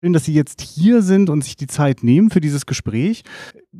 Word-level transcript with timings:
Schön, 0.00 0.12
dass 0.12 0.26
Sie 0.26 0.32
jetzt 0.32 0.60
hier 0.60 1.02
sind 1.02 1.28
und 1.28 1.42
sich 1.42 1.56
die 1.56 1.66
Zeit 1.66 2.04
nehmen 2.04 2.30
für 2.30 2.40
dieses 2.40 2.66
Gespräch. 2.66 3.24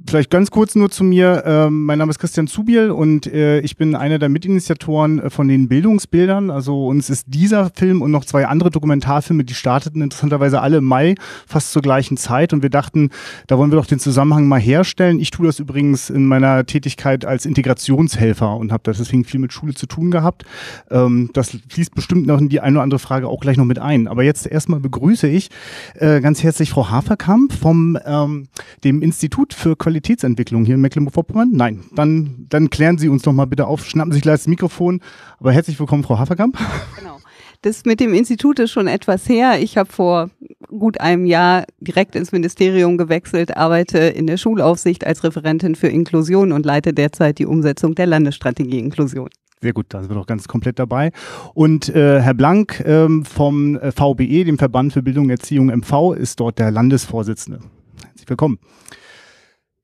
Vielleicht 0.08 0.30
ganz 0.30 0.50
kurz 0.50 0.74
nur 0.74 0.90
zu 0.90 1.04
mir. 1.04 1.44
Ähm, 1.46 1.84
mein 1.84 1.98
Name 1.98 2.10
ist 2.10 2.18
Christian 2.18 2.48
Zubiel 2.48 2.90
und 2.90 3.28
äh, 3.28 3.60
ich 3.60 3.76
bin 3.76 3.94
einer 3.94 4.18
der 4.18 4.28
Mitinitiatoren 4.28 5.20
äh, 5.20 5.30
von 5.30 5.46
den 5.46 5.68
Bildungsbildern. 5.68 6.50
Also 6.50 6.88
uns 6.88 7.08
ist 7.08 7.26
dieser 7.28 7.70
Film 7.70 8.02
und 8.02 8.10
noch 8.10 8.24
zwei 8.24 8.48
andere 8.48 8.70
Dokumentarfilme, 8.70 9.44
die 9.44 9.54
starteten 9.54 10.02
interessanterweise 10.02 10.60
alle 10.60 10.78
im 10.78 10.84
Mai, 10.84 11.14
fast 11.46 11.70
zur 11.70 11.82
gleichen 11.82 12.16
Zeit. 12.16 12.52
Und 12.52 12.62
wir 12.62 12.70
dachten, 12.70 13.10
da 13.46 13.56
wollen 13.56 13.70
wir 13.70 13.76
doch 13.76 13.86
den 13.86 14.00
Zusammenhang 14.00 14.48
mal 14.48 14.60
herstellen. 14.60 15.20
Ich 15.20 15.30
tue 15.30 15.46
das 15.46 15.60
übrigens 15.60 16.10
in 16.10 16.26
meiner 16.26 16.66
Tätigkeit 16.66 17.24
als 17.24 17.46
Integrationshelfer 17.46 18.56
und 18.56 18.72
habe 18.72 18.82
deswegen 18.84 19.24
viel 19.24 19.38
mit 19.38 19.52
Schule 19.52 19.74
zu 19.74 19.86
tun 19.86 20.10
gehabt. 20.10 20.44
Ähm, 20.90 21.30
das 21.32 21.56
fließt 21.68 21.94
bestimmt 21.94 22.26
noch 22.26 22.40
in 22.40 22.48
die 22.48 22.60
eine 22.60 22.78
oder 22.78 22.82
andere 22.82 22.98
Frage 22.98 23.28
auch 23.28 23.40
gleich 23.40 23.56
noch 23.56 23.64
mit 23.64 23.78
ein. 23.78 24.08
Aber 24.08 24.24
jetzt 24.24 24.48
erstmal 24.48 24.80
begrüße 24.80 25.28
ich 25.28 25.50
äh, 25.94 26.07
ganz 26.20 26.42
herzlich 26.42 26.70
Frau 26.70 26.90
Haferkamp 26.90 27.52
vom 27.52 27.98
ähm, 28.04 28.48
dem 28.84 29.02
Institut 29.02 29.54
für 29.54 29.76
Qualitätsentwicklung 29.76 30.64
hier 30.64 30.74
in 30.74 30.80
Mecklenburg-Vorpommern? 30.80 31.50
Nein, 31.52 31.84
dann, 31.94 32.46
dann 32.48 32.70
klären 32.70 32.98
Sie 32.98 33.08
uns 33.08 33.22
doch 33.22 33.32
mal 33.32 33.46
bitte 33.46 33.66
auf, 33.66 33.86
schnappen 33.86 34.12
Sie 34.12 34.16
sich 34.16 34.22
gleich 34.22 34.40
das 34.40 34.46
Mikrofon. 34.46 35.00
Aber 35.38 35.52
herzlich 35.52 35.78
willkommen, 35.78 36.02
Frau 36.02 36.18
Haferkamp. 36.18 36.58
Genau. 36.98 37.18
Das 37.62 37.84
mit 37.84 37.98
dem 37.98 38.14
Institut 38.14 38.60
ist 38.60 38.70
schon 38.70 38.86
etwas 38.86 39.28
her. 39.28 39.60
Ich 39.60 39.76
habe 39.76 39.90
vor 39.90 40.30
gut 40.68 41.00
einem 41.00 41.26
Jahr 41.26 41.64
direkt 41.80 42.14
ins 42.14 42.30
Ministerium 42.30 42.96
gewechselt, 42.96 43.56
arbeite 43.56 43.98
in 43.98 44.26
der 44.28 44.36
Schulaufsicht 44.36 45.04
als 45.04 45.24
Referentin 45.24 45.74
für 45.74 45.88
Inklusion 45.88 46.52
und 46.52 46.64
leite 46.64 46.92
derzeit 46.92 47.38
die 47.38 47.46
Umsetzung 47.46 47.94
der 47.94 48.06
Landesstrategie 48.06 48.78
Inklusion. 48.78 49.28
Sehr 49.60 49.72
gut, 49.72 49.86
da 49.88 50.00
sind 50.00 50.10
wir 50.10 50.14
doch 50.14 50.26
ganz 50.26 50.46
komplett 50.46 50.78
dabei. 50.78 51.10
Und 51.52 51.88
äh, 51.88 52.20
Herr 52.20 52.34
Blank 52.34 52.82
ähm, 52.86 53.24
vom 53.24 53.76
äh, 53.76 53.90
VBE, 53.90 54.44
dem 54.44 54.58
Verband 54.58 54.92
für 54.92 55.02
Bildung 55.02 55.24
und 55.24 55.30
Erziehung 55.30 55.66
MV, 55.66 56.14
ist 56.16 56.38
dort 56.38 56.60
der 56.60 56.70
Landesvorsitzende. 56.70 57.58
Herzlich 58.04 58.28
willkommen. 58.28 58.58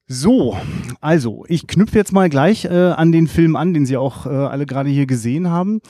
So, 0.06 0.56
also 1.00 1.44
ich 1.48 1.66
knüpfe 1.66 1.96
jetzt 1.96 2.12
mal 2.12 2.28
gleich 2.28 2.66
äh, 2.66 2.68
an 2.68 3.10
den 3.10 3.26
Film 3.26 3.56
an, 3.56 3.74
den 3.74 3.86
Sie 3.86 3.96
auch 3.96 4.26
äh, 4.26 4.28
alle 4.28 4.66
gerade 4.66 4.90
hier 4.90 5.06
gesehen 5.06 5.50
haben. 5.50 5.80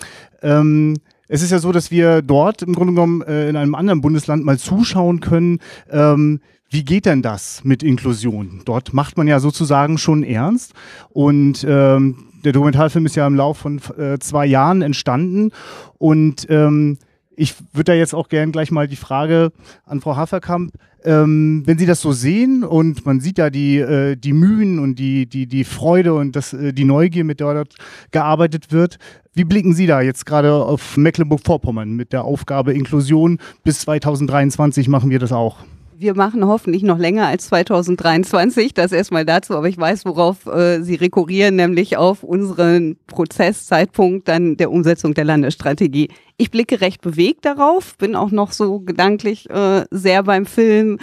Ähm, 0.40 0.96
es 1.28 1.42
ist 1.42 1.50
ja 1.50 1.58
so, 1.58 1.72
dass 1.72 1.90
wir 1.90 2.22
dort 2.22 2.62
im 2.62 2.74
Grunde 2.74 2.94
genommen 2.94 3.22
äh, 3.22 3.48
in 3.48 3.56
einem 3.56 3.74
anderen 3.74 4.00
Bundesland 4.00 4.44
mal 4.44 4.58
zuschauen 4.58 5.20
können, 5.20 5.58
ähm, 5.90 6.40
wie 6.70 6.84
geht 6.84 7.06
denn 7.06 7.22
das 7.22 7.62
mit 7.64 7.82
Inklusion? 7.82 8.62
Dort 8.64 8.94
macht 8.94 9.16
man 9.16 9.28
ja 9.28 9.40
sozusagen 9.40 9.98
schon 9.98 10.22
ernst 10.22 10.72
und 11.10 11.64
ähm, 11.68 12.16
der 12.44 12.52
Dokumentarfilm 12.52 13.06
ist 13.06 13.16
ja 13.16 13.26
im 13.26 13.34
Laufe 13.34 13.62
von 13.62 13.80
äh, 13.98 14.18
zwei 14.18 14.46
Jahren 14.46 14.82
entstanden 14.82 15.50
und 15.98 16.46
ähm, 16.50 16.98
ich 17.36 17.54
würde 17.72 17.92
da 17.92 17.94
jetzt 17.94 18.14
auch 18.14 18.28
gern 18.28 18.52
gleich 18.52 18.70
mal 18.70 18.86
die 18.86 18.96
Frage 18.96 19.50
an 19.86 20.00
Frau 20.00 20.16
Haferkamp, 20.16 20.72
ähm, 21.04 21.62
wenn 21.66 21.78
Sie 21.78 21.86
das 21.86 22.00
so 22.00 22.12
sehen 22.12 22.64
und 22.64 23.04
man 23.04 23.20
sieht 23.20 23.38
ja 23.38 23.50
die, 23.50 23.78
äh, 23.78 24.16
die 24.16 24.32
Mühen 24.32 24.78
und 24.78 24.98
die, 24.98 25.26
die, 25.26 25.46
die 25.46 25.64
Freude 25.64 26.14
und 26.14 26.34
das, 26.36 26.52
äh, 26.52 26.72
die 26.72 26.84
Neugier, 26.84 27.24
mit 27.24 27.40
der 27.40 27.54
dort 27.54 27.74
gearbeitet 28.10 28.72
wird, 28.72 28.98
wie 29.34 29.44
blicken 29.44 29.74
Sie 29.74 29.86
da 29.86 30.00
jetzt 30.00 30.26
gerade 30.26 30.54
auf 30.54 30.96
Mecklenburg-Vorpommern 30.96 31.92
mit 31.92 32.12
der 32.12 32.24
Aufgabe 32.24 32.72
Inklusion? 32.72 33.38
Bis 33.64 33.80
2023 33.80 34.88
machen 34.88 35.10
wir 35.10 35.18
das 35.18 35.32
auch. 35.32 35.58
Wir 35.96 36.16
machen 36.16 36.44
hoffentlich 36.44 36.82
noch 36.82 36.98
länger 36.98 37.28
als 37.28 37.46
2023, 37.46 38.74
das 38.74 38.90
erstmal 38.90 39.24
dazu, 39.24 39.54
aber 39.54 39.68
ich 39.68 39.78
weiß, 39.78 40.04
worauf 40.04 40.44
äh, 40.46 40.82
Sie 40.82 40.96
rekurrieren, 40.96 41.54
nämlich 41.54 41.96
auf 41.96 42.24
unseren 42.24 42.96
Prozesszeitpunkt 43.06 44.26
dann 44.26 44.56
der 44.56 44.72
Umsetzung 44.72 45.14
der 45.14 45.24
Landesstrategie. 45.24 46.08
Ich 46.36 46.50
blicke 46.50 46.80
recht 46.80 47.00
bewegt 47.00 47.44
darauf, 47.44 47.96
bin 47.96 48.16
auch 48.16 48.32
noch 48.32 48.50
so 48.50 48.80
gedanklich 48.80 49.48
äh, 49.50 49.84
sehr 49.92 50.24
beim 50.24 50.46
Film. 50.46 50.98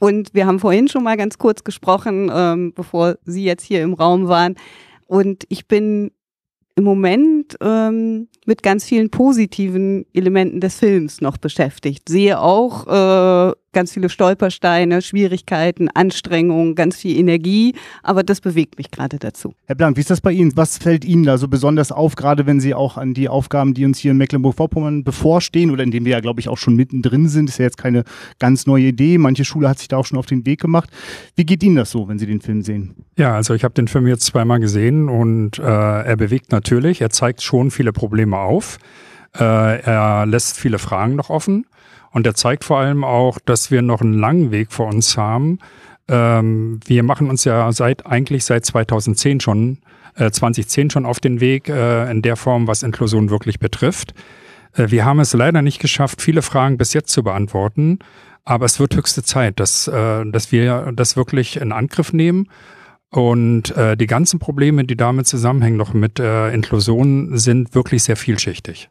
Und 0.00 0.34
wir 0.34 0.46
haben 0.46 0.58
vorhin 0.58 0.88
schon 0.88 1.04
mal 1.04 1.16
ganz 1.16 1.38
kurz 1.38 1.62
gesprochen, 1.62 2.28
ähm, 2.34 2.72
bevor 2.74 3.16
Sie 3.24 3.44
jetzt 3.44 3.62
hier 3.62 3.82
im 3.82 3.94
Raum 3.94 4.26
waren. 4.26 4.56
Und 5.06 5.44
ich 5.48 5.68
bin 5.68 6.10
im 6.76 6.82
Moment 6.84 7.56
ähm, 7.60 8.26
mit 8.46 8.64
ganz 8.64 8.84
vielen 8.84 9.10
positiven 9.10 10.06
Elementen 10.12 10.60
des 10.60 10.80
Films 10.80 11.20
noch 11.20 11.36
beschäftigt. 11.36 12.08
Sehe 12.08 12.40
auch 12.40 12.86
äh, 12.88 13.52
ganz 13.74 13.92
viele 13.92 14.08
Stolpersteine, 14.08 15.02
Schwierigkeiten, 15.02 15.88
Anstrengungen, 15.90 16.74
ganz 16.74 16.96
viel 16.96 17.18
Energie, 17.18 17.74
aber 18.02 18.22
das 18.22 18.40
bewegt 18.40 18.78
mich 18.78 18.90
gerade 18.90 19.18
dazu. 19.18 19.52
Herr 19.66 19.74
Blank, 19.74 19.96
wie 19.96 20.00
ist 20.00 20.10
das 20.10 20.22
bei 20.22 20.32
Ihnen? 20.32 20.56
Was 20.56 20.78
fällt 20.78 21.04
Ihnen 21.04 21.24
da 21.24 21.36
so 21.36 21.48
besonders 21.48 21.92
auf, 21.92 22.16
gerade 22.16 22.46
wenn 22.46 22.60
Sie 22.60 22.72
auch 22.72 22.96
an 22.96 23.12
die 23.12 23.28
Aufgaben, 23.28 23.74
die 23.74 23.84
uns 23.84 23.98
hier 23.98 24.12
in 24.12 24.16
Mecklenburg-Vorpommern 24.16 25.04
bevorstehen 25.04 25.70
oder 25.70 25.82
in 25.82 25.90
denen 25.90 26.06
wir 26.06 26.12
ja, 26.12 26.20
glaube 26.20 26.40
ich, 26.40 26.48
auch 26.48 26.58
schon 26.58 26.76
mittendrin 26.76 27.28
sind, 27.28 27.50
ist 27.50 27.58
ja 27.58 27.66
jetzt 27.66 27.76
keine 27.76 28.04
ganz 28.38 28.66
neue 28.66 28.84
Idee. 28.84 29.18
Manche 29.18 29.44
Schule 29.44 29.68
hat 29.68 29.78
sich 29.78 29.88
da 29.88 29.98
auch 29.98 30.06
schon 30.06 30.18
auf 30.18 30.26
den 30.26 30.46
Weg 30.46 30.60
gemacht. 30.60 30.88
Wie 31.36 31.44
geht 31.44 31.62
Ihnen 31.62 31.76
das 31.76 31.90
so, 31.90 32.08
wenn 32.08 32.18
Sie 32.18 32.26
den 32.26 32.40
Film 32.40 32.62
sehen? 32.62 32.94
Ja, 33.18 33.34
also 33.34 33.54
ich 33.54 33.64
habe 33.64 33.74
den 33.74 33.88
Film 33.88 34.06
jetzt 34.06 34.24
zweimal 34.24 34.60
gesehen 34.60 35.08
und 35.08 35.58
äh, 35.58 35.62
er 35.62 36.16
bewegt 36.16 36.52
natürlich, 36.52 37.00
er 37.00 37.10
zeigt 37.10 37.42
schon 37.42 37.70
viele 37.70 37.92
Probleme 37.92 38.38
auf. 38.38 38.78
Äh, 39.36 39.80
er 39.80 40.26
lässt 40.26 40.58
viele 40.58 40.78
Fragen 40.78 41.16
noch 41.16 41.30
offen. 41.30 41.66
Und 42.14 42.28
er 42.28 42.34
zeigt 42.34 42.62
vor 42.62 42.78
allem 42.78 43.02
auch, 43.02 43.40
dass 43.44 43.72
wir 43.72 43.82
noch 43.82 44.00
einen 44.00 44.14
langen 44.14 44.52
Weg 44.52 44.72
vor 44.72 44.86
uns 44.86 45.16
haben. 45.16 45.58
Ähm, 46.06 46.78
wir 46.86 47.02
machen 47.02 47.28
uns 47.28 47.42
ja 47.42 47.72
seit 47.72 48.06
eigentlich 48.06 48.44
seit 48.44 48.64
2010 48.64 49.40
schon, 49.40 49.78
äh, 50.14 50.30
2010 50.30 50.90
schon 50.90 51.06
auf 51.06 51.18
den 51.18 51.40
Weg 51.40 51.68
äh, 51.68 52.08
in 52.08 52.22
der 52.22 52.36
Form, 52.36 52.68
was 52.68 52.84
Inklusion 52.84 53.30
wirklich 53.30 53.58
betrifft. 53.58 54.14
Äh, 54.74 54.92
wir 54.92 55.04
haben 55.04 55.18
es 55.18 55.32
leider 55.32 55.60
nicht 55.60 55.80
geschafft, 55.80 56.22
viele 56.22 56.42
Fragen 56.42 56.78
bis 56.78 56.92
jetzt 56.92 57.10
zu 57.10 57.24
beantworten. 57.24 57.98
Aber 58.44 58.64
es 58.64 58.78
wird 58.78 58.94
höchste 58.94 59.24
Zeit, 59.24 59.58
dass, 59.58 59.88
äh, 59.88 60.24
dass 60.24 60.52
wir 60.52 60.92
das 60.94 61.16
wirklich 61.16 61.56
in 61.56 61.72
Angriff 61.72 62.12
nehmen. 62.12 62.48
Und 63.10 63.76
äh, 63.76 63.96
die 63.96 64.06
ganzen 64.06 64.38
Probleme, 64.38 64.84
die 64.84 64.96
damit 64.96 65.26
zusammenhängen, 65.26 65.78
noch 65.78 65.94
mit 65.94 66.20
äh, 66.20 66.54
Inklusion, 66.54 67.36
sind 67.36 67.74
wirklich 67.74 68.04
sehr 68.04 68.16
vielschichtig. 68.16 68.88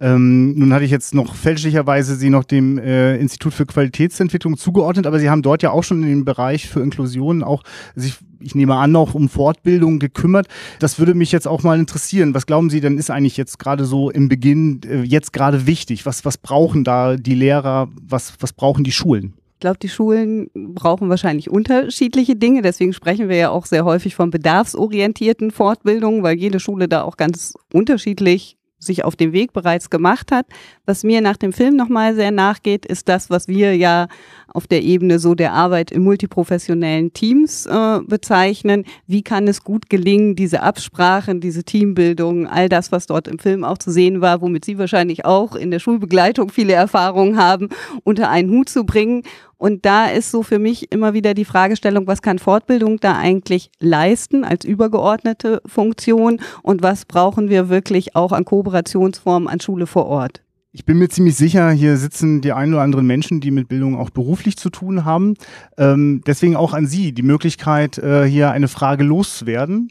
Ähm, 0.00 0.54
nun 0.58 0.72
hatte 0.72 0.84
ich 0.84 0.90
jetzt 0.90 1.14
noch 1.14 1.34
fälschlicherweise 1.34 2.16
Sie 2.16 2.30
noch 2.30 2.44
dem 2.44 2.78
äh, 2.78 3.16
Institut 3.16 3.52
für 3.52 3.66
Qualitätsentwicklung 3.66 4.56
zugeordnet, 4.56 5.06
aber 5.06 5.18
Sie 5.18 5.28
haben 5.28 5.42
dort 5.42 5.62
ja 5.62 5.72
auch 5.72 5.84
schon 5.84 6.02
in 6.02 6.08
dem 6.08 6.24
Bereich 6.24 6.68
für 6.68 6.80
Inklusion 6.80 7.42
auch 7.42 7.62
sich, 7.94 8.16
ich 8.40 8.54
nehme 8.54 8.76
an, 8.76 8.96
auch 8.96 9.12
um 9.12 9.28
Fortbildung 9.28 9.98
gekümmert. 9.98 10.46
Das 10.78 10.98
würde 10.98 11.12
mich 11.12 11.32
jetzt 11.32 11.46
auch 11.46 11.62
mal 11.62 11.78
interessieren. 11.78 12.32
Was 12.32 12.46
glauben 12.46 12.70
Sie 12.70 12.80
denn 12.80 12.96
ist 12.96 13.10
eigentlich 13.10 13.36
jetzt 13.36 13.58
gerade 13.58 13.84
so 13.84 14.10
im 14.10 14.30
Beginn 14.30 14.80
äh, 14.88 15.02
jetzt 15.02 15.34
gerade 15.34 15.66
wichtig? 15.66 16.06
Was, 16.06 16.24
was 16.24 16.38
brauchen 16.38 16.82
da 16.82 17.16
die 17.16 17.34
Lehrer? 17.34 17.88
Was, 18.00 18.32
was 18.40 18.54
brauchen 18.54 18.84
die 18.84 18.92
Schulen? 18.92 19.34
Ich 19.56 19.60
glaube, 19.60 19.78
die 19.78 19.90
Schulen 19.90 20.48
brauchen 20.54 21.10
wahrscheinlich 21.10 21.50
unterschiedliche 21.50 22.36
Dinge. 22.36 22.62
Deswegen 22.62 22.94
sprechen 22.94 23.28
wir 23.28 23.36
ja 23.36 23.50
auch 23.50 23.66
sehr 23.66 23.84
häufig 23.84 24.14
von 24.14 24.30
bedarfsorientierten 24.30 25.50
Fortbildungen, 25.50 26.22
weil 26.22 26.38
jede 26.38 26.58
Schule 26.58 26.88
da 26.88 27.02
auch 27.02 27.18
ganz 27.18 27.52
unterschiedlich 27.70 28.56
sich 28.80 29.04
auf 29.04 29.14
dem 29.14 29.32
Weg 29.32 29.52
bereits 29.52 29.90
gemacht 29.90 30.32
hat. 30.32 30.46
Was 30.86 31.04
mir 31.04 31.20
nach 31.20 31.36
dem 31.36 31.52
Film 31.52 31.76
nochmal 31.76 32.14
sehr 32.14 32.30
nachgeht, 32.30 32.86
ist 32.86 33.08
das, 33.08 33.30
was 33.30 33.46
wir 33.46 33.76
ja 33.76 34.08
auf 34.52 34.66
der 34.66 34.82
Ebene 34.82 35.18
so 35.18 35.34
der 35.34 35.52
Arbeit 35.52 35.90
in 35.90 36.02
multiprofessionellen 36.02 37.12
Teams 37.12 37.66
äh, 37.66 38.00
bezeichnen. 38.06 38.84
Wie 39.06 39.22
kann 39.22 39.48
es 39.48 39.64
gut 39.64 39.90
gelingen, 39.90 40.36
diese 40.36 40.62
Absprachen, 40.62 41.40
diese 41.40 41.64
Teambildung, 41.64 42.46
all 42.46 42.68
das, 42.68 42.92
was 42.92 43.06
dort 43.06 43.28
im 43.28 43.38
Film 43.38 43.64
auch 43.64 43.78
zu 43.78 43.90
sehen 43.90 44.20
war, 44.20 44.40
womit 44.40 44.64
Sie 44.64 44.78
wahrscheinlich 44.78 45.24
auch 45.24 45.54
in 45.54 45.70
der 45.70 45.78
Schulbegleitung 45.78 46.50
viele 46.50 46.72
Erfahrungen 46.72 47.36
haben, 47.36 47.68
unter 48.04 48.30
einen 48.30 48.50
Hut 48.50 48.68
zu 48.68 48.84
bringen. 48.84 49.22
Und 49.56 49.84
da 49.84 50.06
ist 50.06 50.30
so 50.30 50.42
für 50.42 50.58
mich 50.58 50.90
immer 50.90 51.12
wieder 51.12 51.34
die 51.34 51.44
Fragestellung, 51.44 52.06
was 52.06 52.22
kann 52.22 52.38
Fortbildung 52.38 52.98
da 52.98 53.18
eigentlich 53.18 53.70
leisten 53.78 54.42
als 54.42 54.64
übergeordnete 54.64 55.60
Funktion 55.66 56.40
und 56.62 56.82
was 56.82 57.04
brauchen 57.04 57.50
wir 57.50 57.68
wirklich 57.68 58.16
auch 58.16 58.32
an 58.32 58.46
Kooperationsformen 58.46 59.48
an 59.48 59.60
Schule 59.60 59.86
vor 59.86 60.06
Ort? 60.06 60.40
Ich 60.72 60.84
bin 60.84 60.98
mir 60.98 61.08
ziemlich 61.08 61.34
sicher, 61.34 61.72
hier 61.72 61.96
sitzen 61.96 62.42
die 62.42 62.52
ein 62.52 62.72
oder 62.72 62.82
anderen 62.82 63.04
Menschen, 63.04 63.40
die 63.40 63.50
mit 63.50 63.66
Bildung 63.66 63.96
auch 63.96 64.10
beruflich 64.10 64.56
zu 64.56 64.70
tun 64.70 65.04
haben. 65.04 65.34
Ähm, 65.76 66.22
deswegen 66.24 66.54
auch 66.54 66.74
an 66.74 66.86
Sie 66.86 67.10
die 67.10 67.24
Möglichkeit, 67.24 67.98
äh, 67.98 68.24
hier 68.24 68.52
eine 68.52 68.68
Frage 68.68 69.02
loszuwerden. 69.02 69.90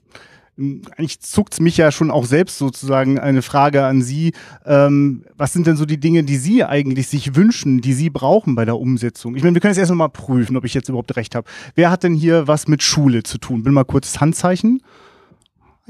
Ähm, 0.58 0.84
eigentlich 0.96 1.20
zuckt's 1.20 1.60
mich 1.60 1.76
ja 1.76 1.92
schon 1.92 2.10
auch 2.10 2.24
selbst 2.24 2.60
sozusagen 2.60 3.20
eine 3.20 3.42
Frage 3.42 3.84
an 3.84 4.02
Sie. 4.02 4.32
Ähm, 4.66 5.26
was 5.36 5.52
sind 5.52 5.68
denn 5.68 5.76
so 5.76 5.86
die 5.86 6.00
Dinge, 6.00 6.24
die 6.24 6.38
Sie 6.38 6.64
eigentlich 6.64 7.10
sich 7.10 7.36
wünschen, 7.36 7.82
die 7.82 7.94
Sie 7.94 8.10
brauchen 8.10 8.56
bei 8.56 8.64
der 8.64 8.80
Umsetzung? 8.80 9.36
Ich 9.36 9.44
meine, 9.44 9.56
wir 9.56 9.60
können 9.60 9.74
jetzt 9.74 9.80
erst 9.80 9.94
mal 9.94 10.08
prüfen, 10.08 10.56
ob 10.56 10.64
ich 10.64 10.74
jetzt 10.74 10.88
überhaupt 10.88 11.14
recht 11.18 11.36
habe. 11.36 11.46
Wer 11.76 11.92
hat 11.92 12.04
denn 12.04 12.16
hier 12.16 12.48
was 12.48 12.70
mit 12.70 12.84
Schule 12.84 13.24
zu 13.24 13.38
tun? 13.38 13.64
Bin 13.64 13.74
mal 13.74 13.84
kurz 13.84 14.14
das 14.14 14.22
Handzeichen. 14.22 14.82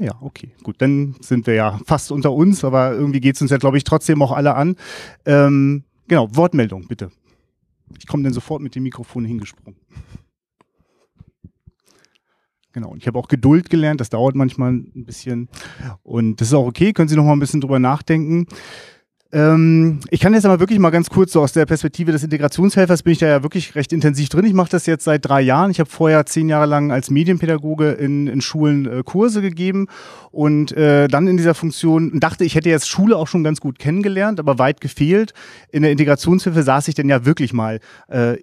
Ja, 0.00 0.16
okay, 0.22 0.50
gut, 0.62 0.76
dann 0.78 1.14
sind 1.20 1.46
wir 1.46 1.52
ja 1.52 1.78
fast 1.84 2.10
unter 2.10 2.32
uns, 2.32 2.64
aber 2.64 2.92
irgendwie 2.92 3.20
geht 3.20 3.36
es 3.36 3.42
uns 3.42 3.50
ja, 3.50 3.58
glaube 3.58 3.76
ich, 3.76 3.84
trotzdem 3.84 4.22
auch 4.22 4.32
alle 4.32 4.54
an. 4.54 4.76
Ähm, 5.26 5.84
genau, 6.08 6.34
Wortmeldung, 6.34 6.88
bitte. 6.88 7.10
Ich 7.98 8.06
komme 8.06 8.22
dann 8.22 8.32
sofort 8.32 8.62
mit 8.62 8.74
dem 8.74 8.82
Mikrofon 8.82 9.26
hingesprungen. 9.26 9.78
Genau, 12.72 12.88
und 12.88 12.98
ich 12.98 13.06
habe 13.06 13.18
auch 13.18 13.28
Geduld 13.28 13.68
gelernt, 13.68 14.00
das 14.00 14.08
dauert 14.08 14.36
manchmal 14.36 14.72
ein 14.72 15.04
bisschen. 15.04 15.50
Und 16.02 16.40
das 16.40 16.48
ist 16.48 16.54
auch 16.54 16.66
okay, 16.66 16.94
können 16.94 17.08
Sie 17.08 17.16
noch 17.16 17.24
mal 17.24 17.32
ein 17.32 17.40
bisschen 17.40 17.60
drüber 17.60 17.78
nachdenken. 17.78 18.46
Ähm, 19.32 20.00
ich 20.10 20.18
kann 20.18 20.34
jetzt 20.34 20.44
aber 20.44 20.58
wirklich 20.58 20.78
mal 20.80 20.90
ganz 20.90 21.08
kurz 21.08 21.32
so 21.32 21.40
aus 21.40 21.52
der 21.52 21.64
Perspektive 21.64 22.10
des 22.10 22.24
Integrationshelfers 22.24 23.04
bin 23.04 23.12
ich 23.12 23.18
da 23.18 23.28
ja 23.28 23.42
wirklich 23.42 23.74
recht 23.76 23.92
intensiv 23.92 24.28
drin. 24.28 24.44
Ich 24.44 24.54
mache 24.54 24.70
das 24.70 24.86
jetzt 24.86 25.04
seit 25.04 25.24
drei 25.24 25.40
Jahren. 25.40 25.70
Ich 25.70 25.78
habe 25.78 25.88
vorher 25.88 26.26
zehn 26.26 26.48
Jahre 26.48 26.66
lang 26.66 26.90
als 26.90 27.10
Medienpädagoge 27.10 27.92
in, 27.92 28.26
in 28.26 28.40
Schulen 28.40 28.86
äh, 28.86 29.02
Kurse 29.04 29.40
gegeben 29.40 29.86
und 30.32 30.72
äh, 30.72 31.06
dann 31.06 31.28
in 31.28 31.36
dieser 31.36 31.54
Funktion 31.54 32.18
dachte, 32.18 32.44
ich 32.44 32.56
hätte 32.56 32.70
jetzt 32.70 32.88
Schule 32.88 33.16
auch 33.16 33.28
schon 33.28 33.44
ganz 33.44 33.60
gut 33.60 33.78
kennengelernt, 33.78 34.40
aber 34.40 34.58
weit 34.58 34.80
gefehlt. 34.80 35.32
In 35.70 35.82
der 35.82 35.92
Integrationshilfe 35.92 36.62
saß 36.62 36.88
ich 36.88 36.96
dann 36.96 37.08
ja 37.08 37.24
wirklich 37.24 37.52
mal 37.52 37.78
äh, 38.08 38.36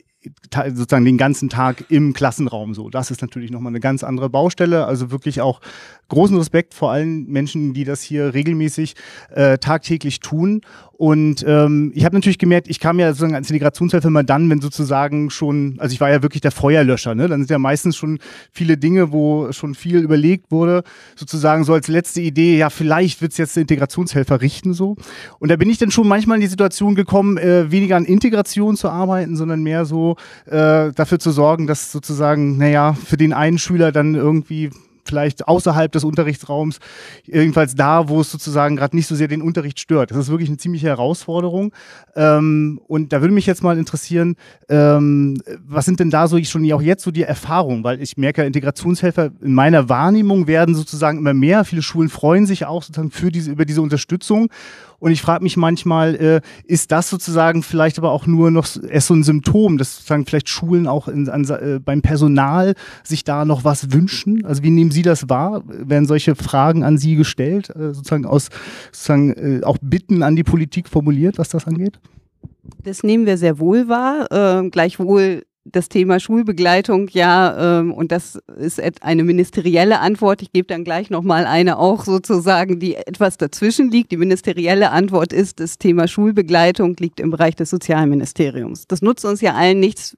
sozusagen 0.73 1.05
den 1.05 1.17
ganzen 1.17 1.49
Tag 1.49 1.85
im 1.89 2.13
Klassenraum 2.13 2.73
so. 2.73 2.89
Das 2.89 3.11
ist 3.11 3.21
natürlich 3.21 3.51
nochmal 3.51 3.71
eine 3.71 3.79
ganz 3.79 4.03
andere 4.03 4.29
Baustelle. 4.29 4.85
Also 4.85 5.11
wirklich 5.11 5.41
auch 5.41 5.61
großen 6.09 6.37
Respekt 6.37 6.73
vor 6.73 6.91
allen 6.91 7.27
Menschen, 7.27 7.73
die 7.73 7.83
das 7.83 8.01
hier 8.01 8.33
regelmäßig 8.33 8.95
äh, 9.29 9.57
tagtäglich 9.57 10.19
tun. 10.19 10.61
Und 10.93 11.45
ähm, 11.47 11.91
ich 11.93 12.05
habe 12.05 12.15
natürlich 12.15 12.39
gemerkt, 12.39 12.67
ich 12.67 12.79
kam 12.79 12.97
ja 12.97 13.09
sozusagen 13.09 13.35
als 13.35 13.49
Integrationshelfer 13.51 14.07
immer 14.07 14.23
dann, 14.23 14.49
wenn 14.49 14.61
sozusagen 14.61 15.29
schon, 15.29 15.75
also 15.77 15.93
ich 15.93 16.01
war 16.01 16.09
ja 16.09 16.23
wirklich 16.23 16.41
der 16.41 16.51
Feuerlöscher, 16.51 17.13
ne? 17.13 17.27
Dann 17.27 17.41
sind 17.41 17.51
ja 17.51 17.59
meistens 17.59 17.95
schon 17.95 18.17
viele 18.51 18.77
Dinge, 18.77 19.11
wo 19.11 19.51
schon 19.51 19.75
viel 19.75 19.97
überlegt 19.99 20.49
wurde, 20.49 20.81
sozusagen 21.15 21.65
so 21.65 21.73
als 21.73 21.87
letzte 21.87 22.21
Idee, 22.21 22.57
ja, 22.57 22.71
vielleicht 22.71 23.21
wird's 23.21 23.37
jetzt 23.37 23.55
der 23.55 23.61
Integrationshelfer 23.61 24.41
richten 24.41 24.73
so. 24.73 24.95
Und 25.37 25.51
da 25.51 25.55
bin 25.55 25.69
ich 25.69 25.77
dann 25.77 25.91
schon 25.91 26.07
manchmal 26.07 26.37
in 26.37 26.41
die 26.41 26.47
Situation 26.47 26.95
gekommen, 26.95 27.37
äh, 27.37 27.69
weniger 27.69 27.95
an 27.95 28.05
Integration 28.05 28.75
zu 28.75 28.89
arbeiten, 28.89 29.35
sondern 29.35 29.61
mehr 29.61 29.85
so 29.85 30.06
äh, 30.45 30.91
dafür 30.93 31.19
zu 31.19 31.31
sorgen, 31.31 31.67
dass 31.67 31.91
sozusagen, 31.91 32.57
naja, 32.57 32.93
für 32.93 33.17
den 33.17 33.33
einen 33.33 33.57
Schüler 33.57 33.91
dann 33.91 34.15
irgendwie 34.15 34.71
vielleicht 35.07 35.47
außerhalb 35.47 35.91
des 35.91 36.03
Unterrichtsraums, 36.03 36.79
jedenfalls 37.25 37.75
da, 37.75 38.09
wo 38.09 38.21
es 38.21 38.31
sozusagen 38.31 38.75
gerade 38.75 38.95
nicht 38.95 39.07
so 39.07 39.15
sehr 39.15 39.27
den 39.27 39.41
Unterricht 39.41 39.79
stört. 39.79 40.11
Das 40.11 40.17
ist 40.17 40.29
wirklich 40.29 40.49
eine 40.49 40.57
ziemliche 40.57 40.87
Herausforderung. 40.87 41.73
Ähm, 42.15 42.79
und 42.87 43.13
da 43.13 43.21
würde 43.21 43.33
mich 43.33 43.45
jetzt 43.45 43.63
mal 43.63 43.77
interessieren, 43.77 44.35
ähm, 44.69 45.41
was 45.65 45.85
sind 45.85 45.99
denn 45.99 46.09
da 46.09 46.27
so 46.27 46.41
schon 46.43 46.71
auch 46.71 46.81
jetzt 46.81 47.03
so 47.03 47.11
die 47.11 47.23
Erfahrungen? 47.23 47.83
Weil 47.83 48.01
ich 48.01 48.17
merke, 48.17 48.43
Integrationshelfer 48.43 49.31
in 49.41 49.53
meiner 49.53 49.89
Wahrnehmung 49.89 50.47
werden 50.47 50.75
sozusagen 50.75 51.17
immer 51.17 51.33
mehr. 51.33 51.65
Viele 51.65 51.81
Schulen 51.81 52.09
freuen 52.09 52.45
sich 52.45 52.65
auch 52.65 52.83
sozusagen 52.83 53.11
für 53.11 53.31
diese, 53.31 53.51
über 53.51 53.65
diese 53.65 53.81
Unterstützung. 53.81 54.49
Und 54.99 55.11
ich 55.11 55.21
frage 55.21 55.43
mich 55.43 55.57
manchmal, 55.57 56.15
äh, 56.15 56.41
ist 56.65 56.91
das 56.91 57.09
sozusagen 57.09 57.61
vielleicht 57.61 57.99
aber 57.99 58.11
auch 58.11 58.25
nur 58.25 58.49
noch 58.49 58.67
erst 58.89 59.07
so 59.07 59.13
ein 59.13 59.23
Symptom, 59.23 59.77
dass 59.77 59.95
sozusagen 59.95 60.25
vielleicht 60.25 60.49
Schulen 60.49 60.87
auch 60.87 61.07
in, 61.07 61.29
an, 61.29 61.43
äh, 61.45 61.79
beim 61.83 62.01
Personal 62.01 62.73
sich 63.03 63.23
da 63.23 63.45
noch 63.45 63.63
was 63.63 63.91
wünschen? 63.91 64.43
Also 64.45 64.63
wie 64.63 64.71
nehmen 64.71 64.91
Sie 64.91 64.96
das 65.01 65.29
wahr? 65.29 65.63
Werden 65.67 66.05
solche 66.05 66.35
Fragen 66.35 66.83
an 66.83 66.97
Sie 66.97 67.15
gestellt, 67.15 67.69
äh, 67.69 67.93
sozusagen 67.93 68.25
aus 68.25 68.49
sozusagen 68.91 69.33
äh, 69.33 69.63
auch 69.63 69.77
Bitten 69.81 70.23
an 70.23 70.35
die 70.35 70.43
Politik 70.43 70.89
formuliert, 70.89 71.37
was 71.37 71.49
das 71.49 71.67
angeht? 71.67 71.99
Das 72.83 73.03
nehmen 73.03 73.25
wir 73.25 73.37
sehr 73.37 73.59
wohl 73.59 73.87
wahr. 73.87 74.63
Äh, 74.63 74.69
gleichwohl 74.69 75.43
das 75.71 75.89
Thema 75.89 76.19
Schulbegleitung, 76.19 77.09
ja, 77.09 77.79
ähm, 77.79 77.93
und 77.93 78.11
das 78.11 78.39
ist 78.57 78.81
eine 79.01 79.23
ministerielle 79.23 79.99
Antwort. 79.99 80.41
Ich 80.41 80.51
gebe 80.51 80.67
dann 80.67 80.83
gleich 80.83 81.09
nochmal 81.09 81.45
eine 81.45 81.77
auch 81.77 82.05
sozusagen, 82.05 82.79
die 82.79 82.95
etwas 82.95 83.37
dazwischen 83.37 83.91
liegt. 83.91 84.11
Die 84.11 84.17
ministerielle 84.17 84.91
Antwort 84.91 85.33
ist, 85.33 85.59
das 85.59 85.77
Thema 85.77 86.07
Schulbegleitung 86.07 86.95
liegt 86.99 87.19
im 87.19 87.31
Bereich 87.31 87.55
des 87.55 87.69
Sozialministeriums. 87.69 88.87
Das 88.87 89.01
nutzt 89.01 89.25
uns 89.25 89.41
ja 89.41 89.55
allen 89.55 89.79
nichts, 89.79 90.17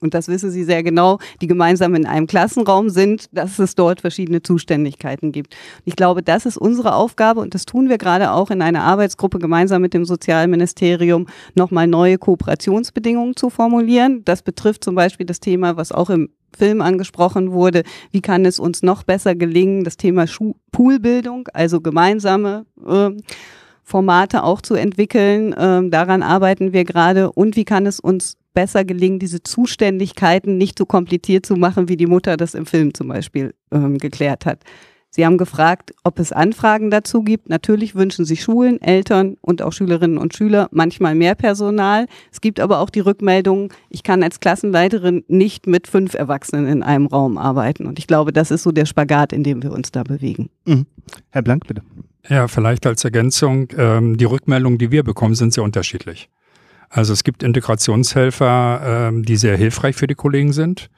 und 0.00 0.14
das 0.14 0.28
wissen 0.28 0.50
Sie 0.50 0.64
sehr 0.64 0.82
genau, 0.82 1.18
die 1.40 1.46
gemeinsam 1.46 1.94
in 1.94 2.06
einem 2.06 2.26
Klassenraum 2.26 2.88
sind, 2.88 3.26
dass 3.32 3.58
es 3.58 3.74
dort 3.74 4.00
verschiedene 4.00 4.42
Zuständigkeiten 4.42 5.30
gibt. 5.30 5.54
Ich 5.84 5.94
glaube, 5.94 6.22
das 6.22 6.46
ist 6.46 6.56
unsere 6.56 6.94
Aufgabe 6.94 7.40
und 7.40 7.54
das 7.54 7.66
tun 7.66 7.88
wir 7.88 7.98
gerade 7.98 8.32
auch 8.32 8.50
in 8.50 8.62
einer 8.62 8.82
Arbeitsgruppe 8.82 9.38
gemeinsam 9.38 9.82
mit 9.82 9.92
dem 9.92 10.06
Sozialministerium, 10.06 11.26
nochmal 11.54 11.86
neue 11.86 12.16
Kooperationsbedingungen 12.16 13.36
zu 13.36 13.50
formulieren. 13.50 14.24
Das 14.24 14.42
betrifft 14.42 14.84
zum 14.84 14.94
Beispiel 14.94 15.26
das 15.26 15.40
Thema, 15.40 15.76
was 15.76 15.92
auch 15.92 16.08
im 16.08 16.30
Film 16.56 16.80
angesprochen 16.80 17.52
wurde, 17.52 17.84
wie 18.10 18.22
kann 18.22 18.44
es 18.44 18.58
uns 18.58 18.82
noch 18.82 19.04
besser 19.04 19.34
gelingen, 19.34 19.84
das 19.84 19.96
Thema 19.96 20.26
Schu 20.26 20.54
Poolbildung, 20.72 21.48
also 21.52 21.80
gemeinsame 21.80 22.66
äh, 22.86 23.10
Formate 23.84 24.44
auch 24.44 24.62
zu 24.62 24.74
entwickeln. 24.74 25.54
Ähm, 25.58 25.90
daran 25.90 26.22
arbeiten 26.22 26.72
wir 26.72 26.84
gerade. 26.84 27.32
Und 27.32 27.56
wie 27.56 27.64
kann 27.64 27.86
es 27.86 28.00
uns 28.00 28.36
besser 28.54 28.84
gelingen, 28.84 29.18
diese 29.18 29.42
Zuständigkeiten 29.42 30.56
nicht 30.56 30.78
so 30.78 30.86
kompliziert 30.86 31.46
zu 31.46 31.56
machen, 31.56 31.88
wie 31.88 31.96
die 31.96 32.06
Mutter 32.06 32.36
das 32.36 32.54
im 32.54 32.66
Film 32.66 32.94
zum 32.94 33.08
Beispiel 33.08 33.54
ähm, 33.70 33.98
geklärt 33.98 34.46
hat. 34.46 34.64
Sie 35.12 35.26
haben 35.26 35.38
gefragt, 35.38 35.92
ob 36.04 36.20
es 36.20 36.30
Anfragen 36.30 36.90
dazu 36.92 37.22
gibt. 37.22 37.48
Natürlich 37.48 37.96
wünschen 37.96 38.24
sich 38.24 38.42
Schulen, 38.42 38.80
Eltern 38.80 39.36
und 39.40 39.60
auch 39.60 39.72
Schülerinnen 39.72 40.18
und 40.18 40.36
Schüler 40.36 40.68
manchmal 40.70 41.16
mehr 41.16 41.34
Personal. 41.34 42.06
Es 42.30 42.40
gibt 42.40 42.60
aber 42.60 42.78
auch 42.78 42.90
die 42.90 43.00
Rückmeldung, 43.00 43.72
ich 43.88 44.04
kann 44.04 44.22
als 44.22 44.38
Klassenleiterin 44.38 45.24
nicht 45.26 45.66
mit 45.66 45.88
fünf 45.88 46.14
Erwachsenen 46.14 46.68
in 46.68 46.82
einem 46.84 47.06
Raum 47.06 47.38
arbeiten. 47.38 47.86
Und 47.86 47.98
ich 47.98 48.06
glaube, 48.06 48.32
das 48.32 48.52
ist 48.52 48.62
so 48.62 48.70
der 48.70 48.86
Spagat, 48.86 49.32
in 49.32 49.42
dem 49.42 49.64
wir 49.64 49.72
uns 49.72 49.90
da 49.90 50.04
bewegen. 50.04 50.48
Mhm. 50.64 50.86
Herr 51.30 51.42
Blank, 51.42 51.66
bitte. 51.66 51.82
Ja, 52.28 52.46
vielleicht 52.46 52.86
als 52.86 53.02
Ergänzung, 53.02 53.68
ähm, 53.76 54.16
die 54.16 54.26
Rückmeldungen, 54.26 54.78
die 54.78 54.92
wir 54.92 55.02
bekommen, 55.02 55.34
sind 55.34 55.52
sehr 55.52 55.64
unterschiedlich. 55.64 56.28
Also 56.90 57.12
es 57.12 57.22
gibt 57.22 57.44
Integrationshelfer, 57.44 59.08
ähm, 59.08 59.22
die 59.24 59.36
sehr 59.36 59.56
hilfreich 59.56 59.94
für 59.94 60.08
die 60.08 60.16
Kollegen 60.16 60.52
sind, 60.52 60.90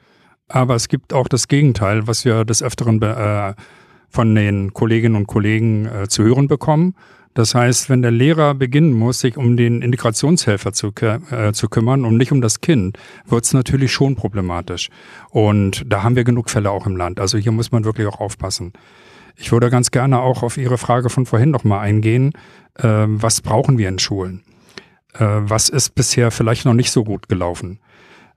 aber 0.47 0.75
es 0.75 0.87
gibt 0.87 1.13
auch 1.13 1.27
das 1.27 1.47
Gegenteil, 1.47 2.07
was 2.07 2.25
wir 2.25 2.45
des 2.45 2.63
Öfteren 2.63 3.01
äh, 3.01 3.53
von 4.09 4.35
den 4.35 4.73
Kolleginnen 4.73 5.15
und 5.15 5.27
Kollegen 5.27 5.85
äh, 5.85 6.07
zu 6.07 6.23
hören 6.23 6.47
bekommen. 6.47 6.95
Das 7.35 7.55
heißt, 7.55 7.89
wenn 7.89 8.01
der 8.01 8.11
Lehrer 8.11 8.53
beginnen 8.53 8.93
muss, 8.93 9.19
sich 9.19 9.37
um 9.37 9.55
den 9.55 9.81
Integrationshelfer 9.81 10.73
zu, 10.73 10.91
äh, 11.01 11.51
zu 11.53 11.69
kümmern 11.69 12.05
und 12.05 12.17
nicht 12.17 12.31
um 12.31 12.41
das 12.41 12.61
Kind, 12.61 12.97
wird 13.27 13.45
es 13.45 13.53
natürlich 13.53 13.91
schon 13.91 14.15
problematisch. 14.15 14.89
Und 15.29 15.83
da 15.87 16.03
haben 16.03 16.15
wir 16.15 16.23
genug 16.23 16.49
Fälle 16.49 16.71
auch 16.71 16.85
im 16.85 16.95
Land. 16.95 17.19
Also 17.19 17.37
hier 17.37 17.51
muss 17.51 17.71
man 17.71 17.85
wirklich 17.85 18.07
auch 18.07 18.19
aufpassen. 18.19 18.73
Ich 19.35 19.51
würde 19.51 19.69
ganz 19.69 19.89
gerne 19.89 20.19
auch 20.21 20.43
auf 20.43 20.57
Ihre 20.57 20.77
Frage 20.77 21.09
von 21.09 21.25
vorhin 21.25 21.49
nochmal 21.49 21.79
eingehen. 21.79 22.33
Äh, 22.75 23.05
was 23.07 23.41
brauchen 23.41 23.77
wir 23.77 23.89
in 23.89 23.99
Schulen? 23.99 24.43
Äh, 25.13 25.25
was 25.41 25.69
ist 25.69 25.95
bisher 25.95 26.31
vielleicht 26.31 26.65
noch 26.65 26.73
nicht 26.73 26.91
so 26.91 27.03
gut 27.03 27.29
gelaufen? 27.29 27.79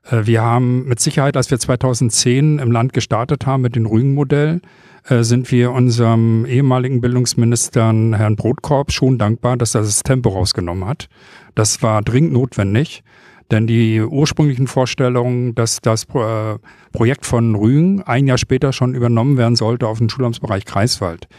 Äh, 0.09 0.25
wir 0.25 0.41
haben 0.41 0.85
mit 0.85 0.99
Sicherheit, 0.99 1.37
als 1.37 1.49
wir 1.51 1.59
2010 1.59 2.59
im 2.59 2.71
Land 2.71 2.93
gestartet 2.93 3.45
haben 3.45 3.61
mit 3.61 3.75
dem 3.75 3.85
Rügen-Modell, 3.85 4.61
äh, 5.07 5.23
sind 5.23 5.51
wir 5.51 5.71
unserem 5.71 6.45
ehemaligen 6.45 7.01
Bildungsminister 7.01 7.85
Herrn 7.85 8.35
Brotkorb 8.35 8.91
schon 8.91 9.17
dankbar, 9.17 9.57
dass 9.57 9.75
er 9.75 9.81
das 9.81 10.03
Tempo 10.03 10.29
rausgenommen 10.29 10.87
hat. 10.87 11.09
Das 11.55 11.81
war 11.81 12.01
dringend 12.01 12.33
notwendig, 12.33 13.03
denn 13.49 13.65
die 13.65 14.01
ursprünglichen 14.01 14.67
Vorstellungen, 14.67 15.55
dass 15.55 15.79
das 15.79 16.05
Projekt 16.05 17.25
von 17.25 17.55
Rügen 17.55 18.03
ein 18.03 18.27
Jahr 18.27 18.37
später 18.37 18.73
schon 18.73 18.93
übernommen 18.93 19.37
werden 19.37 19.55
sollte 19.55 19.87
auf 19.87 19.99
den 19.99 20.09
Schulamtsbereich 20.09 20.65
Kreiswald, 20.65 21.29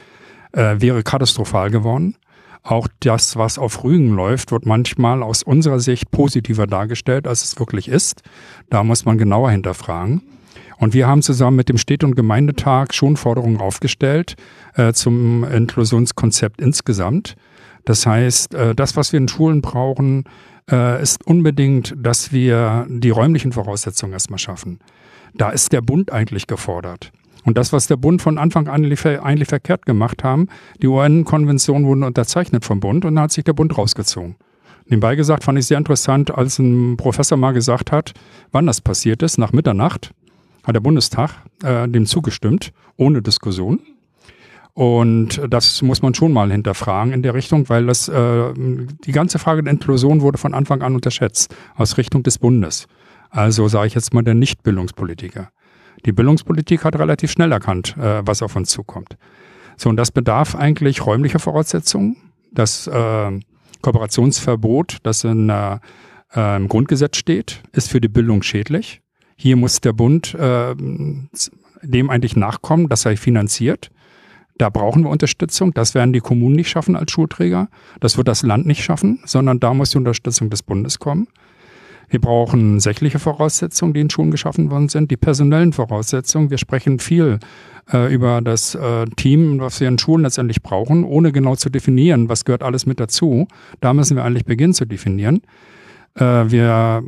wäre 0.53 1.03
katastrophal 1.03 1.71
geworden. 1.71 2.17
Auch 2.63 2.89
das, 3.01 3.37
was 3.37 3.59
auf 3.59 3.85
Rügen 3.85 4.15
läuft, 4.15 4.53
wird 4.53 4.67
manchmal 4.67 5.23
aus 5.23 5.43
unserer 5.43 5.81
Sicht 5.81 6.11
positiver 6.11 6.67
dargestellt, 6.67 7.27
als 7.27 7.45
es 7.45 7.59
wirklich 7.59 7.89
ist. 7.89 8.23
Da 8.71 8.85
muss 8.85 9.05
man 9.05 9.19
genauer 9.19 9.51
hinterfragen. 9.51 10.23
Und 10.79 10.95
wir 10.95 11.09
haben 11.09 11.23
zusammen 11.23 11.57
mit 11.57 11.69
dem 11.69 11.79
Städte- 11.79 12.07
und 12.07 12.15
Gemeindetag 12.15 12.93
schon 12.93 13.17
Forderungen 13.17 13.61
aufgestellt 13.61 14.37
äh, 14.75 14.93
zum 14.93 15.45
Inklusionskonzept 15.45 16.61
insgesamt. 16.61 17.35
Das 17.85 18.07
heißt, 18.07 18.55
äh, 18.55 18.75
das, 18.75 18.97
was 18.97 19.13
wir 19.13 19.19
in 19.19 19.29
Schulen 19.29 19.61
brauchen, 19.61 20.25
äh, 20.71 21.03
ist 21.03 21.27
unbedingt, 21.27 21.95
dass 21.97 22.33
wir 22.33 22.87
die 22.89 23.11
räumlichen 23.11 23.53
Voraussetzungen 23.53 24.13
erstmal 24.13 24.39
schaffen. 24.39 24.79
Da 25.35 25.51
ist 25.51 25.73
der 25.73 25.81
Bund 25.81 26.13
eigentlich 26.13 26.47
gefordert. 26.47 27.13
Und 27.45 27.57
das, 27.57 27.73
was 27.73 27.87
der 27.87 27.97
Bund 27.97 28.21
von 28.21 28.39
Anfang 28.39 28.69
an 28.69 28.85
eigentlich 28.85 29.49
verkehrt 29.49 29.87
gemacht 29.87 30.25
haben, 30.25 30.49
die 30.83 30.87
UN-Konventionen 30.87 31.87
wurden 31.87 32.03
unterzeichnet 32.03 32.65
vom 32.65 32.81
Bund 32.81 33.05
und 33.05 33.15
dann 33.15 33.25
hat 33.25 33.33
sich 33.33 33.45
der 33.45 33.53
Bund 33.53 33.77
rausgezogen. 33.77 34.37
Nebenbei 34.87 35.17
gesagt 35.17 35.45
fand 35.45 35.59
ich 35.59 35.67
sehr 35.67 35.79
interessant, 35.79 36.31
als 36.31 36.59
ein 36.59 36.97
Professor 36.97 37.37
mal 37.37 37.53
gesagt 37.53 37.93
hat, 37.93 38.13
wann 38.53 38.67
das 38.67 38.81
passiert 38.81 39.23
ist, 39.23 39.39
nach 39.39 39.53
Mitternacht 39.53 40.13
hat 40.65 40.75
der 40.75 40.81
Bundestag 40.81 41.31
äh, 41.63 41.89
dem 41.89 42.07
zugestimmt, 42.07 42.73
ohne 42.97 43.23
Diskussion. 43.23 43.81
Und 44.75 45.41
das 45.49 45.83
muss 45.83 46.03
man 46.03 46.15
schon 46.15 46.33
mal 46.33 46.53
hinterfragen 46.53 47.13
in 47.13 47.23
der 47.23 47.35
Richtung, 47.35 47.69
weil 47.69 47.87
das 47.87 48.09
äh, 48.09 48.53
die 48.55 49.13
ganze 49.13 49.39
Frage 49.39 49.63
der 49.63 49.73
Inklusion 49.73 50.21
wurde 50.21 50.39
von 50.39 50.55
Anfang 50.55 50.83
an 50.83 50.95
unterschätzt 50.95 51.55
aus 51.75 51.99
Richtung 51.99 52.23
des 52.23 52.39
Bundes. 52.39 52.87
Also 53.31 53.67
sage 53.69 53.89
ich 53.89 53.95
jetzt 53.95 54.15
mal 54.15 54.23
der 54.23 54.35
Nichtbildungspolitiker. 54.35 55.51
Die 56.05 56.13
Bildungspolitik 56.13 56.85
hat 56.85 56.99
relativ 56.99 57.31
schnell 57.31 57.53
erkannt, 57.53 57.97
äh, 57.99 58.27
was 58.27 58.43
auf 58.43 58.57
uns 58.57 58.71
zukommt. 58.71 59.17
So, 59.77 59.89
und 59.89 59.97
das 59.97 60.11
bedarf 60.11 60.55
eigentlich 60.55 61.07
räumlicher 61.07 61.39
Voraussetzungen. 61.39 62.17
Das 62.53 62.87
äh, 62.87 63.41
Kooperationsverbot, 63.83 64.99
das 65.03 65.25
in, 65.25 65.49
äh, 65.51 65.79
im 66.35 66.69
Grundgesetz 66.69 67.17
steht, 67.17 67.63
ist 67.73 67.91
für 67.91 68.01
die 68.01 68.09
Bildung 68.09 68.43
schädlich. 68.43 69.01
Hier 69.37 69.57
muss 69.57 69.81
der 69.81 69.93
Bund 69.93 70.35
äh, 70.35 70.75
dem 71.83 72.11
eigentlich 72.11 72.37
nachkommen, 72.37 72.89
dass 72.89 73.05
er 73.05 73.17
finanziert. 73.17 73.91
Da 74.59 74.69
brauchen 74.71 75.05
wir 75.05 75.11
Unterstützung. 75.11 75.73
Das 75.73 75.95
werden 75.95 76.13
die 76.13 76.21
Kommunen 76.21 76.57
nicht 76.57 76.69
schaffen 76.69 76.97
als 76.97 77.13
Schulträger. 77.13 77.69
Das 78.01 78.17
wird 78.17 78.27
das 78.27 78.43
Land 78.43 78.67
nicht 78.67 78.83
schaffen, 78.83 79.21
sondern 79.25 79.61
da 79.61 79.73
muss 79.73 79.91
die 79.91 79.99
Unterstützung 79.99 80.51
des 80.51 80.65
Bundes 80.65 80.99
kommen. 80.99 81.29
Wir 82.09 82.21
brauchen 82.21 82.81
sächliche 82.81 83.19
Voraussetzungen, 83.19 83.93
die 83.93 84.01
in 84.01 84.11
Schulen 84.11 84.31
geschaffen 84.31 84.71
worden 84.71 84.89
sind, 84.89 85.11
die 85.11 85.17
personellen 85.17 85.73
Voraussetzungen. 85.73 86.51
Wir 86.51 86.59
sprechen 86.59 86.99
viel 86.99 87.39
äh, 87.93 88.13
über 88.13 88.41
das 88.41 88.75
äh, 88.75 89.05
Team, 89.17 89.61
was 89.61 89.81
wir 89.81 89.89
in 89.89 89.99
Schulen 89.99 90.23
letztendlich 90.23 90.63
brauchen, 90.63 91.05
ohne 91.05 91.33
genau 91.33 91.55
zu 91.57 91.69
definieren, 91.69 92.29
was 92.29 92.45
gehört 92.45 92.63
alles 92.63 92.87
mit 92.87 92.99
dazu. 92.99 93.47
Da 93.81 93.93
müssen 93.93 94.17
wir 94.17 94.25
eigentlich 94.25 94.47
beginnen 94.47 94.75
zu 94.75 94.87
definieren. 94.87 95.43
Äh, 96.15 96.51
wir 96.51 97.03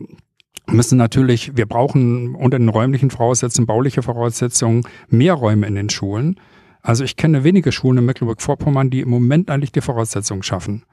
müssen 0.67 0.99
natürlich, 0.99 1.57
wir 1.57 1.67
brauchen 1.67 2.35
unter 2.35 2.59
den 2.59 2.69
räumlichen 2.69 3.11
Voraussetzungen, 3.11 3.67
bauliche 3.67 4.03
Voraussetzungen, 4.03 4.83
mehr 5.09 5.35
Räume 5.35 5.67
in 5.67 5.75
den 5.75 5.91
Schulen. 5.91 6.39
Also 6.83 7.05
ich 7.05 7.17
kenne 7.17 7.45
wenige 7.45 7.73
Schulen 7.73 7.99
in 7.99 8.05
Mecklenburg-Vorpommern, 8.07 8.91
die 8.91 9.01
im 9.01 9.11
Moment 9.11 9.51
eigentlich 9.51 9.73
die 9.73 9.81
Voraussetzungen 9.81 10.43
schaffen. 10.43 10.85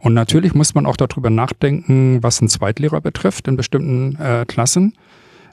Und 0.00 0.14
natürlich 0.14 0.54
muss 0.54 0.74
man 0.74 0.86
auch 0.86 0.96
darüber 0.96 1.30
nachdenken, 1.30 2.22
was 2.22 2.40
einen 2.40 2.48
Zweitlehrer 2.48 3.00
betrifft 3.00 3.46
in 3.48 3.56
bestimmten 3.56 4.16
äh, 4.16 4.44
Klassen. 4.46 4.94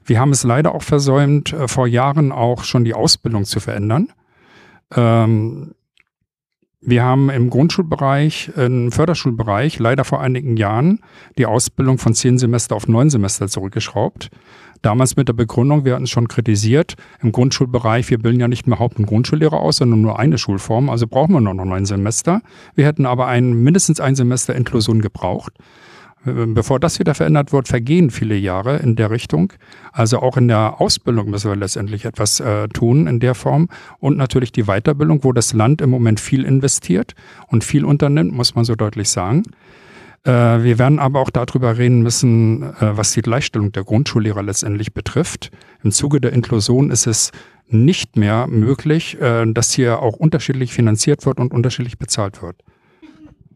Wir 0.06 0.20
haben 0.20 0.32
es 0.32 0.44
leider 0.44 0.74
auch 0.74 0.84
versäumt, 0.84 1.51
äh, 1.54 1.68
vor 1.68 1.86
Jahren 1.86 2.32
auch 2.32 2.63
schon 2.63 2.86
die 2.86 2.94
Ausbildung 2.94 3.44
zu 3.44 3.60
verändern. 3.60 4.08
Ähm, 4.96 5.74
wir 6.80 7.04
haben 7.04 7.30
im 7.30 7.50
Grundschulbereich, 7.50 8.51
im 8.56 8.94
Förderschulbereich 8.94 9.80
leider 9.80 10.06
vor 10.06 10.22
einigen 10.22 10.56
Jahren 10.56 11.01
die 11.38 11.46
Ausbildung 11.46 11.98
von 11.98 12.13
zehn 12.13 12.38
Semester 12.38 12.75
auf 12.75 12.88
neun 12.88 13.10
Semester 13.10 13.50
zurückgeschraubt. 13.50 14.30
Damals 14.81 15.15
mit 15.15 15.27
der 15.27 15.34
Begründung, 15.34 15.86
wir 15.86 15.93
hatten 15.93 16.05
es 16.05 16.10
schon 16.10 16.27
kritisiert, 16.27 16.96
im 17.22 17.31
Grundschulbereich, 17.31 18.10
wir 18.10 18.19
bilden 18.19 18.39
ja 18.39 18.48
nicht 18.48 18.67
mehr 18.67 18.79
Haupt- 18.79 19.00
und 19.00 19.05
Grundschullehrer 19.05 19.60
aus, 19.60 19.77
sondern 19.77 20.01
nur 20.01 20.19
eine 20.19 20.38
Schulform, 20.38 20.89
also 20.89 21.07
brauchen 21.07 21.34
wir 21.34 21.41
nur 21.41 21.53
noch 21.53 21.65
neun 21.65 21.86
Semester. 21.86 22.41
Wir 22.75 22.86
hätten 22.86 23.05
aber 23.05 23.27
ein, 23.27 23.53
mindestens 23.53 24.00
ein 24.00 24.15
Semester 24.15 24.55
Inklusion 24.55 25.01
gebraucht. 25.01 25.53
Bevor 26.24 26.79
das 26.79 27.00
wieder 27.00 27.13
verändert 27.13 27.53
wird, 27.53 27.69
vergehen 27.69 28.10
viele 28.10 28.36
Jahre 28.36 28.77
in 28.77 28.96
der 28.96 29.12
Richtung. 29.12 29.53
Also 29.93 30.19
auch 30.19 30.36
in 30.36 30.50
der 30.50 30.81
Ausbildung 30.81 31.29
müssen 31.29 31.50
wir 31.50 31.55
letztendlich 31.55 32.03
etwas 32.03 32.41
äh, 32.41 32.67
tun 32.67 33.07
in 33.07 33.19
der 33.19 33.34
Form. 33.34 33.69
Und 34.00 34.17
natürlich 34.17 34.51
die 34.51 34.63
Weiterbildung, 34.63 35.24
wo 35.24 35.31
das 35.31 35.53
Land 35.53 35.79
im 35.81 35.89
Moment 35.89 36.19
viel 36.19 36.43
investiert 36.43 37.13
und 37.48 37.63
viel 37.63 37.86
unternimmt, 37.86 38.34
muss 38.34 38.55
man 38.55 38.65
so 38.65 38.75
deutlich 38.75 39.10
sagen. 39.10 39.43
Äh, 40.27 40.63
wir 40.63 40.77
werden 40.77 41.00
aber 41.00 41.22
auch 41.22 41.29
darüber 41.29 41.77
reden 41.77 42.01
müssen, 42.01 42.62
äh, 42.63 42.98
was 42.98 43.13
die 43.13 43.22
Gleichstellung 43.22 43.72
der 43.72 43.86
Grundschullehrer 43.86 44.43
letztendlich 44.43 44.93
betrifft. 44.93 45.51
Im 45.84 45.91
Zuge 45.91 46.19
der 46.19 46.34
Inklusion 46.34 46.91
ist 46.91 47.07
es 47.07 47.31
nicht 47.67 48.17
mehr 48.17 48.46
möglich, 48.48 49.19
äh, 49.22 49.46
dass 49.53 49.72
hier 49.72 50.01
auch 50.01 50.17
unterschiedlich 50.17 50.74
finanziert 50.74 51.25
wird 51.25 51.39
und 51.39 51.53
unterschiedlich 51.53 51.98
bezahlt 51.98 52.41
wird. 52.41 52.62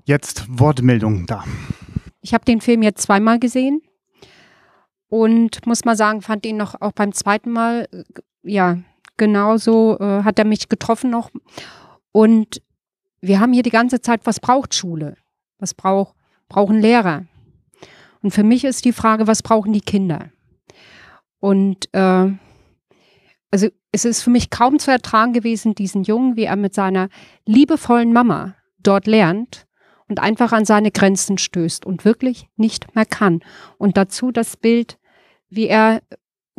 Jetzt 0.06 0.46
Wortmeldung 0.48 1.26
da. 1.26 1.44
Ich 2.22 2.34
habe 2.34 2.46
den 2.46 2.62
Film 2.62 2.84
jetzt 2.84 3.02
zweimal 3.02 3.38
gesehen 3.38 3.82
und 5.10 5.66
muss 5.66 5.84
mal 5.84 5.98
sagen, 5.98 6.22
fand 6.22 6.46
ihn 6.46 6.56
noch 6.56 6.80
auch 6.80 6.94
beim 6.94 7.12
zweiten 7.12 7.52
Mal, 7.52 7.90
ja, 8.44 8.78
genauso 9.18 10.00
äh, 10.00 10.24
hat 10.24 10.40
er 10.40 10.46
mich 10.46 10.70
getroffen 10.70 11.10
noch. 11.10 11.32
Und 12.14 12.62
wir 13.20 13.42
haben 13.42 13.52
hier 13.52 13.64
die 13.64 13.70
ganze 13.72 14.00
Zeit, 14.00 14.22
was 14.24 14.40
braucht 14.40 14.74
Schule? 14.74 15.18
Was 15.60 15.74
braucht 15.74 16.16
brauchen 16.52 16.82
Lehrer. 16.82 17.26
Und 18.22 18.32
für 18.32 18.44
mich 18.44 18.66
ist 18.66 18.84
die 18.84 18.92
Frage, 18.92 19.26
was 19.26 19.42
brauchen 19.42 19.72
die 19.72 19.82
Kinder? 19.82 20.30
Und 21.40 21.88
äh, 21.94 22.32
also 23.52 23.68
es 23.92 24.06
ist 24.06 24.22
für 24.22 24.30
mich 24.30 24.50
kaum 24.50 24.78
zu 24.78 24.92
ertragen 24.92 25.34
gewesen, 25.34 25.76
diesen 25.76 26.04
Jungen, 26.04 26.36
wie 26.36 26.44
er 26.44 26.58
mit 26.58 26.74
seiner 26.74 27.10
liebevollen 27.46 28.12
Mama 28.12 28.56
dort 28.80 29.08
lernt 29.08 29.66
und 30.08 30.20
einfach 30.20 30.52
an 30.52 30.66
seine 30.66 30.92
Grenzen 30.92 31.38
stößt 31.38 31.86
und 31.86 32.04
wirklich 32.04 32.48
nicht 32.58 32.96
mehr 32.96 33.06
kann. 33.06 33.40
Und 33.78 33.96
dazu 33.96 34.32
das 34.32 34.58
Bild, 34.58 34.98
wie 35.50 35.68
er 35.68 36.02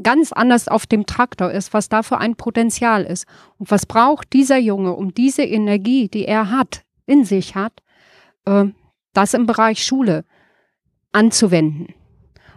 ganz 0.02 0.32
anders 0.32 0.68
auf 0.68 0.86
dem 0.86 1.04
Traktor 1.06 1.50
ist, 1.50 1.74
was 1.74 1.88
da 1.88 2.02
für 2.02 2.18
ein 2.18 2.34
Potenzial 2.36 3.04
ist. 3.04 3.26
Und 3.58 3.70
was 3.70 3.86
braucht 3.86 4.32
dieser 4.32 4.58
Junge, 4.58 4.94
um 4.94 5.12
diese 5.14 5.42
Energie, 5.42 6.08
die 6.08 6.24
er 6.24 6.50
hat, 6.50 6.82
in 7.06 7.24
sich 7.24 7.54
hat, 7.54 7.82
äh, 8.46 8.64
das 9.12 9.34
im 9.34 9.46
Bereich 9.46 9.84
Schule 9.84 10.24
anzuwenden. 11.12 11.94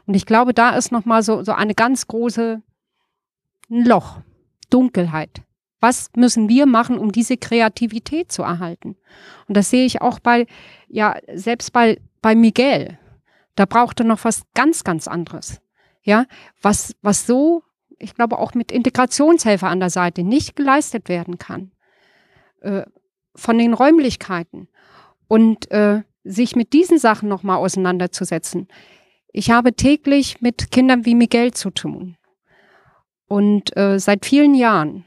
Und 0.05 0.13
ich 0.13 0.25
glaube, 0.25 0.53
da 0.53 0.75
ist 0.75 0.91
nochmal 0.91 1.23
so, 1.23 1.43
so 1.43 1.51
eine 1.51 1.73
ganz 1.73 2.07
große 2.07 2.61
Loch, 3.67 4.21
Dunkelheit. 4.69 5.41
Was 5.79 6.09
müssen 6.15 6.49
wir 6.49 6.65
machen, 6.65 6.97
um 6.97 7.11
diese 7.11 7.37
Kreativität 7.37 8.31
zu 8.31 8.43
erhalten? 8.43 8.95
Und 9.47 9.57
das 9.57 9.69
sehe 9.69 9.85
ich 9.85 10.01
auch 10.01 10.19
bei, 10.19 10.47
ja, 10.87 11.15
selbst 11.33 11.73
bei, 11.73 11.99
bei 12.21 12.35
Miguel. 12.35 12.97
Da 13.55 13.65
braucht 13.65 13.99
er 13.99 14.05
noch 14.05 14.23
was 14.23 14.43
ganz, 14.53 14.83
ganz 14.83 15.07
anderes. 15.07 15.61
Ja, 16.03 16.25
was, 16.61 16.95
was 17.01 17.25
so, 17.25 17.63
ich 17.97 18.13
glaube, 18.13 18.37
auch 18.37 18.53
mit 18.53 18.71
Integrationshelfer 18.71 19.67
an 19.67 19.79
der 19.79 19.89
Seite 19.89 20.23
nicht 20.23 20.55
geleistet 20.55 21.09
werden 21.09 21.37
kann. 21.37 21.71
Äh, 22.61 22.83
von 23.35 23.57
den 23.57 23.73
Räumlichkeiten. 23.73 24.67
Und 25.27 25.69
äh, 25.71 26.03
sich 26.25 26.55
mit 26.55 26.73
diesen 26.73 26.97
Sachen 26.97 27.29
nochmal 27.29 27.57
auseinanderzusetzen. 27.57 28.67
Ich 29.31 29.51
habe 29.51 29.73
täglich 29.73 30.41
mit 30.41 30.71
Kindern 30.71 31.05
wie 31.05 31.15
Miguel 31.15 31.53
zu 31.53 31.69
tun. 31.69 32.17
Und 33.27 33.75
äh, 33.77 33.99
seit 33.99 34.25
vielen 34.25 34.55
Jahren. 34.55 35.05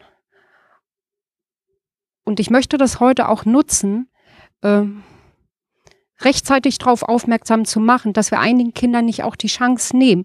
Und 2.25 2.41
ich 2.41 2.51
möchte 2.51 2.79
das 2.79 3.01
heute 3.01 3.29
auch 3.29 3.45
nutzen, 3.45 4.09
äh, 4.63 4.85
rechtzeitig 6.21 6.79
darauf 6.79 7.03
aufmerksam 7.03 7.65
zu 7.65 7.81
machen, 7.81 8.13
dass 8.13 8.31
wir 8.31 8.41
einigen 8.41 8.75
Kindern 8.75 9.05
nicht 9.05 9.23
auch 9.23 9.37
die 9.37 9.47
Chance 9.47 9.97
nehmen. 9.97 10.25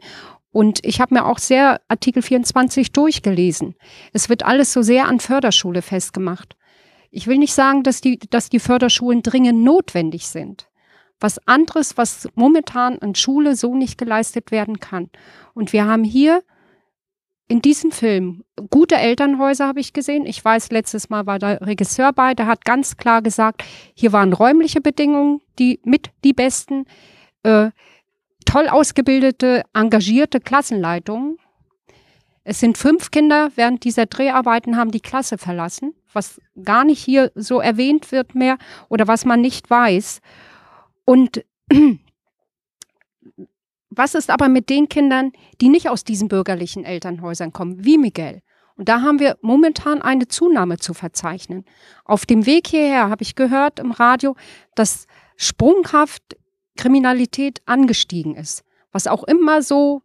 Und 0.51 0.79
ich 0.83 1.01
habe 1.01 1.15
mir 1.15 1.25
auch 1.25 1.39
sehr 1.39 1.81
Artikel 1.87 2.21
24 2.21 2.91
durchgelesen. 2.91 3.75
Es 4.11 4.29
wird 4.29 4.43
alles 4.43 4.73
so 4.73 4.81
sehr 4.81 5.07
an 5.07 5.19
Förderschule 5.19 5.81
festgemacht. 5.81 6.55
Ich 7.09 7.27
will 7.27 7.37
nicht 7.37 7.53
sagen, 7.53 7.83
dass 7.83 8.01
die, 8.01 8.19
dass 8.19 8.49
die 8.49 8.59
Förderschulen 8.59 9.23
dringend 9.23 9.63
notwendig 9.63 10.27
sind 10.27 10.67
was 11.23 11.39
anderes, 11.47 11.97
was 11.97 12.27
momentan 12.35 12.97
in 12.97 13.15
Schule 13.15 13.55
so 13.55 13.75
nicht 13.75 13.97
geleistet 13.97 14.51
werden 14.51 14.81
kann. 14.81 15.09
Und 15.53 15.71
wir 15.71 15.85
haben 15.85 16.03
hier 16.03 16.43
in 17.47 17.61
diesem 17.61 17.91
Film 17.91 18.43
gute 18.69 18.95
Elternhäuser 18.95 19.67
habe 19.67 19.79
ich 19.79 19.93
gesehen. 19.93 20.25
Ich 20.25 20.43
weiß, 20.43 20.71
letztes 20.71 21.09
Mal 21.09 21.25
war 21.25 21.39
der 21.39 21.61
Regisseur 21.61 22.11
bei, 22.11 22.33
der 22.33 22.47
hat 22.47 22.65
ganz 22.65 22.97
klar 22.97 23.21
gesagt, 23.21 23.63
hier 23.93 24.11
waren 24.11 24.33
räumliche 24.33 24.81
Bedingungen, 24.81 25.41
die 25.59 25.79
mit 25.83 26.09
die 26.23 26.33
besten, 26.33 26.85
äh, 27.43 27.71
toll 28.45 28.67
ausgebildete, 28.67 29.63
engagierte 29.73 30.39
Klassenleitungen. 30.39 31.37
Es 32.43 32.59
sind 32.59 32.77
fünf 32.77 33.11
Kinder 33.11 33.51
während 33.55 33.85
dieser 33.85 34.05
Dreharbeiten 34.05 34.75
haben 34.75 34.91
die 34.91 34.99
Klasse 34.99 35.37
verlassen, 35.37 35.93
was 36.11 36.41
gar 36.61 36.83
nicht 36.83 37.01
hier 37.01 37.31
so 37.35 37.61
erwähnt 37.61 38.11
wird 38.11 38.35
mehr 38.35 38.57
oder 38.89 39.07
was 39.07 39.23
man 39.23 39.39
nicht 39.39 39.69
weiß. 39.69 40.21
Und 41.05 41.43
was 43.89 44.15
ist 44.15 44.29
aber 44.29 44.49
mit 44.49 44.69
den 44.69 44.89
Kindern, 44.89 45.31
die 45.61 45.69
nicht 45.69 45.89
aus 45.89 46.03
diesen 46.03 46.27
bürgerlichen 46.27 46.83
Elternhäusern 46.83 47.53
kommen, 47.53 47.83
wie 47.83 47.97
Miguel? 47.97 48.41
Und 48.75 48.89
da 48.89 49.01
haben 49.01 49.19
wir 49.19 49.37
momentan 49.41 50.01
eine 50.01 50.27
Zunahme 50.27 50.77
zu 50.77 50.93
verzeichnen. 50.93 51.63
Auf 52.05 52.25
dem 52.25 52.45
Weg 52.45 52.67
hierher 52.67 53.09
habe 53.09 53.23
ich 53.23 53.35
gehört 53.35 53.79
im 53.79 53.91
Radio, 53.91 54.35
dass 54.75 55.05
sprunghaft 55.37 56.23
Kriminalität 56.75 57.61
angestiegen 57.65 58.35
ist, 58.35 58.63
was 58.91 59.05
auch 59.07 59.23
immer 59.23 59.61
so 59.61 60.01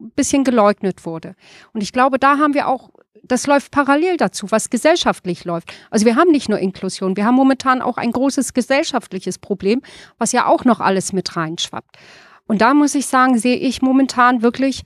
ein 0.00 0.10
bisschen 0.10 0.44
geleugnet 0.44 1.06
wurde. 1.06 1.34
Und 1.72 1.82
ich 1.82 1.92
glaube, 1.92 2.18
da 2.18 2.36
haben 2.38 2.52
wir 2.52 2.68
auch 2.68 2.90
das 3.22 3.46
läuft 3.46 3.70
parallel 3.70 4.16
dazu, 4.16 4.50
was 4.50 4.70
gesellschaftlich 4.70 5.44
läuft. 5.44 5.72
Also 5.90 6.04
wir 6.04 6.16
haben 6.16 6.30
nicht 6.30 6.48
nur 6.48 6.58
Inklusion, 6.58 7.16
wir 7.16 7.24
haben 7.24 7.36
momentan 7.36 7.80
auch 7.80 7.96
ein 7.96 8.12
großes 8.12 8.54
gesellschaftliches 8.54 9.38
Problem, 9.38 9.82
was 10.18 10.32
ja 10.32 10.46
auch 10.46 10.64
noch 10.64 10.80
alles 10.80 11.12
mit 11.12 11.36
reinschwappt. 11.36 11.96
Und 12.46 12.60
da 12.60 12.74
muss 12.74 12.94
ich 12.94 13.06
sagen, 13.06 13.38
sehe 13.38 13.56
ich 13.56 13.80
momentan 13.80 14.42
wirklich, 14.42 14.82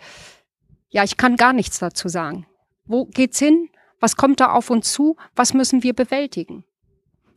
ja, 0.91 1.03
ich 1.03 1.17
kann 1.17 1.37
gar 1.37 1.53
nichts 1.53 1.79
dazu 1.79 2.09
sagen. 2.09 2.47
Wo 2.85 3.07
geht's 3.07 3.39
hin? 3.39 3.69
Was 4.01 4.17
kommt 4.17 4.41
da 4.41 4.53
auf 4.53 4.71
uns 4.71 4.93
zu? 4.93 5.17
Was 5.35 5.55
müssen 5.55 5.83
wir 5.83 5.93
bewältigen? 5.93 6.65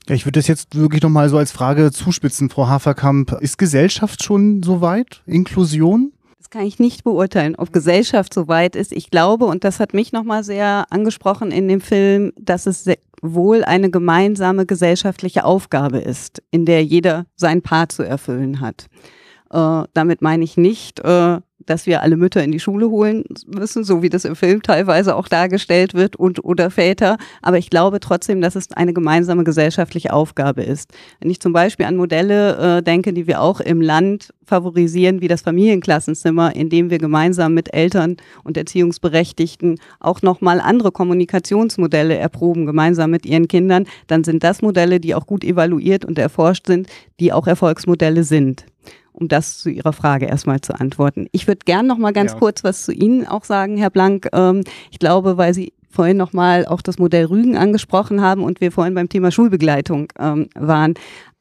Ich 0.07 0.25
würde 0.25 0.39
das 0.39 0.47
jetzt 0.47 0.75
wirklich 0.75 1.01
nochmal 1.01 1.29
so 1.29 1.37
als 1.37 1.51
Frage 1.51 1.91
zuspitzen, 1.91 2.49
Frau 2.49 2.67
Haferkamp. 2.67 3.33
Ist 3.39 3.57
Gesellschaft 3.57 4.23
schon 4.23 4.61
soweit? 4.63 5.21
Inklusion? 5.25 6.13
Kann 6.51 6.65
ich 6.65 6.79
nicht 6.79 7.03
beurteilen, 7.03 7.55
ob 7.55 7.71
Gesellschaft 7.71 8.33
so 8.33 8.47
weit 8.47 8.75
ist. 8.75 8.91
Ich 8.91 9.09
glaube, 9.09 9.45
und 9.45 9.63
das 9.63 9.79
hat 9.79 9.93
mich 9.93 10.11
nochmal 10.11 10.43
sehr 10.43 10.85
angesprochen 10.89 11.49
in 11.49 11.67
dem 11.67 11.81
Film, 11.81 12.33
dass 12.37 12.65
es 12.65 12.85
wohl 13.21 13.63
eine 13.63 13.89
gemeinsame 13.89 14.65
gesellschaftliche 14.65 15.45
Aufgabe 15.45 15.99
ist, 15.99 16.43
in 16.51 16.65
der 16.65 16.83
jeder 16.83 17.25
sein 17.35 17.61
Part 17.61 17.93
zu 17.93 18.03
erfüllen 18.03 18.59
hat. 18.59 18.87
Äh, 19.51 19.83
damit 19.93 20.21
meine 20.21 20.43
ich 20.43 20.57
nicht, 20.57 20.99
äh, 21.01 21.39
dass 21.65 21.85
wir 21.85 22.01
alle 22.01 22.17
Mütter 22.17 22.43
in 22.43 22.51
die 22.51 22.59
Schule 22.59 22.89
holen 22.89 23.23
müssen, 23.45 23.83
so 23.83 24.01
wie 24.01 24.09
das 24.09 24.25
im 24.25 24.35
Film 24.35 24.63
teilweise 24.63 25.15
auch 25.15 25.27
dargestellt 25.27 25.93
wird 25.93 26.15
und 26.15 26.43
oder 26.43 26.71
Väter. 26.71 27.17
Aber 27.41 27.57
ich 27.57 27.69
glaube 27.69 27.99
trotzdem, 27.99 28.41
dass 28.41 28.55
es 28.55 28.71
eine 28.71 28.93
gemeinsame 28.93 29.43
gesellschaftliche 29.43 30.13
Aufgabe 30.13 30.63
ist. 30.63 30.91
Wenn 31.19 31.29
ich 31.29 31.39
zum 31.39 31.53
Beispiel 31.53 31.85
an 31.85 31.97
Modelle 31.97 32.77
äh, 32.77 32.81
denke, 32.81 33.13
die 33.13 33.27
wir 33.27 33.41
auch 33.41 33.59
im 33.59 33.81
Land 33.81 34.33
favorisieren, 34.45 35.21
wie 35.21 35.27
das 35.27 35.41
Familienklassenzimmer, 35.41 36.55
in 36.55 36.69
dem 36.69 36.89
wir 36.89 36.97
gemeinsam 36.97 37.53
mit 37.53 37.73
Eltern 37.73 38.17
und 38.43 38.57
Erziehungsberechtigten 38.57 39.79
auch 39.99 40.21
nochmal 40.21 40.59
andere 40.61 40.91
Kommunikationsmodelle 40.91 42.15
erproben, 42.15 42.65
gemeinsam 42.65 43.11
mit 43.11 43.25
ihren 43.25 43.47
Kindern, 43.47 43.85
dann 44.07 44.23
sind 44.23 44.43
das 44.43 44.61
Modelle, 44.61 44.99
die 44.99 45.13
auch 45.13 45.27
gut 45.27 45.43
evaluiert 45.43 46.05
und 46.05 46.17
erforscht 46.17 46.67
sind, 46.67 46.87
die 47.19 47.31
auch 47.33 47.47
Erfolgsmodelle 47.47 48.23
sind 48.23 48.65
um 49.13 49.27
das 49.27 49.57
zu 49.59 49.69
Ihrer 49.69 49.93
Frage 49.93 50.25
erstmal 50.25 50.61
zu 50.61 50.73
antworten. 50.79 51.27
Ich 51.31 51.47
würde 51.47 51.61
gern 51.65 51.87
noch 51.87 51.97
mal 51.97 52.13
ganz 52.13 52.33
ja. 52.33 52.39
kurz 52.39 52.63
was 52.63 52.85
zu 52.85 52.91
Ihnen 52.91 53.27
auch 53.27 53.43
sagen, 53.43 53.77
Herr 53.77 53.89
Blank. 53.89 54.29
Ähm, 54.33 54.63
ich 54.91 54.99
glaube, 54.99 55.37
weil 55.37 55.53
Sie 55.53 55.73
vorhin 55.89 56.17
noch 56.17 56.33
mal 56.33 56.65
auch 56.65 56.81
das 56.81 56.97
Modell 56.97 57.25
Rügen 57.25 57.57
angesprochen 57.57 58.21
haben 58.21 58.43
und 58.43 58.61
wir 58.61 58.71
vorhin 58.71 58.95
beim 58.95 59.09
Thema 59.09 59.31
Schulbegleitung 59.31 60.07
ähm, 60.17 60.47
waren. 60.55 60.93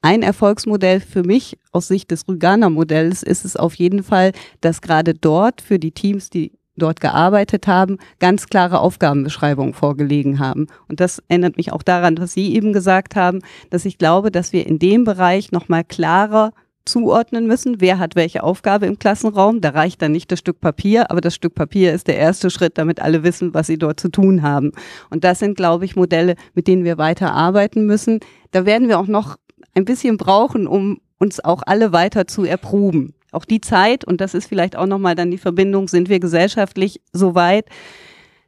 Ein 0.03 0.23
Erfolgsmodell 0.23 1.01
für 1.01 1.23
mich 1.23 1.59
aus 1.73 1.89
Sicht 1.89 2.11
des 2.11 2.27
Rüganer 2.27 2.71
Modells 2.71 3.23
ist 3.23 3.45
es 3.45 3.57
auf 3.57 3.75
jeden 3.75 4.03
Fall, 4.03 4.33
dass 4.61 4.81
gerade 4.81 5.15
dort 5.15 5.61
für 5.61 5.79
die 5.79 5.93
Teams, 5.93 6.31
die 6.31 6.53
dort 6.77 7.01
gearbeitet 7.01 7.67
haben, 7.67 7.99
ganz 8.19 8.47
klare 8.47 8.81
Aufgabenbeschreibungen 8.81 9.75
vorgelegen 9.75 10.39
haben. 10.39 10.69
Und 10.89 11.01
das 11.01 11.23
erinnert 11.29 11.59
mich 11.59 11.73
auch 11.73 11.83
daran, 11.83 12.17
was 12.19 12.33
Sie 12.33 12.55
eben 12.55 12.73
gesagt 12.73 13.15
haben, 13.15 13.41
dass 13.69 13.85
ich 13.85 13.99
glaube, 13.99 14.31
dass 14.31 14.55
wir 14.55 14.67
in 14.67 14.79
dem 14.79 15.05
Bereich 15.05 15.53
nochmal 15.53 15.85
klarer 15.85 16.53
zuordnen 16.91 17.47
müssen, 17.47 17.81
wer 17.81 17.99
hat 17.99 18.17
welche 18.17 18.43
Aufgabe 18.43 18.87
im 18.87 18.99
Klassenraum. 18.99 19.61
Da 19.61 19.71
reicht 19.71 20.03
dann 20.03 20.13
nicht 20.13 20.31
das 20.33 20.41
Stück 20.41 20.61
Papier, 20.61 21.11
aber 21.11 21.21
das 21.21 21.35
Stück 21.35 21.55
Papier 21.55 21.93
ist 21.93 22.09
der 22.09 22.17
erste 22.17 22.51
Schritt, 22.51 22.77
damit 22.79 23.01
alle 23.01 23.23
wissen, 23.23 23.55
was 23.55 23.67
sie 23.67 23.79
dort 23.79 24.01
zu 24.01 24.09
tun 24.09 24.43
haben. 24.43 24.73
Und 25.09 25.25
das 25.25 25.39
sind, 25.39 25.57
glaube 25.57 25.85
ich, 25.85 25.97
Modelle, 25.97 26.35
mit 26.55 26.67
denen 26.67 26.85
wir 26.85 26.99
weiter 26.99 27.33
arbeiten 27.33 27.87
müssen. 27.87 28.21
Da 28.51 28.67
werden 28.67 28.89
wir 28.89 28.99
auch 28.99 29.07
noch 29.07 29.37
ein 29.75 29.85
bisschen 29.85 30.17
brauchen, 30.17 30.67
um 30.67 31.01
uns 31.19 31.43
auch 31.43 31.63
alle 31.67 31.93
weiter 31.93 32.27
zu 32.27 32.45
erproben. 32.45 33.15
Auch 33.33 33.45
die 33.45 33.61
Zeit, 33.61 34.05
und 34.05 34.21
das 34.21 34.35
ist 34.35 34.47
vielleicht 34.47 34.77
auch 34.77 34.87
nochmal 34.87 35.15
dann 35.15 35.31
die 35.31 35.39
Verbindung, 35.39 35.87
sind 35.87 36.09
wir 36.09 36.19
gesellschaftlich 36.19 37.01
so 37.13 37.35
weit. 37.35 37.67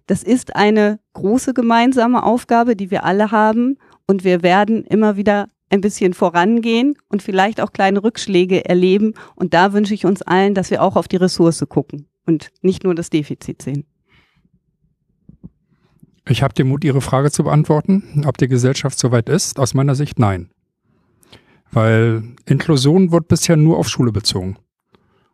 Das 0.07 0.23
ist 0.23 0.57
eine 0.57 0.99
große 1.13 1.55
gemeinsame 1.55 2.25
Aufgabe, 2.25 2.75
die 2.75 2.91
wir 2.91 3.05
alle 3.05 3.31
haben. 3.31 3.79
Und 4.07 4.25
wir 4.25 4.43
werden 4.43 4.85
immer 4.85 5.17
wieder 5.17 5.49
ein 5.73 5.81
bisschen 5.81 6.15
vorangehen 6.15 6.95
und 7.09 7.23
vielleicht 7.23 7.61
auch 7.61 7.73
kleine 7.73 8.05
Rückschläge 8.05 8.65
erleben. 8.65 9.15
Und 9.35 9.55
da 9.55 9.73
wünsche 9.73 9.95
ich 9.95 10.05
uns 10.05 10.23
allen, 10.23 10.55
dass 10.55 10.71
wir 10.71 10.83
auch 10.83 10.97
auf 10.97 11.09
die 11.09 11.17
Ressource 11.17 11.65
gucken 11.69 12.07
und 12.27 12.51
nicht 12.61 12.85
nur 12.85 12.95
das 12.95 13.11
Defizit 13.11 13.63
sehen. 13.63 13.85
Ich 16.29 16.43
habe 16.43 16.55
den 16.55 16.69
Mut, 16.69 16.85
Ihre 16.85 17.01
Frage 17.01 17.31
zu 17.31 17.43
beantworten, 17.43 18.25
ob 18.27 18.39
die 18.39 18.49
Gesellschaft 18.49 18.99
soweit 18.99 19.29
ist. 19.29 19.59
Aus 19.59 19.75
meiner 19.75 19.95
Sicht 19.95 20.19
nein. 20.19 20.51
Weil 21.73 22.23
Inklusion 22.47 23.11
wird 23.11 23.29
bisher 23.29 23.57
nur 23.57 23.79
auf 23.79 23.89
Schule 23.89 24.13
bezogen. 24.13 24.57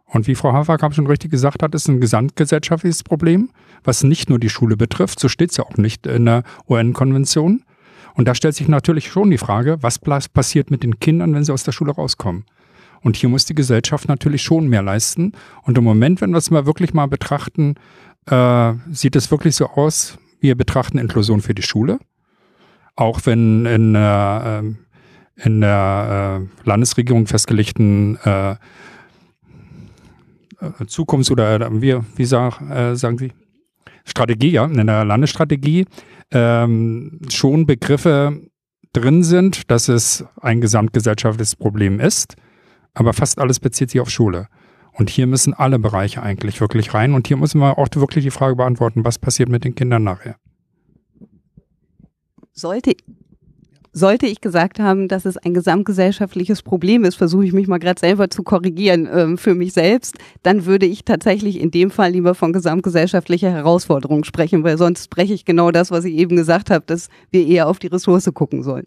Und 0.06 0.26
wie 0.26 0.34
Frau 0.34 0.54
Haferkamp 0.54 0.94
schon 0.94 1.06
richtig 1.06 1.30
gesagt 1.30 1.62
hat, 1.62 1.74
ist 1.74 1.88
ein 1.88 2.00
gesamtgesellschaftliches 2.00 3.02
Problem, 3.02 3.50
was 3.84 4.04
nicht 4.04 4.30
nur 4.30 4.38
die 4.38 4.48
Schule 4.48 4.76
betrifft. 4.76 5.20
So 5.20 5.28
steht 5.28 5.50
es 5.50 5.58
ja 5.58 5.64
auch 5.64 5.76
nicht 5.76 6.06
in 6.06 6.24
der 6.24 6.44
UN-Konvention. 6.68 7.64
Und 8.18 8.26
da 8.26 8.34
stellt 8.34 8.56
sich 8.56 8.66
natürlich 8.66 9.12
schon 9.12 9.30
die 9.30 9.38
Frage, 9.38 9.80
was 9.80 10.00
passiert 10.00 10.72
mit 10.72 10.82
den 10.82 10.98
Kindern, 10.98 11.34
wenn 11.34 11.44
sie 11.44 11.52
aus 11.52 11.62
der 11.62 11.70
Schule 11.70 11.92
rauskommen? 11.92 12.46
Und 13.00 13.14
hier 13.14 13.28
muss 13.28 13.44
die 13.44 13.54
Gesellschaft 13.54 14.08
natürlich 14.08 14.42
schon 14.42 14.66
mehr 14.66 14.82
leisten. 14.82 15.34
Und 15.62 15.78
im 15.78 15.84
Moment, 15.84 16.20
wenn 16.20 16.32
wir 16.32 16.38
es 16.38 16.50
mal 16.50 16.66
wirklich 16.66 16.92
mal 16.92 17.06
betrachten, 17.06 17.76
äh, 18.26 18.72
sieht 18.90 19.14
es 19.14 19.30
wirklich 19.30 19.54
so 19.54 19.68
aus, 19.68 20.18
wir 20.40 20.56
betrachten 20.56 20.98
Inklusion 20.98 21.40
für 21.42 21.54
die 21.54 21.62
Schule. 21.62 22.00
Auch 22.96 23.20
wenn 23.22 23.64
in, 23.66 23.94
äh, 23.94 24.58
in 25.36 25.60
der 25.60 26.40
äh, 26.42 26.68
Landesregierung 26.68 27.28
festgelegten 27.28 28.16
äh, 28.24 28.56
Zukunfts- 30.88 31.30
oder 31.30 31.70
wie, 31.80 31.96
wie 32.16 32.24
sag, 32.24 32.60
äh, 32.62 32.96
sagen 32.96 33.16
Sie? 33.16 33.32
Strategie, 34.18 34.50
ja, 34.50 34.64
in 34.64 34.84
der 34.84 35.04
Landesstrategie 35.04 35.86
ähm, 36.32 37.20
schon 37.30 37.66
Begriffe 37.66 38.40
drin 38.92 39.22
sind, 39.22 39.70
dass 39.70 39.88
es 39.88 40.24
ein 40.40 40.60
gesamtgesellschaftliches 40.60 41.54
Problem 41.54 42.00
ist, 42.00 42.34
aber 42.94 43.12
fast 43.12 43.38
alles 43.38 43.60
bezieht 43.60 43.90
sich 43.90 44.00
auf 44.00 44.10
Schule. 44.10 44.48
Und 44.92 45.08
hier 45.08 45.28
müssen 45.28 45.54
alle 45.54 45.78
Bereiche 45.78 46.20
eigentlich 46.20 46.60
wirklich 46.60 46.92
rein. 46.92 47.14
Und 47.14 47.28
hier 47.28 47.36
müssen 47.36 47.60
wir 47.60 47.78
auch 47.78 47.86
wirklich 47.94 48.24
die 48.24 48.32
Frage 48.32 48.56
beantworten, 48.56 49.04
was 49.04 49.20
passiert 49.20 49.48
mit 49.48 49.62
den 49.62 49.76
Kindern 49.76 50.02
nachher. 50.02 50.34
Sollte 52.52 52.96
sollte 53.92 54.26
ich 54.26 54.40
gesagt 54.40 54.78
haben, 54.78 55.08
dass 55.08 55.24
es 55.24 55.36
ein 55.36 55.54
gesamtgesellschaftliches 55.54 56.62
Problem 56.62 57.04
ist, 57.04 57.16
versuche 57.16 57.44
ich 57.44 57.52
mich 57.52 57.68
mal 57.68 57.78
gerade 57.78 58.00
selber 58.00 58.30
zu 58.30 58.42
korrigieren 58.42 59.08
ähm, 59.12 59.38
für 59.38 59.54
mich 59.54 59.72
selbst, 59.72 60.16
dann 60.42 60.66
würde 60.66 60.86
ich 60.86 61.04
tatsächlich 61.04 61.60
in 61.60 61.70
dem 61.70 61.90
Fall 61.90 62.12
lieber 62.12 62.34
von 62.34 62.52
gesamtgesellschaftlicher 62.52 63.50
Herausforderung 63.50 64.24
sprechen, 64.24 64.64
weil 64.64 64.78
sonst 64.78 65.04
spreche 65.04 65.34
ich 65.34 65.44
genau 65.44 65.70
das, 65.70 65.90
was 65.90 66.04
ich 66.04 66.14
eben 66.14 66.36
gesagt 66.36 66.70
habe, 66.70 66.84
dass 66.86 67.08
wir 67.30 67.46
eher 67.46 67.68
auf 67.68 67.78
die 67.78 67.88
Ressource 67.88 68.30
gucken 68.34 68.62
sollen. 68.62 68.86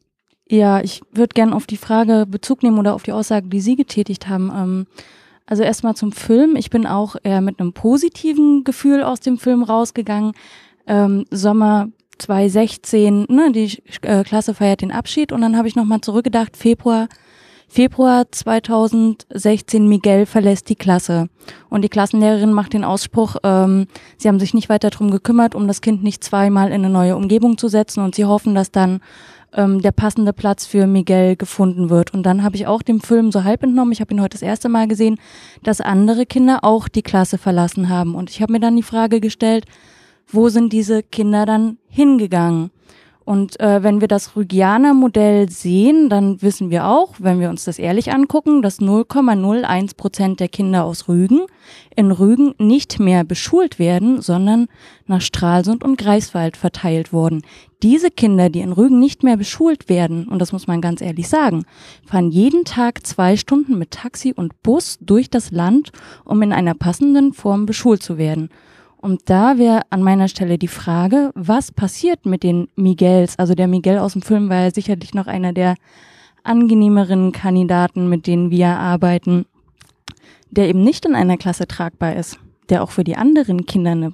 Ja, 0.49 0.81
ich 0.81 1.01
würde 1.13 1.33
gerne 1.33 1.55
auf 1.55 1.65
die 1.65 1.77
Frage 1.77 2.25
Bezug 2.29 2.61
nehmen 2.61 2.77
oder 2.77 2.93
auf 2.93 3.03
die 3.03 3.13
Aussage, 3.13 3.47
die 3.47 3.61
Sie 3.61 3.77
getätigt 3.77 4.27
haben. 4.27 4.51
Ähm, 4.53 4.87
also 5.45 5.63
erstmal 5.63 5.95
zum 5.95 6.11
Film. 6.11 6.55
Ich 6.55 6.69
bin 6.69 6.85
auch 6.85 7.15
eher 7.23 7.41
mit 7.41 7.59
einem 7.59 7.73
positiven 7.73 8.63
Gefühl 8.63 9.03
aus 9.03 9.19
dem 9.19 9.37
Film 9.37 9.63
rausgegangen. 9.63 10.33
Ähm, 10.87 11.25
Sommer 11.31 11.89
2016, 12.21 13.25
ne, 13.29 13.51
die 13.51 13.81
äh, 14.01 14.23
Klasse 14.23 14.53
feiert 14.53 14.81
den 14.81 14.91
Abschied 14.91 15.31
und 15.31 15.41
dann 15.41 15.57
habe 15.57 15.67
ich 15.67 15.75
nochmal 15.75 16.01
zurückgedacht, 16.01 16.55
Februar, 16.55 17.07
Februar 17.67 18.25
2016, 18.29 19.88
Miguel 19.88 20.25
verlässt 20.25 20.67
die 20.69 20.75
Klasse. 20.75 21.29
Und 21.69 21.84
die 21.84 21.89
Klassenlehrerin 21.89 22.51
macht 22.51 22.73
den 22.73 22.84
Ausspruch, 22.84 23.38
ähm, 23.43 23.88
sie 24.17 24.27
haben 24.27 24.39
sich 24.39 24.53
nicht 24.53 24.69
weiter 24.69 24.89
drum 24.89 25.10
gekümmert, 25.10 25.55
um 25.55 25.67
das 25.67 25.81
Kind 25.81 26.03
nicht 26.03 26.23
zweimal 26.23 26.67
in 26.67 26.84
eine 26.86 26.89
neue 26.89 27.15
Umgebung 27.15 27.57
zu 27.57 27.69
setzen 27.69 28.03
und 28.03 28.13
sie 28.13 28.25
hoffen, 28.25 28.55
dass 28.55 28.71
dann 28.71 28.99
ähm, 29.53 29.81
der 29.81 29.91
passende 29.91 30.34
Platz 30.34 30.65
für 30.65 30.88
Miguel 30.88 31.36
gefunden 31.36 31.89
wird. 31.89 32.13
Und 32.13 32.23
dann 32.23 32.43
habe 32.43 32.55
ich 32.55 32.67
auch 32.67 32.81
dem 32.81 33.01
Film 33.01 33.31
so 33.31 33.43
halb 33.43 33.63
entnommen, 33.63 33.91
ich 33.91 34.01
habe 34.01 34.13
ihn 34.13 34.21
heute 34.21 34.36
das 34.36 34.41
erste 34.41 34.69
Mal 34.69 34.88
gesehen, 34.88 35.17
dass 35.63 35.81
andere 35.81 36.25
Kinder 36.25 36.60
auch 36.63 36.88
die 36.88 37.03
Klasse 37.03 37.38
verlassen 37.38 37.89
haben. 37.89 38.15
Und 38.15 38.29
ich 38.29 38.41
habe 38.41 38.53
mir 38.53 38.60
dann 38.60 38.75
die 38.75 38.84
Frage 38.84 39.19
gestellt, 39.19 39.65
wo 40.27 40.49
sind 40.49 40.73
diese 40.73 41.03
Kinder 41.03 41.45
dann 41.45 41.77
hingegangen? 41.88 42.71
Und 43.23 43.60
äh, 43.60 43.84
wenn 43.84 44.01
wir 44.01 44.07
das 44.07 44.36
Rügianer 44.36 44.93
Modell 44.93 45.47
sehen, 45.47 46.10
dann 46.10 46.41
wissen 46.41 46.71
wir 46.71 46.88
auch, 46.88 47.13
wenn 47.19 47.39
wir 47.39 47.49
uns 47.49 47.63
das 47.65 47.77
ehrlich 47.77 48.12
angucken, 48.12 48.63
dass 48.63 48.81
0,01 48.81 49.95
Prozent 49.95 50.39
der 50.39 50.49
Kinder 50.49 50.84
aus 50.84 51.07
Rügen 51.07 51.41
in 51.95 52.12
Rügen 52.12 52.55
nicht 52.57 52.99
mehr 52.99 53.23
beschult 53.23 53.77
werden, 53.77 54.21
sondern 54.21 54.67
nach 55.05 55.21
Stralsund 55.21 55.84
und 55.84 55.97
Greifswald 55.97 56.57
verteilt 56.57 57.13
wurden. 57.13 57.43
Diese 57.84 58.10
Kinder, 58.10 58.49
die 58.49 58.62
in 58.62 58.71
Rügen 58.73 58.99
nicht 58.99 59.23
mehr 59.23 59.38
beschult 59.38 59.88
werden, 59.88 60.27
und 60.27 60.39
das 60.39 60.51
muss 60.51 60.67
man 60.67 60.81
ganz 60.81 60.99
ehrlich 60.99 61.29
sagen, 61.29 61.63
fahren 62.05 62.31
jeden 62.31 62.65
Tag 62.65 63.05
zwei 63.05 63.38
Stunden 63.38 63.77
mit 63.77 63.91
Taxi 63.91 64.34
und 64.36 64.62
Bus 64.63 64.97
durch 64.99 65.29
das 65.29 65.51
Land, 65.51 65.91
um 66.25 66.41
in 66.41 66.53
einer 66.53 66.73
passenden 66.73 67.34
Form 67.34 67.65
beschult 67.65 68.01
zu 68.01 68.17
werden. 68.17 68.49
Und 69.01 69.21
da 69.25 69.57
wäre 69.57 69.81
an 69.89 70.03
meiner 70.03 70.27
Stelle 70.27 70.59
die 70.59 70.67
Frage, 70.67 71.31
was 71.33 71.71
passiert 71.71 72.25
mit 72.25 72.43
den 72.43 72.67
Miguels? 72.75 73.37
Also 73.39 73.55
der 73.55 73.67
Miguel 73.67 73.97
aus 73.97 74.13
dem 74.13 74.21
Film 74.21 74.49
war 74.49 74.61
ja 74.61 74.71
sicherlich 74.71 75.15
noch 75.15 75.25
einer 75.25 75.53
der 75.53 75.75
angenehmeren 76.43 77.31
Kandidaten, 77.31 78.09
mit 78.09 78.27
denen 78.27 78.51
wir 78.51 78.67
arbeiten, 78.67 79.45
der 80.51 80.69
eben 80.69 80.83
nicht 80.83 81.05
in 81.05 81.15
einer 81.15 81.37
Klasse 81.37 81.67
tragbar 81.67 82.15
ist, 82.15 82.37
der 82.69 82.83
auch 82.83 82.91
für 82.91 83.03
die 83.03 83.15
anderen 83.15 83.65
Kinder 83.65 83.91
eine 83.91 84.13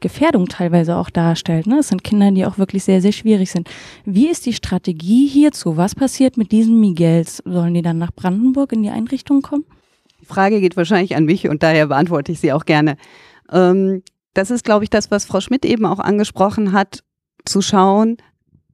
Gefährdung 0.00 0.46
teilweise 0.46 0.96
auch 0.96 1.10
darstellt. 1.10 1.66
Ne? 1.66 1.78
Es 1.78 1.88
sind 1.88 2.04
Kinder, 2.04 2.30
die 2.30 2.44
auch 2.46 2.58
wirklich 2.58 2.84
sehr, 2.84 3.00
sehr 3.00 3.12
schwierig 3.12 3.50
sind. 3.50 3.68
Wie 4.04 4.28
ist 4.28 4.46
die 4.46 4.52
Strategie 4.52 5.26
hierzu? 5.26 5.76
Was 5.76 5.94
passiert 5.94 6.36
mit 6.36 6.52
diesen 6.52 6.80
Miguels? 6.80 7.42
Sollen 7.44 7.74
die 7.74 7.82
dann 7.82 7.98
nach 7.98 8.12
Brandenburg 8.12 8.72
in 8.72 8.82
die 8.82 8.90
Einrichtung 8.90 9.42
kommen? 9.42 9.64
Die 10.20 10.26
Frage 10.26 10.60
geht 10.60 10.76
wahrscheinlich 10.76 11.16
an 11.16 11.24
mich 11.24 11.48
und 11.48 11.62
daher 11.62 11.86
beantworte 11.86 12.32
ich 12.32 12.40
sie 12.40 12.52
auch 12.52 12.64
gerne. 12.64 12.96
Ähm, 13.50 14.02
das 14.34 14.50
ist, 14.50 14.64
glaube 14.64 14.84
ich, 14.84 14.90
das, 14.90 15.10
was 15.10 15.24
Frau 15.24 15.40
Schmidt 15.40 15.64
eben 15.64 15.86
auch 15.86 15.98
angesprochen 15.98 16.72
hat, 16.72 17.02
zu 17.44 17.62
schauen, 17.62 18.16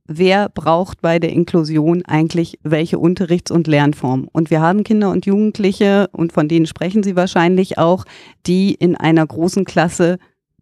wer 0.07 0.49
braucht 0.49 1.01
bei 1.01 1.19
der 1.19 1.31
Inklusion 1.31 2.05
eigentlich 2.05 2.59
welche 2.63 2.99
Unterrichts- 2.99 3.51
und 3.51 3.67
Lernform. 3.67 4.29
Und 4.33 4.51
wir 4.51 4.61
haben 4.61 4.85
Kinder 4.85 5.11
und 5.11 5.27
Jugendliche, 5.27 6.09
und 6.13 6.33
von 6.33 6.49
denen 6.49 6.67
sprechen 6.67 7.03
Sie 7.03 7.17
wahrscheinlich 7.17 7.79
auch, 7.79 8.05
die 8.47 8.75
in 8.75 8.97
einer 8.97 9.27
großen 9.27 9.65
Klasse 9.65 10.19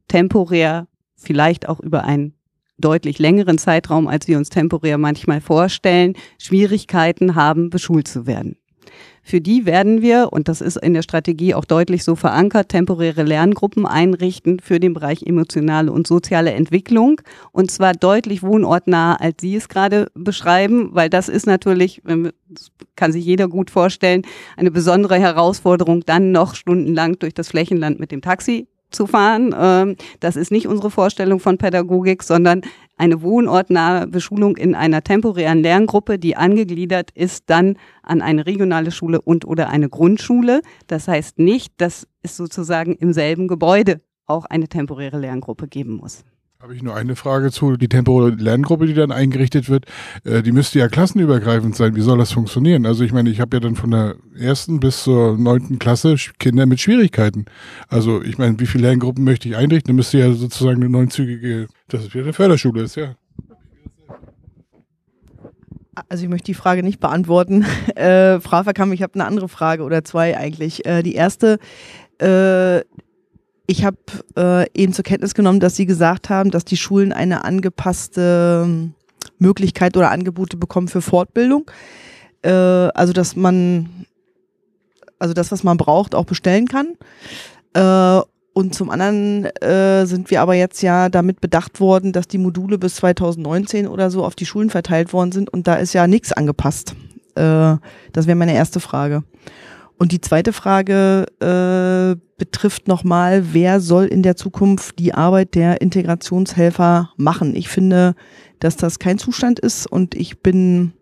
temporär, 0.09 0.87
vielleicht 1.17 1.69
auch 1.69 1.81
über 1.81 2.05
einen 2.05 2.35
deutlich 2.79 3.19
längeren 3.19 3.59
Zeitraum, 3.59 4.09
als 4.09 4.29
wir 4.29 4.37
uns 4.37 4.49
temporär 4.49 4.99
manchmal 4.99 5.41
vorstellen, 5.41 6.15
Schwierigkeiten 6.39 7.35
haben, 7.35 7.71
beschult 7.71 8.09
zu 8.09 8.27
werden. 8.27 8.57
Für 9.27 9.41
die 9.41 9.65
werden 9.65 10.03
wir, 10.03 10.29
und 10.33 10.49
das 10.49 10.61
ist 10.61 10.77
in 10.77 10.93
der 10.93 11.01
Strategie 11.01 11.55
auch 11.55 11.65
deutlich 11.65 12.05
so 12.05 12.15
verankert, 12.15 12.69
temporäre 12.69 13.23
Lerngruppen 13.23 13.87
einrichten 13.87 14.61
für 14.61 14.79
den 14.79 14.93
Bereich 14.93 15.23
emotionale 15.23 15.91
und 15.91 16.07
soziale 16.07 16.53
Entwicklung. 16.53 17.23
Und 17.51 17.71
zwar 17.71 17.95
deutlich 17.95 18.43
wohnortnah, 18.43 19.17
als 19.17 19.37
Sie 19.41 19.57
es 19.57 19.71
gerade 19.71 20.09
beschreiben, 20.15 20.91
weil 20.93 21.09
das 21.09 21.31
ist 21.31 21.47
natürlich, 21.47 22.03
das 22.05 22.71
kann 22.97 23.13
sich 23.13 23.25
jeder 23.25 23.49
gut 23.49 23.71
vorstellen, 23.71 24.23
eine 24.59 24.71
besondere 24.71 25.19
Herausforderung, 25.19 26.05
dann 26.05 26.31
noch 26.31 26.55
stundenlang 26.55 27.19
durch 27.19 27.33
das 27.33 27.49
Flächenland 27.49 27.99
mit 27.99 28.13
dem 28.13 28.21
Taxi 28.21 28.69
zu 28.91 29.07
fahren. 29.07 29.55
Ähm, 29.59 29.97
das 30.21 30.37
ist 30.37 30.51
nicht 30.51 30.69
unsere 30.69 30.91
Vorstellung 30.91 31.41
von 31.41 31.59
Pädagogik, 31.59 32.23
sondern 32.23 32.63
eine 32.97 33.23
wohnortnahe 33.23 34.07
Beschulung 34.07 34.57
in 34.57 34.75
einer 34.75 35.03
temporären 35.03 35.63
Lerngruppe, 35.63 36.19
die 36.19 36.37
angegliedert 36.37 37.11
ist 37.13 37.51
dann 37.51 37.77
an 38.03 38.23
eine 38.23 38.47
regionale 38.47 38.91
Schule 38.91 39.21
und 39.21 39.45
oder 39.45 39.69
eine 39.69 39.89
Grundschule. 39.89 40.61
Das 40.87 41.09
heißt 41.09 41.39
nicht, 41.39 41.75
dass 41.79 42.07
es 42.23 42.37
sozusagen 42.37 42.95
im 42.95 43.13
selben 43.13 43.49
Gebäude 43.49 44.01
auch 44.27 44.45
eine 44.45 44.69
temporäre 44.69 45.19
Lerngruppe 45.19 45.69
geben 45.69 45.97
muss. 45.97 46.25
Habe 46.65 46.75
ich 46.75 46.83
nur 46.83 46.97
eine 46.97 47.15
Frage 47.15 47.51
zu. 47.51 47.77
Die 47.77 47.91
temporäre 47.91 48.37
Lerngruppe, 48.37 48.87
die 48.87 48.95
dann 48.95 49.13
eingerichtet 49.13 49.69
wird, 49.69 49.85
äh, 50.25 50.43
die 50.43 50.51
müsste 50.51 50.79
ja 50.79 50.89
klassenübergreifend 50.89 51.77
sein. 51.77 51.95
Wie 51.95 52.01
soll 52.01 52.17
das 52.17 52.33
funktionieren? 52.33 52.87
Also 52.87 53.05
ich 53.05 53.13
meine, 53.13 53.29
ich 53.29 53.39
habe 53.39 53.55
ja 53.55 53.61
dann 53.61 53.77
von 53.77 53.91
der 53.91 54.15
ersten 54.35 54.81
bis 54.81 55.05
zur 55.05 55.37
neunten 55.37 55.79
Klasse 55.79 56.17
Kinder 56.39 56.65
mit 56.65 56.81
Schwierigkeiten. 56.81 57.45
Also 57.89 58.23
ich 58.23 58.39
meine, 58.39 58.59
wie 58.61 58.67
viele 58.67 58.87
Lerngruppen 58.87 59.25
möchte 59.25 59.47
ich 59.47 59.57
einrichten? 59.57 59.89
Dann 59.89 59.97
müsste 59.97 60.17
ja 60.17 60.33
sozusagen 60.33 60.77
eine 60.77 60.89
neunzügige, 60.89 61.67
das 61.89 62.05
ist 62.05 62.15
wieder 62.15 62.25
eine 62.25 62.33
Förderschule 62.33 62.81
ist, 62.81 62.95
ja. 62.95 63.15
Also 66.09 66.25
ich 66.25 66.31
möchte 66.31 66.47
die 66.47 66.55
Frage 66.55 66.83
nicht 66.83 66.99
beantworten. 66.99 67.67
Äh, 67.95 68.41
Frau 68.41 68.63
Verkamm, 68.63 68.93
ich 68.93 69.03
habe 69.03 69.15
eine 69.15 69.27
andere 69.27 69.51
Frage 69.51 69.83
oder 69.83 70.03
zwei 70.03 70.37
eigentlich. 70.39 70.87
Äh, 70.87 71.03
die 71.03 71.15
erste, 71.15 71.59
äh, 72.19 72.81
ich 73.67 73.85
habe 73.85 73.97
äh, 74.37 74.67
eben 74.75 74.93
zur 74.93 75.05
Kenntnis 75.05 75.35
genommen, 75.35 75.61
dass 75.61 75.77
Sie 75.77 75.87
gesagt 75.87 76.29
haben, 76.29 76.51
dass 76.51 76.65
die 76.65 76.77
Schulen 76.77 77.13
eine 77.13 77.45
angepasste 77.45 78.65
ähm, 78.67 78.95
Möglichkeit 79.39 79.97
oder 79.97 80.11
Angebote 80.11 80.57
bekommen 80.57 80.89
für 80.89 81.01
Fortbildung. 81.01 81.71
Äh, 82.43 82.51
also 82.51 83.13
dass 83.13 83.37
man, 83.37 84.07
also 85.19 85.33
das, 85.33 85.51
was 85.51 85.65
man 85.65 85.77
braucht, 85.77 86.15
auch 86.15 86.27
bestellen 86.27 86.69
kann. 86.69 86.97
Äh, 87.73 88.23
und 88.53 88.75
zum 88.75 88.91
anderen 88.91 89.47
äh, 89.47 90.07
sind 90.07 90.31
wir 90.31 90.41
aber 90.41 90.55
jetzt 90.55 90.81
ja 90.81 91.09
damit 91.09 91.41
bedacht 91.41 91.81
worden, 91.81 92.13
dass 92.13 92.29
die 92.29 92.39
Module 92.39 92.79
bis 92.79 92.97
2019 92.97 93.89
oder 93.89 94.11
so 94.11 94.25
auf 94.25 94.37
die 94.37 94.47
Schulen 94.47 94.71
verteilt 94.71 95.13
worden 95.13 95.33
sind 95.33 95.53
und 95.53 95.67
da 95.67 95.75
ist 95.75 95.93
ja 95.93 96.07
nichts 96.07 96.33
angepasst. 96.33 96.95
Äh, 97.35 97.77
das 98.13 98.27
wäre 98.27 98.37
meine 98.37 98.55
erste 98.55 98.79
Frage. 98.79 99.25
Und 99.99 100.13
die 100.13 100.21
zweite 100.21 100.53
Frage 100.53 101.27
äh, 101.41 102.21
betrifft 102.37 102.89
nochmal, 102.89 103.53
wer 103.53 103.81
soll 103.81 104.07
in 104.07 104.23
der 104.23 104.37
Zukunft 104.37 104.99
die 104.99 105.15
Arbeit 105.15 105.55
der 105.55 105.81
Integrationshelfer 105.81 107.11
machen? 107.17 107.55
Ich 107.55 107.69
finde, 107.69 108.15
dass 108.59 108.77
das 108.77 108.99
kein 108.99 109.19
Zustand 109.19 109.61
ist 109.61 109.87
und 109.87 110.15
ich 110.15 110.41
bin 110.41 110.93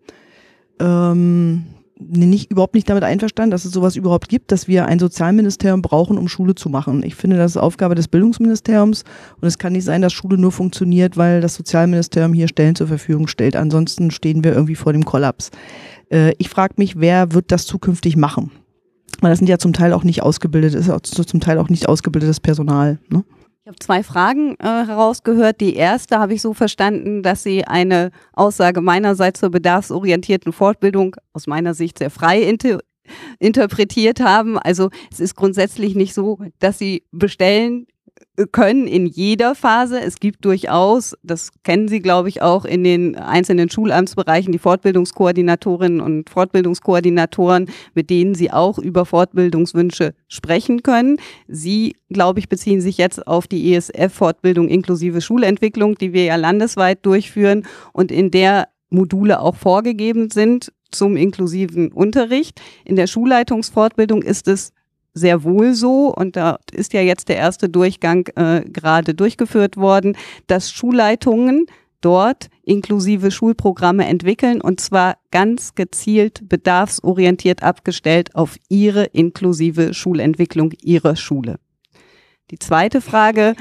ähm, 0.79 1.65
nicht, 1.99 2.51
überhaupt 2.51 2.75
nicht 2.75 2.89
damit 2.89 3.03
einverstanden, 3.03 3.51
dass 3.51 3.65
es 3.65 3.71
sowas 3.71 3.95
überhaupt 3.95 4.29
gibt, 4.29 4.51
dass 4.51 4.67
wir 4.67 4.85
ein 4.85 4.99
Sozialministerium 4.99 5.81
brauchen, 5.81 6.17
um 6.17 6.27
Schule 6.27 6.55
zu 6.55 6.69
machen. 6.69 7.03
Ich 7.03 7.15
finde, 7.15 7.37
das 7.37 7.51
ist 7.51 7.57
Aufgabe 7.57 7.95
des 7.95 8.07
Bildungsministeriums 8.07 9.03
und 9.39 9.47
es 9.47 9.57
kann 9.57 9.73
nicht 9.73 9.85
sein, 9.85 10.01
dass 10.01 10.13
Schule 10.13 10.37
nur 10.37 10.51
funktioniert, 10.51 11.17
weil 11.17 11.41
das 11.41 11.55
Sozialministerium 11.55 12.33
hier 12.33 12.47
Stellen 12.47 12.75
zur 12.75 12.87
Verfügung 12.87 13.27
stellt. 13.27 13.55
Ansonsten 13.55 14.11
stehen 14.11 14.43
wir 14.43 14.53
irgendwie 14.53 14.75
vor 14.75 14.93
dem 14.93 15.05
Kollaps. 15.05 15.51
Äh, 16.11 16.33
ich 16.37 16.49
frage 16.49 16.75
mich, 16.77 16.99
wer 16.99 17.31
wird 17.33 17.51
das 17.51 17.65
zukünftig 17.65 18.17
machen? 18.17 18.51
Weil 19.21 19.31
das 19.31 19.39
sind 19.39 19.47
ja 19.47 19.57
zum 19.57 19.73
Teil 19.73 19.93
auch 19.93 20.03
nicht 20.03 20.21
ausgebildet, 20.23 20.73
ist 20.73 21.29
zum 21.29 21.39
Teil 21.39 21.57
auch 21.57 21.69
nicht 21.69 21.87
ausgebildetes 21.87 22.39
Personal. 22.39 22.99
Ne? 23.09 23.23
Ich 23.65 23.67
habe 23.67 23.79
zwei 23.79 24.03
Fragen 24.03 24.55
äh, 24.59 24.85
herausgehört. 24.85 25.61
Die 25.61 25.75
erste 25.75 26.19
habe 26.19 26.33
ich 26.33 26.41
so 26.41 26.53
verstanden, 26.53 27.23
dass 27.23 27.43
Sie 27.43 27.63
eine 27.63 28.11
Aussage 28.33 28.81
meinerseits 28.81 29.39
zur 29.39 29.51
bedarfsorientierten 29.51 30.51
Fortbildung 30.51 31.15
aus 31.31 31.47
meiner 31.47 31.73
Sicht 31.73 31.99
sehr 31.99 32.09
frei 32.09 32.41
inter 32.41 32.79
interpretiert 33.39 34.19
haben. 34.19 34.57
Also 34.57 34.89
es 35.11 35.19
ist 35.19 35.35
grundsätzlich 35.35 35.95
nicht 35.95 36.13
so, 36.13 36.39
dass 36.59 36.77
Sie 36.77 37.03
bestellen 37.11 37.87
können 38.51 38.87
in 38.87 39.05
jeder 39.05 39.53
Phase. 39.53 40.01
Es 40.01 40.19
gibt 40.19 40.43
durchaus, 40.45 41.15
das 41.21 41.51
kennen 41.63 41.87
Sie, 41.87 41.99
glaube 41.99 42.29
ich, 42.29 42.41
auch 42.41 42.65
in 42.65 42.83
den 42.83 43.15
einzelnen 43.15 43.69
Schulamtsbereichen, 43.69 44.51
die 44.51 44.59
Fortbildungskoordinatorinnen 44.59 46.01
und 46.01 46.29
Fortbildungskoordinatoren, 46.29 47.69
mit 47.93 48.09
denen 48.09 48.33
Sie 48.33 48.51
auch 48.51 48.79
über 48.79 49.05
Fortbildungswünsche 49.05 50.15
sprechen 50.27 50.81
können. 50.81 51.17
Sie, 51.47 51.95
glaube 52.09 52.39
ich, 52.39 52.49
beziehen 52.49 52.81
sich 52.81 52.97
jetzt 52.97 53.27
auf 53.27 53.47
die 53.47 53.73
ESF-Fortbildung 53.73 54.67
inklusive 54.67 55.21
Schulentwicklung, 55.21 55.95
die 55.95 56.13
wir 56.13 56.23
ja 56.23 56.35
landesweit 56.35 57.05
durchführen 57.05 57.65
und 57.91 58.11
in 58.11 58.31
der 58.31 58.67
Module 58.89 59.39
auch 59.39 59.55
vorgegeben 59.55 60.29
sind 60.29 60.71
zum 60.91 61.17
inklusiven 61.17 61.91
Unterricht. 61.91 62.61
In 62.85 62.95
der 62.95 63.07
Schulleitungsfortbildung 63.07 64.21
ist 64.21 64.47
es 64.47 64.71
sehr 65.13 65.43
wohl 65.43 65.73
so, 65.73 66.13
und 66.13 66.35
da 66.35 66.59
ist 66.71 66.93
ja 66.93 67.01
jetzt 67.01 67.29
der 67.29 67.37
erste 67.37 67.69
Durchgang 67.69 68.27
äh, 68.35 68.61
gerade 68.61 69.13
durchgeführt 69.13 69.77
worden, 69.77 70.17
dass 70.47 70.71
Schulleitungen 70.71 71.67
dort 72.01 72.49
inklusive 72.63 73.31
Schulprogramme 73.31 74.05
entwickeln 74.05 74.61
und 74.61 74.81
zwar 74.81 75.17
ganz 75.31 75.75
gezielt 75.75 76.47
bedarfsorientiert 76.49 77.63
abgestellt 77.63 78.35
auf 78.35 78.57
ihre 78.69 79.05
inklusive 79.05 79.93
Schulentwicklung 79.93 80.73
ihrer 80.81 81.15
Schule. 81.15 81.59
Die 82.51 82.59
zweite 82.59 83.01
Frage, 83.01 83.55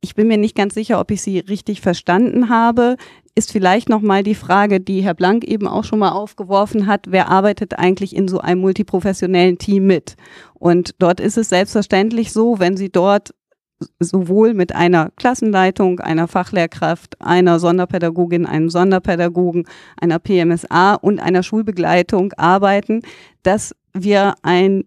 ich 0.00 0.14
bin 0.14 0.28
mir 0.28 0.38
nicht 0.38 0.56
ganz 0.56 0.74
sicher, 0.74 1.00
ob 1.00 1.10
ich 1.10 1.22
sie 1.22 1.38
richtig 1.38 1.80
verstanden 1.80 2.48
habe 2.48 2.96
ist 3.34 3.52
vielleicht 3.52 3.88
nochmal 3.88 4.22
die 4.22 4.34
Frage, 4.34 4.80
die 4.80 5.02
Herr 5.02 5.14
Blank 5.14 5.44
eben 5.44 5.66
auch 5.66 5.84
schon 5.84 6.00
mal 6.00 6.10
aufgeworfen 6.10 6.86
hat, 6.86 7.06
wer 7.08 7.28
arbeitet 7.28 7.78
eigentlich 7.78 8.14
in 8.14 8.28
so 8.28 8.40
einem 8.40 8.60
multiprofessionellen 8.60 9.58
Team 9.58 9.86
mit? 9.86 10.16
Und 10.54 10.94
dort 10.98 11.20
ist 11.20 11.38
es 11.38 11.48
selbstverständlich 11.48 12.32
so, 12.32 12.58
wenn 12.58 12.76
Sie 12.76 12.90
dort 12.90 13.34
sowohl 13.98 14.52
mit 14.52 14.74
einer 14.74 15.10
Klassenleitung, 15.16 16.00
einer 16.00 16.28
Fachlehrkraft, 16.28 17.18
einer 17.20 17.58
Sonderpädagogin, 17.58 18.44
einem 18.44 18.68
Sonderpädagogen, 18.68 19.66
einer 19.98 20.18
PMSA 20.18 20.94
und 20.94 21.18
einer 21.18 21.42
Schulbegleitung 21.42 22.34
arbeiten, 22.34 23.00
dass 23.42 23.74
wir 23.94 24.34
ein 24.42 24.84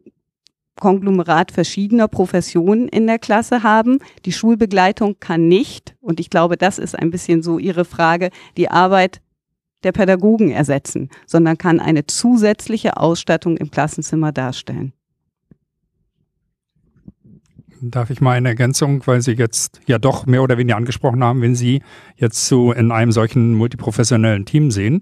Konglomerat 0.80 1.52
verschiedener 1.52 2.08
Professionen 2.08 2.88
in 2.88 3.08
der 3.08 3.20
Klasse 3.20 3.64
haben. 3.64 4.00
Die 4.26 4.32
Schulbegleitung 4.32 5.18
kann 5.20 5.48
nicht, 5.48 5.96
und 6.02 6.20
ich 6.20 6.30
glaube, 6.30 6.58
das 6.58 6.80
ist 6.80 6.98
ein 6.98 7.12
bisschen 7.12 7.44
so 7.44 7.60
Ihre 7.60 7.86
Frage, 7.86 8.30
die 8.58 8.70
Arbeit 8.70 9.22
der 9.84 9.92
Pädagogen 9.92 10.50
ersetzen, 10.50 11.10
sondern 11.26 11.58
kann 11.58 11.80
eine 11.80 12.06
zusätzliche 12.08 12.98
Ausstattung 12.98 13.58
im 13.58 13.70
Klassenzimmer 13.70 14.32
darstellen. 14.32 14.94
Darf 17.82 18.10
ich 18.10 18.22
mal 18.22 18.38
eine 18.38 18.48
Ergänzung, 18.48 19.06
weil 19.06 19.22
Sie 19.22 19.34
jetzt 19.34 19.82
ja 19.88 20.00
doch 20.00 20.26
mehr 20.26 20.42
oder 20.42 20.58
weniger 20.58 20.78
angesprochen 20.78 21.22
haben, 21.22 21.42
wenn 21.42 21.54
Sie 21.54 21.82
jetzt 22.16 22.48
so 22.48 22.72
in 22.72 22.94
einem 22.94 23.12
solchen 23.12 23.54
multiprofessionellen 23.56 24.46
Team 24.46 24.72
sehen, 24.72 25.02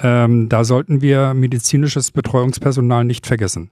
ähm, 0.00 0.48
da 0.48 0.64
sollten 0.64 1.00
wir 1.00 1.34
medizinisches 1.34 2.10
Betreuungspersonal 2.10 3.04
nicht 3.04 3.26
vergessen. 3.26 3.70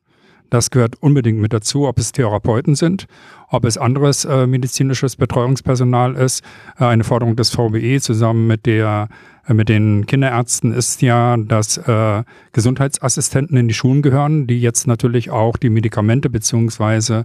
Das 0.54 0.70
gehört 0.70 1.02
unbedingt 1.02 1.40
mit 1.40 1.52
dazu, 1.52 1.88
ob 1.88 1.98
es 1.98 2.12
Therapeuten 2.12 2.76
sind, 2.76 3.08
ob 3.48 3.64
es 3.64 3.76
anderes 3.76 4.24
äh, 4.24 4.46
medizinisches 4.46 5.16
Betreuungspersonal 5.16 6.14
ist. 6.14 6.44
Äh, 6.78 6.84
eine 6.84 7.02
Forderung 7.02 7.34
des 7.34 7.50
VBE 7.50 8.00
zusammen 8.00 8.46
mit 8.46 8.64
der 8.64 9.08
mit 9.48 9.68
den 9.68 10.06
Kinderärzten 10.06 10.72
ist 10.72 11.02
ja, 11.02 11.36
dass 11.36 11.76
äh, 11.76 12.22
Gesundheitsassistenten 12.52 13.56
in 13.58 13.68
die 13.68 13.74
Schulen 13.74 14.00
gehören, 14.00 14.46
die 14.46 14.60
jetzt 14.60 14.86
natürlich 14.86 15.30
auch 15.30 15.58
die 15.58 15.68
Medikamente 15.68 16.30
beziehungsweise 16.30 17.24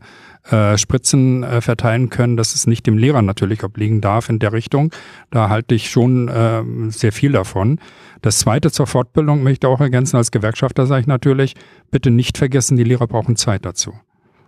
äh, 0.50 0.78
Spritzen 0.78 1.44
äh, 1.44 1.62
verteilen 1.62 2.10
können, 2.10 2.36
dass 2.36 2.56
es 2.56 2.68
nicht 2.68 2.86
dem 2.88 2.98
Lehrer 2.98 3.22
natürlich 3.22 3.64
obliegen 3.64 4.02
darf 4.02 4.28
in 4.30 4.40
der 4.40 4.52
Richtung. 4.52 4.92
Da 5.32 5.48
halte 5.48 5.76
ich 5.76 5.90
schon 5.90 6.28
äh, 6.28 6.64
sehr 6.90 7.14
viel 7.14 7.32
davon. 7.32 7.80
Das 8.22 8.40
Zweite 8.40 8.70
zur 8.72 8.88
Fortbildung 8.88 9.44
möchte 9.44 9.68
ich 9.68 9.74
auch 9.74 9.80
ergänzen. 9.80 10.18
Als 10.18 10.32
Gewerkschafter 10.32 10.86
sage 10.88 11.02
ich 11.02 11.08
natürlich, 11.08 11.56
bitte 11.90 12.12
nicht 12.12 12.38
vergessen, 12.38 12.76
die 12.76 12.84
Lehrer 12.84 13.08
brauchen 13.08 13.38
Zeit 13.38 13.66
dazu. 13.66 13.94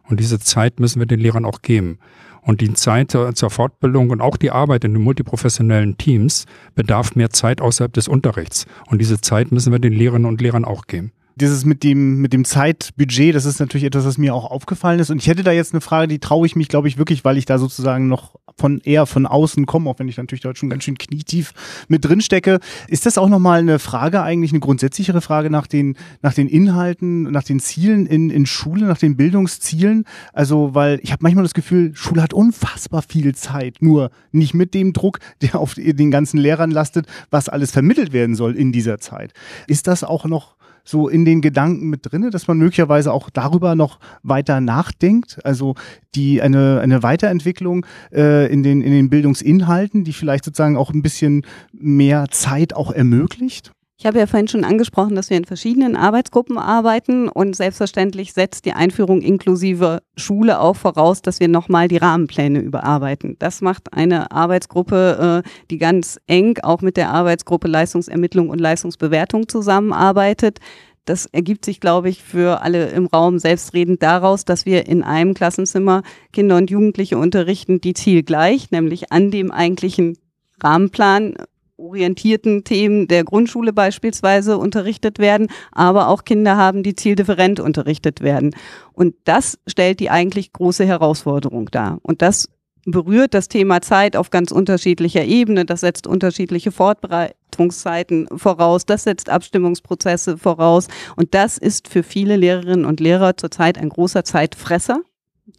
Und 0.10 0.20
diese 0.20 0.40
Zeit 0.40 0.82
müssen 0.82 1.00
wir 1.00 1.06
den 1.06 1.22
Lehrern 1.22 1.46
auch 1.46 1.62
geben. 1.62 2.00
Und 2.42 2.62
die 2.62 2.74
Zeit 2.74 3.12
zur 3.12 3.50
Fortbildung 3.50 4.10
und 4.10 4.22
auch 4.22 4.38
die 4.38 4.52
Arbeit 4.52 4.84
in 4.84 4.94
den 4.94 5.04
multiprofessionellen 5.04 5.98
Teams 5.98 6.46
bedarf 6.76 7.16
mehr 7.16 7.30
Zeit 7.30 7.62
außerhalb 7.62 7.94
des 7.94 8.08
Unterrichts. 8.08 8.66
Und 8.88 9.00
diese 9.00 9.22
Zeit 9.22 9.52
müssen 9.52 9.72
wir 9.72 9.80
den 9.80 9.94
Lehrerinnen 9.94 10.28
und 10.28 10.42
Lehrern 10.42 10.66
auch 10.66 10.88
geben. 10.88 11.12
dieses 11.36 11.66
mit 11.66 11.84
dem, 11.84 12.22
mit 12.22 12.34
dem 12.34 12.46
Zeitbudget, 12.46 13.36
das 13.36 13.46
ist 13.46 13.60
natürlich 13.60 13.86
etwas, 13.86 14.06
was 14.06 14.18
mir 14.18 14.34
auch 14.34 14.50
aufgefallen 14.50 15.00
ist. 15.00 15.10
Und 15.10 15.18
ich 15.18 15.28
hätte 15.28 15.44
da 15.44 15.52
jetzt 15.52 15.74
eine 15.74 15.82
Frage, 15.82 16.08
die 16.08 16.20
traue 16.20 16.46
ich 16.46 16.56
mich, 16.56 16.68
glaube 16.68 16.88
ich, 16.88 16.98
wirklich, 16.98 17.24
weil 17.24 17.38
ich 17.38 17.46
da 17.46 17.58
sozusagen 17.58 18.08
noch 18.08 18.36
von 18.58 18.80
eher 18.84 19.06
von 19.06 19.26
außen 19.26 19.66
komme, 19.66 19.90
auch 19.90 20.00
wenn 20.00 20.08
ich 20.08 20.18
natürlich 20.18 20.42
dort 20.42 20.58
schon 20.58 20.70
ganz 20.70 20.84
schön 20.84 20.98
knietief 20.98 21.54
mit 21.88 22.06
drin 22.06 22.22
stecke. 22.22 22.60
Ist 22.88 23.06
das 23.06 23.18
auch 23.18 23.30
nochmal 23.30 23.60
eine 23.60 23.80
Frage, 23.80 24.22
eigentlich 24.22 24.52
eine 24.52 24.60
grundsätzlichere 24.60 25.22
Frage 25.22 25.50
nach 25.50 25.68
den, 25.68 25.96
nach 26.22 26.34
den 26.34 26.48
Inhalten, 26.48 27.24
nach 27.24 27.44
den 27.44 27.60
Zielen 27.60 28.06
in, 28.06 28.30
in 28.30 28.46
Schule, 28.46 28.86
nach 28.86 28.98
den 28.98 29.18
Bildungszielen? 29.18 30.06
Also, 30.34 30.74
weil 30.74 31.00
ich 31.04 31.12
habe 31.12 31.24
manchmal 31.24 31.44
das 31.44 31.54
Gefühl, 31.54 31.92
Schule 31.96 32.22
hat 32.22 32.34
unfassbar 32.34 33.02
viel 33.02 33.36
Zeit, 33.36 33.78
nur 33.82 34.12
nicht 34.32 34.54
mit 34.54 34.74
dem 34.74 34.94
Druck, 34.94 35.20
der 35.42 35.60
auf 35.60 35.76
den 35.76 36.12
ganzen 36.12 36.38
Lehrern 36.38 36.72
lastet, 36.72 37.08
was 37.30 37.50
alles 37.50 37.72
vermittelt 37.72 38.14
werden 38.14 38.36
soll 38.36 38.56
in 38.56 38.72
dieser 38.72 39.00
Zeit. 39.00 39.34
Ist 39.68 39.88
das 39.88 40.04
auch 40.04 40.26
noch 40.26 40.56
so 40.84 41.08
in 41.08 41.26
den 41.26 41.42
Gedanken 41.42 41.90
mit 41.90 42.02
drinne, 42.04 42.30
dass 42.30 42.48
man 42.48 42.58
möglicherweise 42.58 43.12
auch 43.14 43.30
darüber 43.30 43.76
noch 43.76 44.00
weiter 44.24 44.62
nachdenkt? 44.62 45.40
Also 45.44 45.76
die 46.16 46.42
eine, 46.42 46.80
eine 46.82 47.04
Weiterentwicklung 47.04 47.86
äh, 48.12 48.52
in, 48.52 48.64
den, 48.64 48.82
in 48.82 48.92
den 48.92 49.10
Bildungsinhalten, 49.10 50.04
die 50.04 50.14
vielleicht 50.14 50.46
sozusagen 50.46 50.78
auch 50.78 50.92
ein 50.92 51.02
bisschen 51.02 51.46
mehr 51.74 52.28
Zeit 52.30 52.74
auch 52.74 52.92
ermöglicht? 52.92 53.72
Ich 54.02 54.08
habe 54.08 54.18
ja 54.18 54.26
vorhin 54.26 54.48
schon 54.48 54.64
angesprochen, 54.64 55.14
dass 55.14 55.30
wir 55.30 55.38
in 55.38 55.46
verschiedenen 55.46 55.96
Arbeitsgruppen 55.96 56.58
arbeiten 56.58 57.30
und 57.30 57.56
selbstverständlich 57.56 58.34
setzt 58.34 58.66
die 58.66 58.74
Einführung 58.74 59.22
inklusive 59.22 60.02
Schule 60.16 60.60
auch 60.60 60.76
voraus, 60.76 61.22
dass 61.22 61.40
wir 61.40 61.48
nochmal 61.48 61.88
die 61.88 61.98
Rahmenpläne 61.98 62.62
überarbeiten. 62.62 63.36
Das 63.38 63.62
macht 63.62 63.94
eine 63.94 64.32
Arbeitsgruppe, 64.32 65.44
äh, 65.46 65.50
die 65.70 65.78
ganz 65.78 66.20
eng 66.26 66.58
auch 66.64 66.82
mit 66.82 66.98
der 66.98 67.12
Arbeitsgruppe 67.12 67.68
Leistungsermittlung 67.68 68.50
und 68.50 68.60
Leistungsbewertung 68.60 69.48
zusammenarbeitet. 69.48 70.58
Das 71.06 71.28
ergibt 71.28 71.64
sich, 71.64 71.80
glaube 71.80 72.10
ich, 72.10 72.24
für 72.24 72.64
alle 72.64 72.88
im 72.88 73.06
Raum 73.06 73.38
selbstredend 73.38 74.02
daraus, 74.02 74.46
dass 74.46 74.66
wir 74.66 74.88
in 74.88 75.04
einem 75.04 75.36
Klassenzimmer 75.36 76.02
Kinder 76.34 76.58
und 76.58 76.72
Jugendliche 76.72 77.20
unterrichten, 77.20 77.82
die 77.82 77.94
zielgleich, 77.94 78.72
nämlich 78.72 79.12
an 79.12 79.30
dem 79.30 79.52
eigentlichen 79.52 80.18
Rahmenplan 80.60 81.36
orientierten 81.82 82.64
Themen 82.64 83.08
der 83.08 83.24
Grundschule 83.24 83.74
beispielsweise 83.74 84.58
unterrichtet 84.58 85.20
werden, 85.20 85.48
aber 85.72 86.08
auch 86.08 86.24
Kinder 86.24 86.58
haben, 86.58 86.84
die 86.84 86.96
zieldifferent 86.96 87.60
unterrichtet 87.60 88.22
werden. 88.22 88.56
Und 88.94 89.16
das 89.24 89.58
stellt 89.68 90.00
die 90.00 90.10
eigentlich 90.10 90.54
große 90.54 90.86
Herausforderung 90.86 91.70
dar. 91.72 92.00
Und 92.04 92.22
das 92.22 92.48
berührt 92.86 93.34
das 93.34 93.48
Thema 93.48 93.82
Zeit 93.82 94.16
auf 94.16 94.30
ganz 94.30 94.52
unterschiedlicher 94.52 95.24
Ebene. 95.24 95.66
Das 95.66 95.82
setzt 95.82 96.08
unterschiedliche 96.08 96.72
Fortbereitungszeiten 96.72 98.28
voraus. 98.36 98.86
Das 98.86 99.04
setzt 99.04 99.30
Abstimmungsprozesse 99.30 100.38
voraus. 100.38 100.88
Und 101.16 101.34
das 101.34 101.58
ist 101.58 101.88
für 101.88 102.04
viele 102.04 102.36
Lehrerinnen 102.36 102.86
und 102.86 103.00
Lehrer 103.00 103.38
zurzeit 103.38 103.78
ein 103.78 103.90
großer 103.90 104.24
Zeitfresser. 104.24 105.02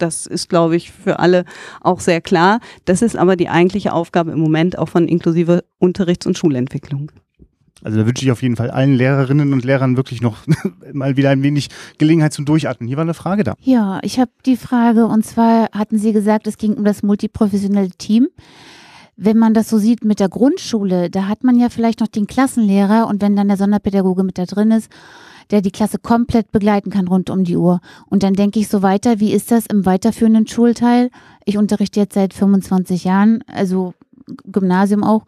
Das 0.03 0.27
ist, 0.27 0.49
glaube 0.49 0.75
ich, 0.75 0.91
für 0.91 1.21
alle 1.21 1.45
auch 1.81 2.01
sehr 2.01 2.21
klar. 2.21 2.59
Das 2.85 3.03
ist 3.03 3.17
aber 3.17 3.37
die 3.37 3.49
eigentliche 3.49 3.93
Aufgabe 3.93 4.33
im 4.33 4.41
Moment 4.41 4.77
auch 4.77 4.89
von 4.89 5.07
inklusive 5.07 5.65
Unterrichts- 5.79 6.27
und 6.27 6.37
Schulentwicklung. 6.37 7.13
Also 7.85 7.99
da 7.99 8.07
wünsche 8.07 8.25
ich 8.25 8.33
auf 8.33 8.43
jeden 8.43 8.57
Fall 8.57 8.71
allen 8.71 8.95
Lehrerinnen 8.95 9.53
und 9.53 9.65
Lehrern 9.65 9.97
wirklich 9.97 10.21
noch 10.21 10.39
mal 10.93 11.17
wieder 11.17 11.31
ein 11.31 11.45
wenig 11.45 11.69
Gelegenheit 11.99 12.33
zum 12.33 12.45
Durchatmen. 12.45 12.89
Hier 12.89 12.97
war 12.97 13.03
eine 13.03 13.15
Frage 13.15 13.45
da. 13.45 13.55
Ja, 13.61 14.01
ich 14.03 14.19
habe 14.19 14.31
die 14.45 14.57
Frage 14.57 15.07
und 15.07 15.25
zwar 15.25 15.69
hatten 15.73 15.99
Sie 15.99 16.13
gesagt, 16.13 16.49
es 16.49 16.59
ging 16.59 16.75
um 16.75 16.85
das 16.85 17.05
multiprofessionelle 17.05 17.91
Team. 17.91 18.29
Wenn 19.17 19.39
man 19.39 19.55
das 19.55 19.69
so 19.69 19.79
sieht 19.79 20.05
mit 20.05 20.19
der 20.19 20.29
Grundschule, 20.29 21.11
da 21.11 21.29
hat 21.29 21.45
man 21.45 21.59
ja 21.59 21.69
vielleicht 21.69 22.01
noch 22.01 22.09
den 22.09 22.27
Klassenlehrer 22.27 23.07
und 23.07 23.23
wenn 23.23 23.37
dann 23.37 23.49
der 23.49 23.57
Sonderpädagoge 23.57 24.25
mit 24.25 24.39
da 24.39 24.47
drin 24.47 24.73
ist, 24.73 24.91
der 25.53 25.61
die 25.61 25.71
Klasse 25.71 25.99
komplett 25.99 26.51
begleiten 26.51 26.91
kann 26.91 27.07
rund 27.07 27.31
um 27.31 27.45
die 27.45 27.57
Uhr. 27.57 27.81
Und 28.07 28.23
dann 28.23 28.35
denke 28.35 28.59
ich 28.59 28.69
so 28.69 28.83
weiter, 28.83 29.21
wie 29.21 29.33
ist 29.33 29.53
das 29.53 29.67
im 29.67 29.87
weiterführenden 29.87 30.47
Schulteil? 30.47 31.11
Ich 31.45 31.59
unterrichte 31.59 32.01
jetzt 32.01 32.15
seit 32.15 32.35
25 32.35 33.05
Jahren, 33.05 33.45
also 33.47 33.95
Gymnasium 34.45 35.05
auch. 35.05 35.25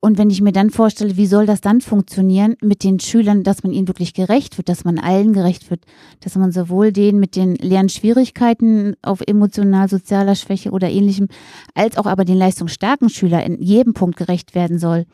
Und 0.00 0.16
wenn 0.16 0.30
ich 0.30 0.40
mir 0.40 0.52
dann 0.52 0.70
vorstelle, 0.70 1.16
wie 1.16 1.26
soll 1.26 1.44
das 1.44 1.60
dann 1.60 1.80
funktionieren 1.80 2.56
mit 2.62 2.84
den 2.84 3.00
Schülern, 3.00 3.42
dass 3.42 3.64
man 3.64 3.72
ihnen 3.72 3.88
wirklich 3.88 4.14
gerecht 4.14 4.56
wird, 4.56 4.68
dass 4.68 4.84
man 4.84 4.98
allen 4.98 5.32
gerecht 5.32 5.70
wird, 5.70 5.80
dass 6.20 6.36
man 6.36 6.52
sowohl 6.52 6.92
denen 6.92 7.18
mit 7.18 7.34
den 7.34 7.56
Lernschwierigkeiten 7.56 8.94
auf 9.02 9.22
emotional-sozialer 9.26 10.36
Schwäche 10.36 10.70
oder 10.70 10.88
ähnlichem, 10.88 11.28
als 11.74 11.96
auch 11.96 12.06
aber 12.06 12.24
den 12.24 12.36
leistungsstarken 12.36 13.08
Schüler 13.08 13.44
in 13.44 13.60
jedem 13.60 13.92
Punkt 13.92 14.16
gerecht 14.16 14.54
werden 14.54 14.78
soll. 14.78 15.04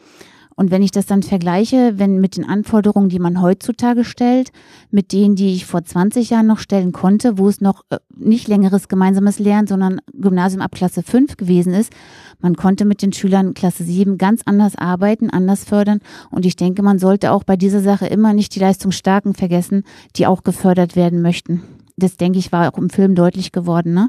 Und 0.57 0.71
wenn 0.71 0.83
ich 0.83 0.91
das 0.91 1.07
dann 1.07 1.23
vergleiche, 1.23 1.95
wenn 1.97 2.21
mit 2.21 2.37
den 2.37 2.45
Anforderungen, 2.45 3.09
die 3.09 3.19
man 3.19 3.41
heutzutage 3.41 4.05
stellt, 4.05 4.53
mit 4.91 5.13
denen, 5.13 5.35
die 5.35 5.55
ich 5.55 5.67
vor 5.67 5.85
20 5.85 6.31
Jahren 6.31 6.47
noch 6.47 6.59
stellen 6.59 6.93
konnte, 6.93 7.39
wo 7.39 7.49
es 7.49 7.61
noch 7.61 7.83
äh, 7.91 7.99
nicht 8.17 8.49
längeres 8.49 8.89
gemeinsames 8.89 9.39
Lernen, 9.39 9.67
sondern 9.67 10.01
Gymnasium 10.13 10.63
ab 10.63 10.73
Klasse 10.73 11.03
5 11.03 11.37
gewesen 11.37 11.75
ist, 11.75 11.93
man 12.41 12.57
konnte 12.57 12.85
mit 12.85 13.03
den 13.03 13.13
Schülern 13.13 13.55
Klasse 13.55 13.85
7 13.85 14.19
ganz 14.19 14.43
anders 14.45 14.77
arbeiten, 14.77 15.31
anders 15.31 15.65
fördern. 15.65 16.01
Und 16.31 16.47
ich 16.47 16.57
denke, 16.57 16.83
man 16.83 16.99
sollte 16.99 17.33
auch 17.33 17.45
bei 17.45 17.57
dieser 17.57 17.81
Sache 17.81 18.07
immer 18.07 18.33
nicht 18.33 18.55
die 18.55 18.61
Leistungsstarken 18.61 19.35
vergessen, 19.35 19.85
die 20.17 20.27
auch 20.27 20.45
gefördert 20.45 20.95
werden 20.95 21.23
möchten. 21.23 21.63
Das 21.97 22.17
denke 22.17 22.39
ich 22.39 22.53
war 22.53 22.73
auch 22.73 22.79
im 22.79 22.91
Film 22.91 23.15
deutlich 23.15 23.53
geworden, 23.53 23.95
ne? 23.95 24.09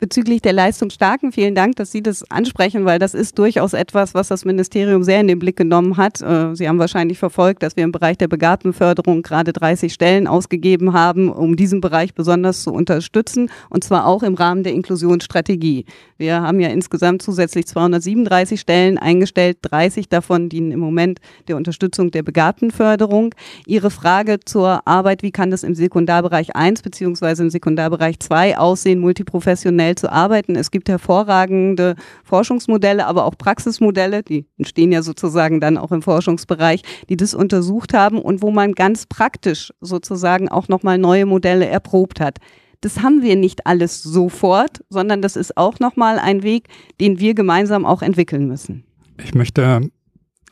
Bezüglich 0.00 0.40
der 0.40 0.54
Leistungsstarken, 0.54 1.30
vielen 1.30 1.54
Dank, 1.54 1.76
dass 1.76 1.92
Sie 1.92 2.02
das 2.02 2.28
ansprechen, 2.30 2.86
weil 2.86 2.98
das 2.98 3.14
ist 3.14 3.38
durchaus 3.38 3.74
etwas, 3.74 4.14
was 4.14 4.28
das 4.28 4.46
Ministerium 4.46 5.02
sehr 5.04 5.20
in 5.20 5.28
den 5.28 5.38
Blick 5.38 5.56
genommen 5.56 5.98
hat. 5.98 6.22
Äh, 6.22 6.56
Sie 6.56 6.68
haben 6.68 6.78
wahrscheinlich 6.78 7.18
verfolgt, 7.18 7.62
dass 7.62 7.76
wir 7.76 7.84
im 7.84 7.92
Bereich 7.92 8.16
der 8.16 8.28
Begabtenförderung 8.28 9.22
gerade 9.22 9.52
30 9.52 9.92
Stellen 9.92 10.26
ausgegeben 10.26 10.94
haben, 10.94 11.30
um 11.30 11.54
diesen 11.54 11.82
Bereich 11.82 12.14
besonders 12.14 12.62
zu 12.62 12.72
unterstützen, 12.72 13.50
und 13.68 13.84
zwar 13.84 14.06
auch 14.06 14.22
im 14.22 14.34
Rahmen 14.34 14.64
der 14.64 14.72
Inklusionsstrategie. 14.72 15.84
Wir 16.16 16.40
haben 16.40 16.60
ja 16.60 16.68
insgesamt 16.70 17.22
zusätzlich 17.22 17.66
237 17.66 18.58
Stellen 18.58 18.96
eingestellt, 18.96 19.58
30 19.62 20.08
davon 20.08 20.48
dienen 20.48 20.72
im 20.72 20.80
Moment 20.80 21.20
der 21.46 21.56
Unterstützung 21.56 22.10
der 22.10 22.22
Begabtenförderung. 22.22 23.34
Ihre 23.66 23.90
Frage 23.90 24.40
zur 24.40 24.86
Arbeit, 24.86 25.22
wie 25.22 25.30
kann 25.30 25.50
das 25.50 25.62
im 25.62 25.74
Sekundarbereich 25.74 26.56
1 26.56 26.80
beziehungsweise 26.80 27.42
im 27.42 27.50
Sekundarbereich 27.50 28.18
2 28.18 28.56
aussehen, 28.56 29.00
multiprofessionell 29.00 29.89
schnell 29.90 29.94
zu 29.96 30.12
arbeiten. 30.12 30.56
Es 30.56 30.70
gibt 30.70 30.88
hervorragende 30.88 31.96
Forschungsmodelle, 32.24 33.06
aber 33.06 33.24
auch 33.24 33.36
Praxismodelle, 33.36 34.22
die 34.22 34.46
entstehen 34.58 34.92
ja 34.92 35.02
sozusagen 35.02 35.60
dann 35.60 35.76
auch 35.76 35.92
im 35.92 36.02
Forschungsbereich, 36.02 36.82
die 37.08 37.16
das 37.16 37.34
untersucht 37.34 37.94
haben 37.94 38.20
und 38.20 38.42
wo 38.42 38.50
man 38.50 38.72
ganz 38.72 39.06
praktisch 39.06 39.72
sozusagen 39.80 40.48
auch 40.48 40.68
nochmal 40.68 40.98
neue 40.98 41.26
Modelle 41.26 41.66
erprobt 41.66 42.20
hat. 42.20 42.38
Das 42.80 43.02
haben 43.02 43.22
wir 43.22 43.36
nicht 43.36 43.66
alles 43.66 44.02
sofort, 44.02 44.82
sondern 44.88 45.20
das 45.20 45.36
ist 45.36 45.56
auch 45.56 45.80
nochmal 45.80 46.18
ein 46.18 46.42
Weg, 46.42 46.68
den 47.00 47.18
wir 47.18 47.34
gemeinsam 47.34 47.84
auch 47.84 48.02
entwickeln 48.02 48.46
müssen. 48.46 48.84
Ich 49.22 49.34
möchte 49.34 49.90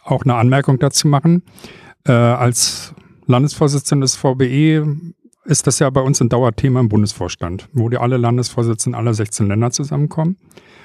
auch 0.05 0.25
eine 0.25 0.35
Anmerkung 0.35 0.79
dazu 0.79 1.09
machen. 1.09 1.43
Äh, 2.05 2.13
als 2.13 2.95
Landesvorsitzender 3.27 4.05
des 4.05 4.17
VBE 4.17 5.15
ist 5.49 5.67
das 5.67 5.79
ja 5.79 5.89
bei 5.89 6.03
uns 6.03 6.21
ein 6.21 6.29
Dauerthema 6.29 6.81
im 6.81 6.91
Bundesvorstand, 6.91 7.69
wo 7.73 7.89
die 7.89 7.97
alle 7.97 8.19
Landesvorsitzenden 8.19 8.99
aller 8.99 9.15
16 9.15 9.49
Länder 9.49 9.71
zusammenkommen, 9.71 10.37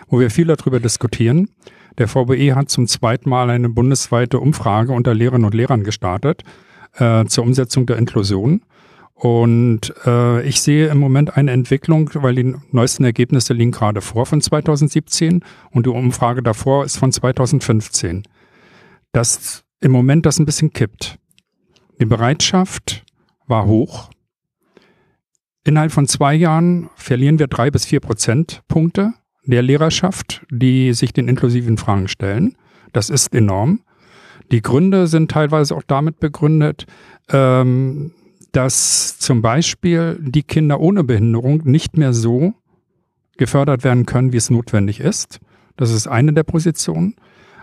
wo 0.07 0.21
wir 0.21 0.31
viel 0.31 0.47
darüber 0.47 0.79
diskutieren. 0.79 1.49
Der 1.97 2.07
VBE 2.07 2.55
hat 2.55 2.69
zum 2.69 2.87
zweiten 2.87 3.29
Mal 3.29 3.49
eine 3.49 3.67
bundesweite 3.67 4.39
Umfrage 4.39 4.93
unter 4.93 5.13
Lehrerinnen 5.13 5.45
und 5.45 5.53
Lehrern 5.53 5.83
gestartet 5.83 6.43
äh, 6.93 7.25
zur 7.25 7.43
Umsetzung 7.43 7.85
der 7.85 7.97
Inklusion. 7.97 8.61
Und 9.13 9.93
äh, 10.05 10.41
ich 10.47 10.61
sehe 10.61 10.87
im 10.87 10.97
Moment 10.97 11.35
eine 11.35 11.51
Entwicklung, 11.51 12.09
weil 12.13 12.35
die 12.35 12.55
neuesten 12.71 13.03
Ergebnisse 13.03 13.53
liegen 13.53 13.71
gerade 13.71 14.01
vor 14.01 14.25
von 14.25 14.39
2017 14.39 15.43
und 15.71 15.85
die 15.85 15.91
Umfrage 15.91 16.41
davor 16.41 16.85
ist 16.85 16.97
von 16.97 17.11
2015. 17.11 18.23
Dass 19.11 19.65
im 19.81 19.91
Moment 19.91 20.25
das 20.25 20.39
ein 20.39 20.45
bisschen 20.45 20.71
kippt. 20.71 21.19
Die 21.99 22.05
Bereitschaft 22.05 23.03
war 23.45 23.65
hoch, 23.65 24.09
Innerhalb 25.65 25.91
von 25.91 26.07
zwei 26.07 26.33
Jahren 26.35 26.89
verlieren 26.95 27.39
wir 27.39 27.47
drei 27.47 27.71
bis 27.71 27.85
vier 27.85 28.01
Prozentpunkte 28.01 29.13
der 29.45 29.61
Lehrerschaft, 29.61 30.45
die 30.49 30.93
sich 30.93 31.13
den 31.13 31.27
inklusiven 31.27 31.77
Fragen 31.77 32.07
stellen. 32.07 32.55
Das 32.91 33.09
ist 33.09 33.33
enorm. 33.33 33.81
Die 34.51 34.61
Gründe 34.61 35.07
sind 35.07 35.31
teilweise 35.31 35.75
auch 35.75 35.83
damit 35.83 36.19
begründet, 36.19 36.85
ähm, 37.29 38.11
dass 38.51 39.17
zum 39.19 39.41
Beispiel 39.41 40.17
die 40.21 40.43
Kinder 40.43 40.79
ohne 40.79 41.03
Behinderung 41.03 41.61
nicht 41.63 41.97
mehr 41.97 42.13
so 42.13 42.53
gefördert 43.37 43.83
werden 43.83 44.05
können, 44.05 44.31
wie 44.31 44.37
es 44.37 44.49
notwendig 44.49 44.99
ist. 44.99 45.39
Das 45.75 45.91
ist 45.91 46.07
eine 46.07 46.33
der 46.33 46.43
Positionen. 46.43 47.15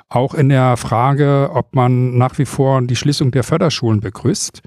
Auch 0.08 0.34
in 0.34 0.48
der 0.48 0.76
Frage, 0.76 1.50
ob 1.54 1.74
man 1.74 2.18
nach 2.18 2.38
wie 2.38 2.44
vor 2.44 2.82
die 2.82 2.96
Schließung 2.96 3.30
der 3.30 3.44
Förderschulen 3.44 4.00
begrüßt 4.00 4.62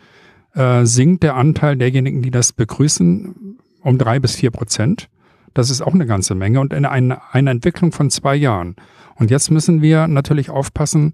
äh, 0.54 0.86
sinkt 0.86 1.24
der 1.24 1.36
Anteil 1.36 1.78
derjenigen, 1.78 2.22
die 2.22 2.32
das 2.32 2.54
begrüßen, 2.54 3.58
um 3.82 3.98
drei 3.98 4.20
bis 4.20 4.36
vier 4.36 4.52
Prozent. 4.52 5.10
Das 5.54 5.70
ist 5.70 5.82
auch 5.82 5.94
eine 5.94 6.06
ganze 6.06 6.36
Menge 6.36 6.60
und 6.60 6.74
in 6.74 6.86
eine, 6.86 7.34
eine 7.34 7.52
Entwicklung 7.52 7.92
von 7.92 8.10
zwei 8.10 8.36
Jahren. 8.36 8.76
Und 9.16 9.30
jetzt 9.30 9.52
müssen 9.52 9.82
wir 9.82 10.08
natürlich 10.08 10.50
aufpassen, 10.50 11.14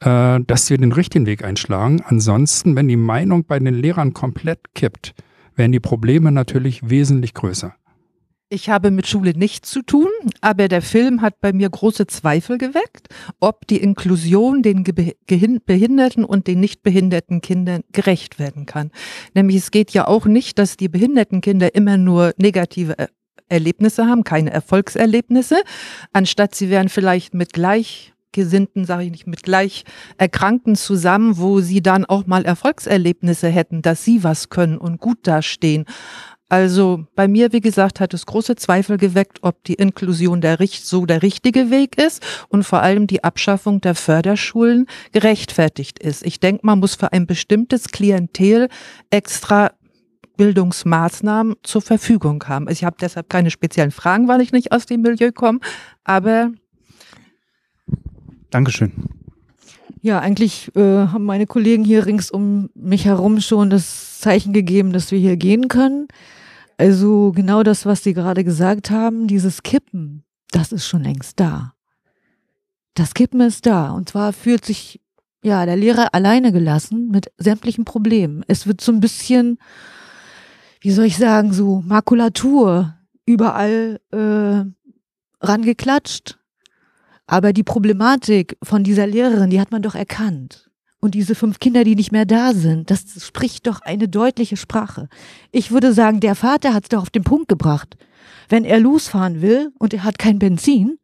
äh, 0.00 0.40
dass 0.46 0.70
wir 0.70 0.78
den 0.78 0.92
richtigen 0.92 1.26
Weg 1.26 1.44
einschlagen. 1.44 2.02
Ansonsten, 2.06 2.76
wenn 2.76 2.88
die 2.88 2.96
Meinung 2.96 3.44
bei 3.44 3.58
den 3.58 3.74
Lehrern 3.74 4.14
komplett 4.14 4.74
kippt, 4.74 5.14
werden 5.56 5.72
die 5.72 5.80
Probleme 5.80 6.32
natürlich 6.32 6.88
wesentlich 6.88 7.34
größer. 7.34 7.74
Ich 8.50 8.68
habe 8.68 8.90
mit 8.90 9.06
Schule 9.06 9.32
nichts 9.36 9.70
zu 9.70 9.82
tun, 9.82 10.08
aber 10.40 10.68
der 10.68 10.82
Film 10.82 11.22
hat 11.22 11.40
bei 11.40 11.52
mir 11.52 11.68
große 11.68 12.06
Zweifel 12.06 12.58
geweckt, 12.58 13.08
ob 13.40 13.66
die 13.66 13.78
Inklusion 13.78 14.62
den 14.62 14.84
behinderten 14.84 16.24
und 16.24 16.46
den 16.46 16.60
nicht 16.60 16.82
behinderten 16.82 17.40
Kindern 17.40 17.82
gerecht 17.92 18.38
werden 18.38 18.66
kann. 18.66 18.90
Nämlich 19.34 19.56
es 19.56 19.70
geht 19.70 19.92
ja 19.92 20.06
auch 20.06 20.26
nicht, 20.26 20.58
dass 20.58 20.76
die 20.76 20.88
behinderten 20.88 21.40
Kinder 21.40 21.74
immer 21.74 21.96
nur 21.96 22.32
negative 22.36 22.94
Erlebnisse 23.48 24.06
haben, 24.06 24.24
keine 24.24 24.50
Erfolgserlebnisse, 24.50 25.56
anstatt 26.12 26.54
sie 26.54 26.70
wären 26.70 26.88
vielleicht 26.88 27.34
mit 27.34 27.52
Gleichgesinnten, 27.54 28.84
sage 28.84 29.04
ich 29.04 29.10
nicht, 29.10 29.26
mit 29.26 29.42
Gleicherkrankten 29.42 30.76
zusammen, 30.76 31.38
wo 31.38 31.60
sie 31.60 31.82
dann 31.82 32.04
auch 32.04 32.26
mal 32.26 32.44
Erfolgserlebnisse 32.44 33.48
hätten, 33.48 33.82
dass 33.82 34.04
sie 34.04 34.22
was 34.22 34.48
können 34.48 34.78
und 34.78 35.00
gut 35.00 35.18
dastehen. 35.26 35.86
Also 36.48 37.06
bei 37.14 37.26
mir, 37.26 37.52
wie 37.52 37.60
gesagt, 37.60 38.00
hat 38.00 38.12
es 38.14 38.26
große 38.26 38.56
Zweifel 38.56 38.98
geweckt, 38.98 39.38
ob 39.42 39.64
die 39.64 39.74
Inklusion 39.74 40.40
der, 40.40 40.58
so 40.68 41.06
der 41.06 41.22
richtige 41.22 41.70
Weg 41.70 41.98
ist 41.98 42.22
und 42.48 42.64
vor 42.64 42.82
allem 42.82 43.06
die 43.06 43.24
Abschaffung 43.24 43.80
der 43.80 43.94
Förderschulen 43.94 44.86
gerechtfertigt 45.12 45.98
ist. 45.98 46.24
Ich 46.24 46.40
denke, 46.40 46.66
man 46.66 46.80
muss 46.80 46.94
für 46.94 47.12
ein 47.12 47.26
bestimmtes 47.26 47.88
Klientel 47.88 48.68
extra 49.10 49.72
Bildungsmaßnahmen 50.36 51.56
zur 51.62 51.80
Verfügung 51.80 52.44
haben. 52.46 52.68
Ich 52.68 52.84
habe 52.84 52.96
deshalb 53.00 53.30
keine 53.30 53.50
speziellen 53.50 53.90
Fragen, 53.92 54.28
weil 54.28 54.40
ich 54.40 54.52
nicht 54.52 54.72
aus 54.72 54.86
dem 54.86 55.02
Milieu 55.02 55.32
komme, 55.32 55.60
aber 56.04 56.50
Dankeschön. 58.50 58.92
Ja, 60.04 60.18
eigentlich 60.18 60.70
äh, 60.76 61.06
haben 61.08 61.24
meine 61.24 61.46
Kollegen 61.46 61.82
hier 61.82 62.04
rings 62.04 62.30
um 62.30 62.68
mich 62.74 63.06
herum 63.06 63.40
schon 63.40 63.70
das 63.70 64.20
Zeichen 64.20 64.52
gegeben, 64.52 64.92
dass 64.92 65.10
wir 65.10 65.18
hier 65.18 65.38
gehen 65.38 65.68
können. 65.68 66.08
Also 66.76 67.32
genau 67.32 67.62
das, 67.62 67.86
was 67.86 68.02
Sie 68.02 68.12
gerade 68.12 68.44
gesagt 68.44 68.90
haben, 68.90 69.28
dieses 69.28 69.62
Kippen, 69.62 70.24
das 70.50 70.72
ist 70.72 70.86
schon 70.86 71.02
längst 71.02 71.40
da. 71.40 71.72
Das 72.92 73.14
Kippen 73.14 73.40
ist 73.40 73.64
da. 73.64 73.92
Und 73.92 74.10
zwar 74.10 74.34
fühlt 74.34 74.66
sich 74.66 75.00
ja 75.42 75.64
der 75.64 75.76
Lehrer 75.76 76.12
alleine 76.12 76.52
gelassen 76.52 77.08
mit 77.08 77.32
sämtlichen 77.38 77.86
Problemen. 77.86 78.44
Es 78.46 78.66
wird 78.66 78.82
so 78.82 78.92
ein 78.92 79.00
bisschen 79.00 79.58
wie 80.84 80.90
soll 80.90 81.06
ich 81.06 81.16
sagen, 81.16 81.54
so 81.54 81.80
Makulatur 81.80 82.94
überall 83.24 84.00
äh, 84.12 84.64
rangeklatscht. 85.40 86.38
Aber 87.26 87.52
die 87.52 87.62
Problematik 87.62 88.56
von 88.62 88.84
dieser 88.84 89.06
Lehrerin, 89.06 89.50
die 89.50 89.60
hat 89.60 89.70
man 89.70 89.82
doch 89.82 89.94
erkannt. 89.94 90.70
Und 91.00 91.14
diese 91.14 91.34
fünf 91.34 91.58
Kinder, 91.58 91.84
die 91.84 91.96
nicht 91.96 92.12
mehr 92.12 92.24
da 92.24 92.54
sind, 92.54 92.90
das 92.90 93.04
spricht 93.22 93.66
doch 93.66 93.82
eine 93.82 94.08
deutliche 94.08 94.56
Sprache. 94.56 95.08
Ich 95.52 95.70
würde 95.70 95.92
sagen, 95.92 96.20
der 96.20 96.34
Vater 96.34 96.72
hat 96.72 96.84
es 96.84 96.88
doch 96.88 97.02
auf 97.02 97.10
den 97.10 97.24
Punkt 97.24 97.48
gebracht. 97.48 97.96
Wenn 98.48 98.64
er 98.64 98.80
losfahren 98.80 99.42
will 99.42 99.70
und 99.78 99.92
er 99.92 100.04
hat 100.04 100.18
kein 100.18 100.38
Benzin, 100.38 100.98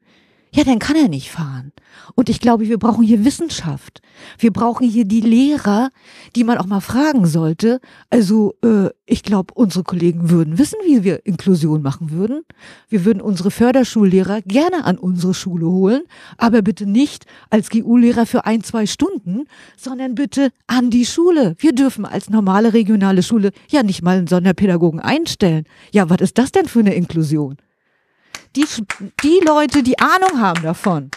ja, 0.52 0.64
dann 0.64 0.78
kann 0.78 0.96
er 0.96 1.08
nicht 1.08 1.30
fahren. 1.30 1.72
Und 2.14 2.28
ich 2.28 2.40
glaube, 2.40 2.68
wir 2.68 2.78
brauchen 2.78 3.04
hier 3.04 3.24
Wissenschaft. 3.24 4.02
Wir 4.38 4.52
brauchen 4.52 4.88
hier 4.88 5.04
die 5.04 5.20
Lehrer, 5.20 5.90
die 6.34 6.44
man 6.44 6.58
auch 6.58 6.66
mal 6.66 6.80
fragen 6.80 7.26
sollte. 7.26 7.80
Also 8.10 8.54
äh, 8.64 8.88
ich 9.06 9.22
glaube, 9.22 9.54
unsere 9.54 9.84
Kollegen 9.84 10.28
würden 10.30 10.58
wissen, 10.58 10.76
wie 10.84 11.04
wir 11.04 11.24
Inklusion 11.24 11.82
machen 11.82 12.10
würden. 12.10 12.42
Wir 12.88 13.04
würden 13.04 13.20
unsere 13.20 13.50
Förderschullehrer 13.50 14.42
gerne 14.42 14.84
an 14.84 14.98
unsere 14.98 15.34
Schule 15.34 15.66
holen, 15.66 16.02
aber 16.36 16.62
bitte 16.62 16.86
nicht 16.86 17.26
als 17.50 17.70
GU-Lehrer 17.70 18.26
für 18.26 18.44
ein, 18.44 18.64
zwei 18.64 18.86
Stunden, 18.86 19.44
sondern 19.76 20.14
bitte 20.16 20.50
an 20.66 20.90
die 20.90 21.06
Schule. 21.06 21.54
Wir 21.58 21.72
dürfen 21.72 22.04
als 22.04 22.28
normale 22.28 22.72
regionale 22.72 23.22
Schule 23.22 23.52
ja 23.68 23.82
nicht 23.82 24.02
mal 24.02 24.18
einen 24.18 24.26
Sonderpädagogen 24.26 25.00
einstellen. 25.00 25.64
Ja, 25.92 26.10
was 26.10 26.20
ist 26.20 26.38
das 26.38 26.50
denn 26.50 26.66
für 26.66 26.80
eine 26.80 26.94
Inklusion? 26.94 27.56
Die, 28.56 28.64
die 29.22 29.40
Leute, 29.44 29.82
die 29.82 29.98
Ahnung 29.98 30.40
haben 30.40 30.62
davon, 30.62 31.10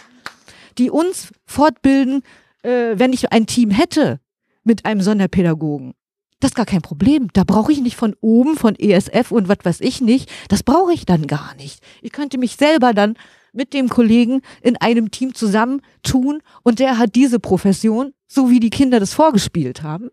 die 0.78 0.90
uns 0.90 1.32
fortbilden, 1.46 2.22
äh, 2.62 2.94
wenn 2.96 3.12
ich 3.12 3.32
ein 3.32 3.46
Team 3.46 3.70
hätte 3.70 4.20
mit 4.62 4.84
einem 4.84 5.00
Sonderpädagogen. 5.00 5.94
Das 6.40 6.50
ist 6.50 6.56
gar 6.56 6.66
kein 6.66 6.82
Problem. 6.82 7.28
Da 7.32 7.44
brauche 7.44 7.72
ich 7.72 7.80
nicht 7.80 7.96
von 7.96 8.14
oben, 8.20 8.56
von 8.56 8.74
ESF 8.74 9.30
und 9.30 9.48
was 9.48 9.58
weiß 9.62 9.80
ich 9.80 10.00
nicht. 10.00 10.30
Das 10.48 10.62
brauche 10.62 10.92
ich 10.92 11.06
dann 11.06 11.26
gar 11.26 11.54
nicht. 11.54 11.82
Ich 12.02 12.12
könnte 12.12 12.38
mich 12.38 12.56
selber 12.56 12.92
dann 12.92 13.16
mit 13.52 13.72
dem 13.72 13.88
Kollegen 13.88 14.42
in 14.60 14.76
einem 14.76 15.10
Team 15.10 15.34
zusammentun 15.34 16.42
und 16.62 16.80
der 16.80 16.98
hat 16.98 17.14
diese 17.14 17.38
Profession, 17.38 18.12
so 18.26 18.50
wie 18.50 18.60
die 18.60 18.70
Kinder 18.70 19.00
das 19.00 19.14
vorgespielt 19.14 19.82
haben. 19.82 20.10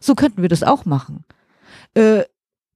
So 0.00 0.14
könnten 0.14 0.42
wir 0.42 0.48
das 0.48 0.62
auch 0.62 0.84
machen. 0.84 1.24
Äh, 1.94 2.24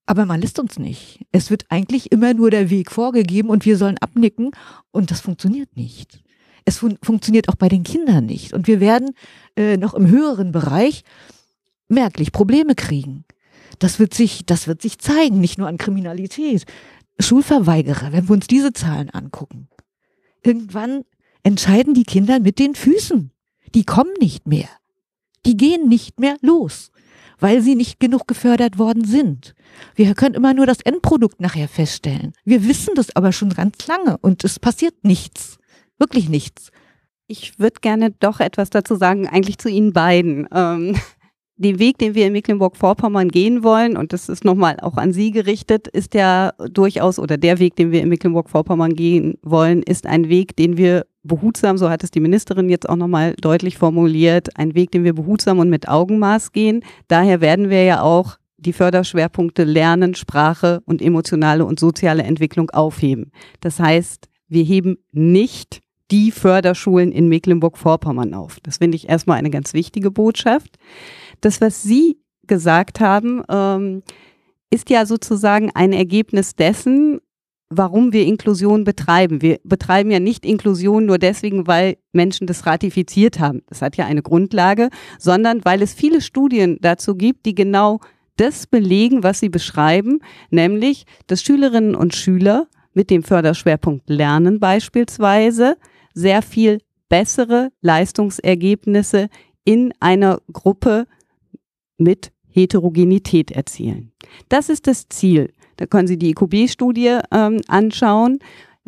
aber 0.07 0.25
man 0.25 0.41
lässt 0.41 0.59
uns 0.59 0.79
nicht. 0.79 1.27
Es 1.33 1.51
wird 1.51 1.67
eigentlich 1.69 2.13
immer 2.13 2.33
nur 2.33 2.51
der 2.51 2.71
Weg 2.71 2.93
vorgegeben 2.93 3.51
und 3.51 3.65
wir 3.65 3.77
sollen 3.77 3.99
abnicken 3.99 4.53
und 4.93 5.11
das 5.11 5.21
funktioniert 5.21 5.77
nicht. 5.77 6.23
Es 6.65 6.79
fun 6.79 6.99
funktioniert 7.03 7.49
auch 7.49 7.57
bei 7.57 7.69
den 7.69 7.83
Kindern 7.83 8.27
nicht. 8.27 8.53
Und 8.53 8.67
wir 8.67 8.81
werden 8.81 9.11
äh, 9.57 9.77
noch 9.77 9.95
im 9.95 10.09
höheren 10.09 10.53
Bereich 10.53 11.03
merklich 11.89 12.33
Probleme 12.33 12.75
kriegen. 12.75 13.25
Das 13.79 13.99
wird 13.99 14.15
sich, 14.15 14.47
das 14.47 14.67
wird 14.67 14.81
sich 14.81 14.99
zeigen, 14.99 15.41
nicht 15.41 15.59
nur 15.59 15.69
an 15.69 15.79
Kriminalität. 15.79 16.65
Schulverweigerer, 17.21 18.13
wenn 18.13 18.29
wir 18.29 18.33
uns 18.33 18.47
diese 18.47 18.73
Zahlen 18.73 19.11
angucken. 19.11 19.69
Irgendwann 20.43 21.05
entscheiden 21.43 21.95
die 21.95 22.05
Kinder 22.05 22.41
mit 22.41 22.59
den 22.59 22.75
Füßen. 22.75 23.33
Die 23.75 23.85
kommen 23.85 24.13
nicht 24.21 24.47
mehr. 24.47 24.69
Die 25.45 25.57
gehen 25.57 25.89
nicht 25.89 26.19
mehr 26.19 26.37
los 26.41 26.91
weil 27.39 27.61
sie 27.63 27.75
nicht 27.75 28.01
genug 28.01 28.27
gefördert 28.27 28.79
worden 28.79 29.05
sind. 29.05 29.55
Wir 29.95 30.15
können 30.15 30.35
immer 30.35 30.55
nur 30.55 30.67
das 30.67 30.81
Endprodukt 30.81 31.41
nachher 31.41 31.69
feststellen. 31.69 32.33
Wir 32.45 32.67
wissen 32.67 32.95
das 32.95 33.15
aber 33.15 33.33
schon 33.33 33.51
ganz 33.51 33.87
lange 33.87 34.19
und 34.19 34.45
es 34.45 34.59
passiert 34.59 34.95
nichts. 35.03 35.59
Wirklich 35.99 36.29
nichts. 36.29 36.71
Ich 37.27 37.59
würde 37.59 37.81
gerne 37.81 38.13
doch 38.13 38.41
etwas 38.41 38.71
dazu 38.71 38.95
sagen, 38.95 39.27
eigentlich 39.27 39.59
zu 39.59 39.69
Ihnen 39.69 39.93
beiden. 39.93 40.47
Ähm, 40.53 40.97
den 41.59 41.79
Weg, 41.79 41.99
den 41.99 42.15
wir 42.15 42.27
in 42.27 42.33
Mecklenburg-Vorpommern 42.33 43.29
gehen 43.29 43.63
wollen, 43.63 43.97
und 43.97 44.13
das 44.13 44.29
ist 44.29 44.45
nochmal 44.45 44.77
auch 44.83 44.97
an 44.97 45.13
Sie 45.13 45.31
gerichtet, 45.31 45.89
ist 45.89 46.15
ja 46.15 46.53
durchaus, 46.71 47.19
oder 47.19 47.39
der 47.39 47.59
Weg, 47.59 47.77
den 47.77 47.93
wir 47.93 48.03
in 48.03 48.09
Mecklenburg-Vorpommern 48.11 48.95
gehen 48.95 49.39
wollen, 49.43 49.83
ist 49.83 50.07
ein 50.07 50.29
Weg, 50.29 50.57
den 50.57 50.77
wir 50.77 51.07
behutsam, 51.23 51.79
so 51.79 51.91
hat 51.91 52.05
es 52.05 52.11
die 52.11 52.21
Ministerin 52.21 52.69
jetzt 52.69 52.89
auch 52.89 52.97
nochmal 52.97 53.35
deutlich 53.41 53.79
formuliert, 53.79 54.57
ein 54.57 54.75
Weg, 54.75 54.93
den 54.93 55.05
wir 55.05 55.15
behutsam 55.15 55.59
und 55.59 55.71
mit 55.71 55.89
Augenmaß 55.89 56.53
gehen. 56.53 56.85
Daher 57.09 57.41
werden 57.41 57.71
wir 57.71 57.85
ja 57.85 58.03
auch 58.03 58.37
die 58.59 58.73
Förderschwerpunkte 58.73 59.65
Lernen, 59.65 60.15
Sprache 60.15 60.83
und 60.87 61.03
emotionale 61.03 61.65
und 61.65 61.81
soziale 61.81 62.23
Entwicklung 62.23 62.71
aufheben. 62.71 63.33
Das 63.61 63.81
heißt, 63.81 64.29
wir 64.49 64.63
heben 64.63 64.99
nicht 65.13 65.81
die 66.11 66.31
Förderschulen 66.31 67.11
in 67.11 67.29
Mecklenburg-Vorpommern 67.29 68.35
auf. 68.35 68.59
Das 68.63 68.79
finde 68.79 68.97
ich 68.97 69.09
erstmal 69.09 69.39
eine 69.39 69.51
ganz 69.51 69.75
wichtige 69.75 70.11
Botschaft. 70.11 70.77
Das, 71.41 71.61
was 71.61 71.83
Sie 71.83 72.19
gesagt 72.47 73.01
haben, 73.01 73.43
ähm, 73.49 74.03
ist 74.71 74.91
ja 74.91 75.07
sozusagen 75.07 75.71
ein 75.75 75.93
Ergebnis 75.93 76.55
dessen, 76.55 77.21
warum 77.69 78.13
wir 78.13 78.25
Inklusion 78.25 78.85
betreiben. 78.85 79.43
Wir 79.43 79.59
betreiben 79.65 80.11
ja 80.11 80.21
nicht 80.21 80.45
Inklusion 80.45 81.07
nur 81.07 81.19
deswegen, 81.19 81.67
weil 81.67 81.97
Menschen 82.13 82.47
das 82.47 82.67
ratifiziert 82.67 83.41
haben. 83.41 83.63
Das 83.69 83.83
hat 83.83 83.97
ja 83.97 84.07
eine 84.07 84.23
Grundlage, 84.23 84.91
sondern 85.19 85.65
weil 85.65 85.83
es 85.83 85.93
viele 85.93 86.21
Studien 86.21 86.79
dazu 86.81 87.17
gibt, 87.17 87.47
die 87.47 87.55
genau 87.55 88.01
das 88.37 88.67
belegen, 88.67 89.23
was 89.23 89.41
sie 89.41 89.49
beschreiben, 89.49 90.21
nämlich, 90.51 91.07
dass 91.27 91.43
Schülerinnen 91.43 91.95
und 91.95 92.15
Schüler 92.15 92.69
mit 92.93 93.11
dem 93.11 93.23
Förderschwerpunkt 93.23 94.09
Lernen 94.09 94.61
beispielsweise 94.61 95.77
sehr 96.15 96.43
viel 96.43 96.81
bessere 97.09 97.71
Leistungsergebnisse 97.81 99.29
in 99.65 99.93
einer 100.01 100.41
Gruppe 100.53 101.07
mit 101.99 102.33
Heterogenität 102.49 103.51
erzielen. 103.51 104.13
Das 104.49 104.69
ist 104.69 104.87
das 104.87 105.09
Ziel. 105.09 105.53
Da 105.77 105.87
können 105.87 106.09
Sie 106.09 106.19
die 106.19 106.31
IQB-Studie 106.31 107.19
ähm, 107.31 107.61
anschauen. 107.69 108.39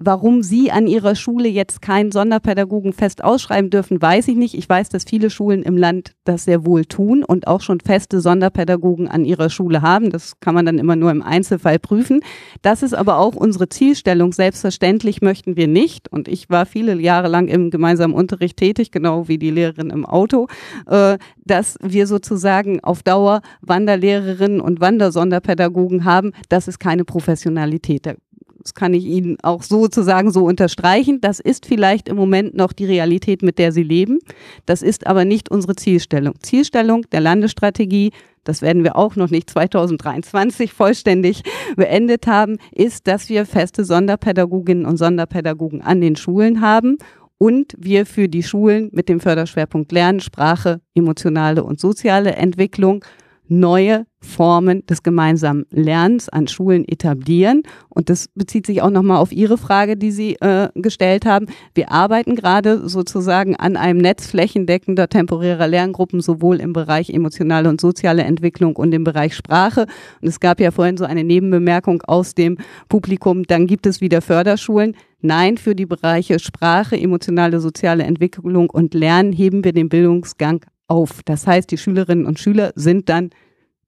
Warum 0.01 0.45
Sie 0.45 0.71
an 0.71 0.87
Ihrer 0.87 1.17
Schule 1.17 1.49
jetzt 1.49 1.83
keinen 1.83 2.13
Sonderpädagogen 2.13 2.93
fest 2.93 3.25
ausschreiben 3.25 3.69
dürfen, 3.69 4.01
weiß 4.01 4.29
ich 4.29 4.37
nicht. 4.37 4.55
Ich 4.55 4.69
weiß, 4.69 4.91
dass 4.91 5.03
viele 5.03 5.29
Schulen 5.29 5.65
im 5.65 5.77
Land 5.77 6.13
das 6.23 6.45
sehr 6.45 6.65
wohl 6.65 6.85
tun 6.85 7.25
und 7.25 7.49
auch 7.49 7.61
schon 7.63 7.81
feste 7.81 8.21
Sonderpädagogen 8.21 9.09
an 9.09 9.25
ihrer 9.25 9.51
Schule 9.51 9.83
haben. 9.83 10.11
Das 10.11 10.39
kann 10.39 10.55
man 10.55 10.65
dann 10.67 10.79
immer 10.79 10.95
nur 10.95 11.11
im 11.11 11.21
Einzelfall 11.21 11.81
prüfen. 11.81 12.21
Das 12.63 12.85
ist 12.85 12.95
aber 12.95 13.19
auch 13.19 13.35
unsere 13.35 13.69
Zielstellung. 13.69 14.33
Selbstverständlich 14.33 15.21
möchten 15.21 15.57
wir 15.57 15.67
nicht, 15.67 16.13
und 16.13 16.29
ich 16.29 16.49
war 16.49 16.65
viele 16.65 16.95
Jahre 17.01 17.27
lang 17.27 17.49
im 17.49 17.71
gemeinsamen 17.71 18.15
Unterricht 18.15 18.57
tätig, 18.57 18.93
genau 18.93 19.27
wie 19.27 19.39
die 19.39 19.51
Lehrerin 19.51 19.91
im 19.91 20.07
Auto, 20.07 20.47
äh, 20.87 21.19
dass 21.45 21.77
wir 21.83 22.07
sozusagen 22.07 22.79
auf 22.85 23.03
Dauer 23.03 23.41
Wanderlehrerinnen 23.63 24.61
und 24.61 24.81
Wandersonderpädagogen 24.81 26.05
haben. 26.05 26.31
Das 26.49 26.69
ist 26.69 26.79
keine 26.79 27.05
Professionalität. 27.05 28.07
Da 28.07 28.15
das 28.61 28.75
kann 28.75 28.95
ich 28.95 29.05
Ihnen 29.05 29.37
auch 29.43 29.63
sozusagen 29.63 30.33
so 30.33 30.45
unterstreichen. 30.45 31.21
Das 31.21 31.41
ist 31.41 31.67
vielleicht 31.67 32.09
im 32.09 32.17
Moment 32.17 32.55
noch 32.55 32.73
die 32.73 32.85
Realität, 32.85 33.43
mit 33.43 33.59
der 33.59 33.73
Sie 33.73 33.83
leben. 33.83 34.19
Das 34.67 34.83
ist 34.83 35.07
aber 35.07 35.25
nicht 35.25 35.51
unsere 35.51 35.77
Zielstellung. 35.77 36.35
Zielstellung 36.41 37.03
der 37.13 37.21
Landesstrategie, 37.21 38.13
das 38.45 38.63
werden 38.63 38.83
wir 38.83 38.97
auch 38.97 39.17
noch 39.17 39.31
nicht 39.31 39.51
2023 39.51 40.73
vollständig 40.73 41.43
beendet 41.77 42.27
haben, 42.27 42.59
ist, 42.73 43.07
dass 43.07 43.29
wir 43.29 43.47
feste 43.47 43.85
Sonderpädagoginnen 43.85 44.87
und 44.87 44.97
Sonderpädagogen 44.97 45.83
an 45.83 46.01
den 46.01 46.17
Schulen 46.17 46.61
haben 46.61 46.99
und 47.39 47.75
wir 47.79 48.05
für 48.05 48.29
die 48.29 48.43
Schulen 48.43 48.91
mit 48.93 49.09
dem 49.09 49.21
Förderschwerpunkt 49.21 49.93
Lernen, 49.93 50.21
Sprache, 50.21 50.81
emotionale 50.95 51.63
und 51.63 51.79
soziale 51.79 52.33
Entwicklung 52.33 53.05
neue 53.47 54.07
Formen 54.21 54.85
des 54.87 55.03
gemeinsamen 55.03 55.65
Lernens 55.71 56.29
an 56.29 56.49
Schulen 56.49 56.87
etablieren. 56.87 57.63
Und 57.89 58.11
das 58.11 58.29
bezieht 58.35 58.67
sich 58.67 58.83
auch 58.83 58.91
nochmal 58.91 59.19
auf 59.19 59.33
Ihre 59.33 59.59
Frage, 59.59 59.97
die 59.97 60.11
Sie 60.11 60.35
äh, 60.41 60.69
gestellt 60.75 61.25
haben. 61.25 61.47
Wir 61.75 61.93
arbeiten 61.93 62.35
gerade 62.35 62.89
sozusagen 62.89 63.55
an 63.57 63.77
einem 63.77 64.01
Netz 64.01 64.27
flächendeckender 64.27 65.09
temporärer 65.09 65.69
Lerngruppen, 65.69 66.21
sowohl 66.21 66.61
im 66.61 66.73
Bereich 66.73 67.11
emotionale 67.11 67.69
und 67.69 67.81
soziale 67.81 68.23
Entwicklung 68.25 68.77
und 68.77 68.93
im 68.93 69.05
Bereich 69.05 69.35
Sprache. 69.35 69.87
Und 70.21 70.29
es 70.29 70.41
gab 70.41 70.61
ja 70.61 70.73
vorhin 70.73 70.97
so 70.97 71.05
eine 71.05 71.23
Nebenbemerkung 71.23 72.03
aus 72.03 72.35
dem 72.35 72.59
Publikum, 72.89 73.45
dann 73.45 73.67
gibt 73.67 73.87
es 73.87 74.01
wieder 74.01 74.21
Förderschulen. 74.21 74.97
Nein, 75.21 75.59
für 75.59 75.75
die 75.75 75.87
Bereiche 75.87 76.39
Sprache, 76.39 76.97
emotionale, 76.97 77.61
soziale 77.61 78.05
Entwicklung 78.05 78.71
und 78.71 78.95
Lernen 78.95 79.33
heben 79.33 79.65
wir 79.65 79.73
den 79.73 79.89
Bildungsgang 79.89 80.65
auf. 80.87 81.23
Das 81.25 81.47
heißt, 81.47 81.71
die 81.71 81.79
Schülerinnen 81.79 82.27
und 82.27 82.39
Schüler 82.39 82.73
sind 82.75 83.09
dann 83.09 83.31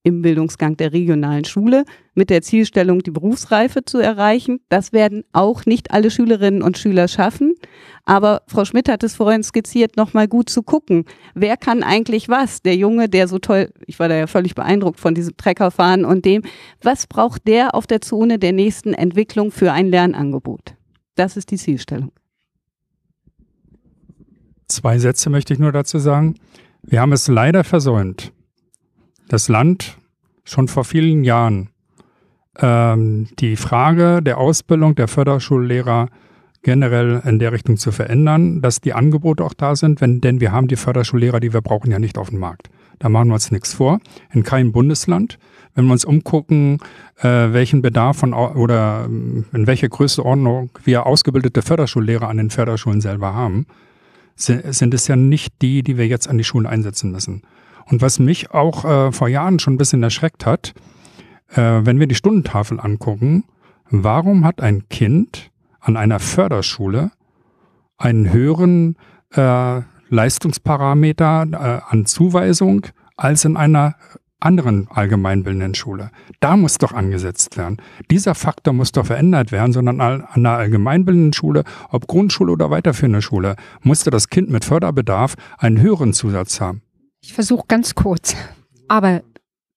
im 0.02 0.22
Bildungsgang 0.22 0.76
der 0.76 0.92
regionalen 0.92 1.44
Schule 1.44 1.84
mit 2.14 2.30
der 2.30 2.42
Zielstellung, 2.42 3.02
die 3.02 3.10
Berufsreife 3.10 3.84
zu 3.84 3.98
erreichen. 3.98 4.60
Das 4.68 4.92
werden 4.92 5.24
auch 5.32 5.66
nicht 5.66 5.90
alle 5.90 6.10
Schülerinnen 6.10 6.62
und 6.62 6.78
Schüler 6.78 7.06
schaffen. 7.06 7.54
Aber 8.04 8.42
Frau 8.46 8.64
Schmidt 8.64 8.88
hat 8.88 9.02
es 9.02 9.14
vorhin 9.14 9.42
skizziert, 9.42 9.96
nochmal 9.96 10.26
gut 10.26 10.48
zu 10.48 10.62
gucken. 10.62 11.04
Wer 11.34 11.56
kann 11.56 11.82
eigentlich 11.82 12.28
was? 12.28 12.62
Der 12.62 12.76
Junge, 12.76 13.08
der 13.08 13.28
so 13.28 13.38
toll, 13.38 13.72
ich 13.86 13.98
war 13.98 14.08
da 14.08 14.16
ja 14.16 14.26
völlig 14.26 14.54
beeindruckt 14.54 15.00
von 15.00 15.14
diesem 15.14 15.36
Treckerfahren 15.36 16.04
und 16.04 16.24
dem, 16.24 16.42
was 16.82 17.06
braucht 17.06 17.46
der 17.46 17.74
auf 17.74 17.86
der 17.86 18.00
Zone 18.00 18.38
der 18.38 18.52
nächsten 18.52 18.94
Entwicklung 18.94 19.50
für 19.50 19.72
ein 19.72 19.88
Lernangebot? 19.88 20.74
Das 21.14 21.36
ist 21.36 21.50
die 21.50 21.58
Zielstellung. 21.58 22.12
Zwei 24.68 24.98
Sätze 24.98 25.28
möchte 25.30 25.52
ich 25.52 25.58
nur 25.58 25.72
dazu 25.72 25.98
sagen. 25.98 26.36
Wir 26.82 27.00
haben 27.00 27.12
es 27.12 27.28
leider 27.28 27.64
versäumt, 27.64 28.32
das 29.30 29.48
Land 29.48 29.96
schon 30.44 30.68
vor 30.68 30.84
vielen 30.84 31.24
Jahren 31.24 31.70
ähm, 32.58 33.28
die 33.38 33.56
Frage 33.56 34.22
der 34.22 34.38
Ausbildung 34.38 34.96
der 34.96 35.08
Förderschullehrer 35.08 36.08
generell 36.62 37.22
in 37.24 37.38
der 37.38 37.52
Richtung 37.52 37.76
zu 37.76 37.92
verändern, 37.92 38.60
dass 38.60 38.80
die 38.80 38.92
Angebote 38.92 39.44
auch 39.44 39.54
da 39.54 39.76
sind, 39.76 40.00
wenn, 40.00 40.20
denn 40.20 40.40
wir 40.40 40.52
haben 40.52 40.68
die 40.68 40.76
Förderschullehrer, 40.76 41.40
die 41.40 41.54
wir 41.54 41.62
brauchen, 41.62 41.90
ja 41.90 41.98
nicht 41.98 42.18
auf 42.18 42.30
dem 42.30 42.40
Markt. 42.40 42.68
Da 42.98 43.08
machen 43.08 43.28
wir 43.28 43.34
uns 43.34 43.50
nichts 43.50 43.72
vor. 43.72 44.00
In 44.32 44.42
keinem 44.42 44.72
Bundesland. 44.72 45.38
Wenn 45.74 45.86
wir 45.86 45.92
uns 45.92 46.04
umgucken, 46.04 46.80
äh, 47.20 47.52
welchen 47.52 47.80
Bedarf 47.80 48.18
von 48.18 48.34
oder 48.34 49.04
ähm, 49.06 49.46
in 49.52 49.66
welcher 49.68 49.88
Größenordnung 49.88 50.70
wir 50.84 51.06
ausgebildete 51.06 51.62
Förderschullehrer 51.62 52.28
an 52.28 52.36
den 52.36 52.50
Förderschulen 52.50 53.00
selber 53.00 53.32
haben, 53.32 53.66
sind 54.34 54.94
es 54.94 55.06
ja 55.06 55.16
nicht 55.16 55.54
die, 55.62 55.82
die 55.82 55.96
wir 55.96 56.06
jetzt 56.08 56.26
an 56.26 56.38
die 56.38 56.44
Schulen 56.44 56.66
einsetzen 56.66 57.12
müssen. 57.12 57.42
Und 57.90 58.02
was 58.02 58.18
mich 58.18 58.52
auch 58.52 58.84
äh, 58.84 59.12
vor 59.12 59.28
Jahren 59.28 59.58
schon 59.58 59.74
ein 59.74 59.78
bisschen 59.78 60.02
erschreckt 60.02 60.46
hat, 60.46 60.74
äh, 61.52 61.80
wenn 61.82 61.98
wir 61.98 62.06
die 62.06 62.14
Stundentafel 62.14 62.80
angucken, 62.80 63.44
warum 63.90 64.44
hat 64.44 64.60
ein 64.60 64.88
Kind 64.88 65.50
an 65.80 65.96
einer 65.96 66.20
Förderschule 66.20 67.10
einen 67.98 68.32
höheren 68.32 68.96
äh, 69.34 69.80
Leistungsparameter 70.08 71.46
äh, 71.52 71.92
an 71.92 72.06
Zuweisung 72.06 72.86
als 73.16 73.44
in 73.44 73.56
einer 73.56 73.96
anderen 74.40 74.88
allgemeinbildenden 74.88 75.74
Schule. 75.74 76.10
Da 76.40 76.56
muss 76.56 76.78
doch 76.78 76.92
angesetzt 76.92 77.58
werden. 77.58 77.76
Dieser 78.10 78.34
Faktor 78.34 78.72
muss 78.72 78.92
doch 78.92 79.04
verändert 79.04 79.52
werden, 79.52 79.72
sondern 79.72 80.00
an 80.00 80.24
einer 80.24 80.52
allgemeinbildenden 80.52 81.34
Schule, 81.34 81.64
ob 81.90 82.06
Grundschule 82.06 82.52
oder 82.52 82.70
weiterführende 82.70 83.20
Schule, 83.20 83.56
musste 83.82 84.10
das 84.10 84.28
Kind 84.28 84.48
mit 84.48 84.64
Förderbedarf 84.64 85.34
einen 85.58 85.80
höheren 85.80 86.14
Zusatz 86.14 86.60
haben. 86.60 86.82
Ich 87.22 87.32
versuche 87.32 87.66
ganz 87.68 87.94
kurz, 87.94 88.34
aber 88.88 89.22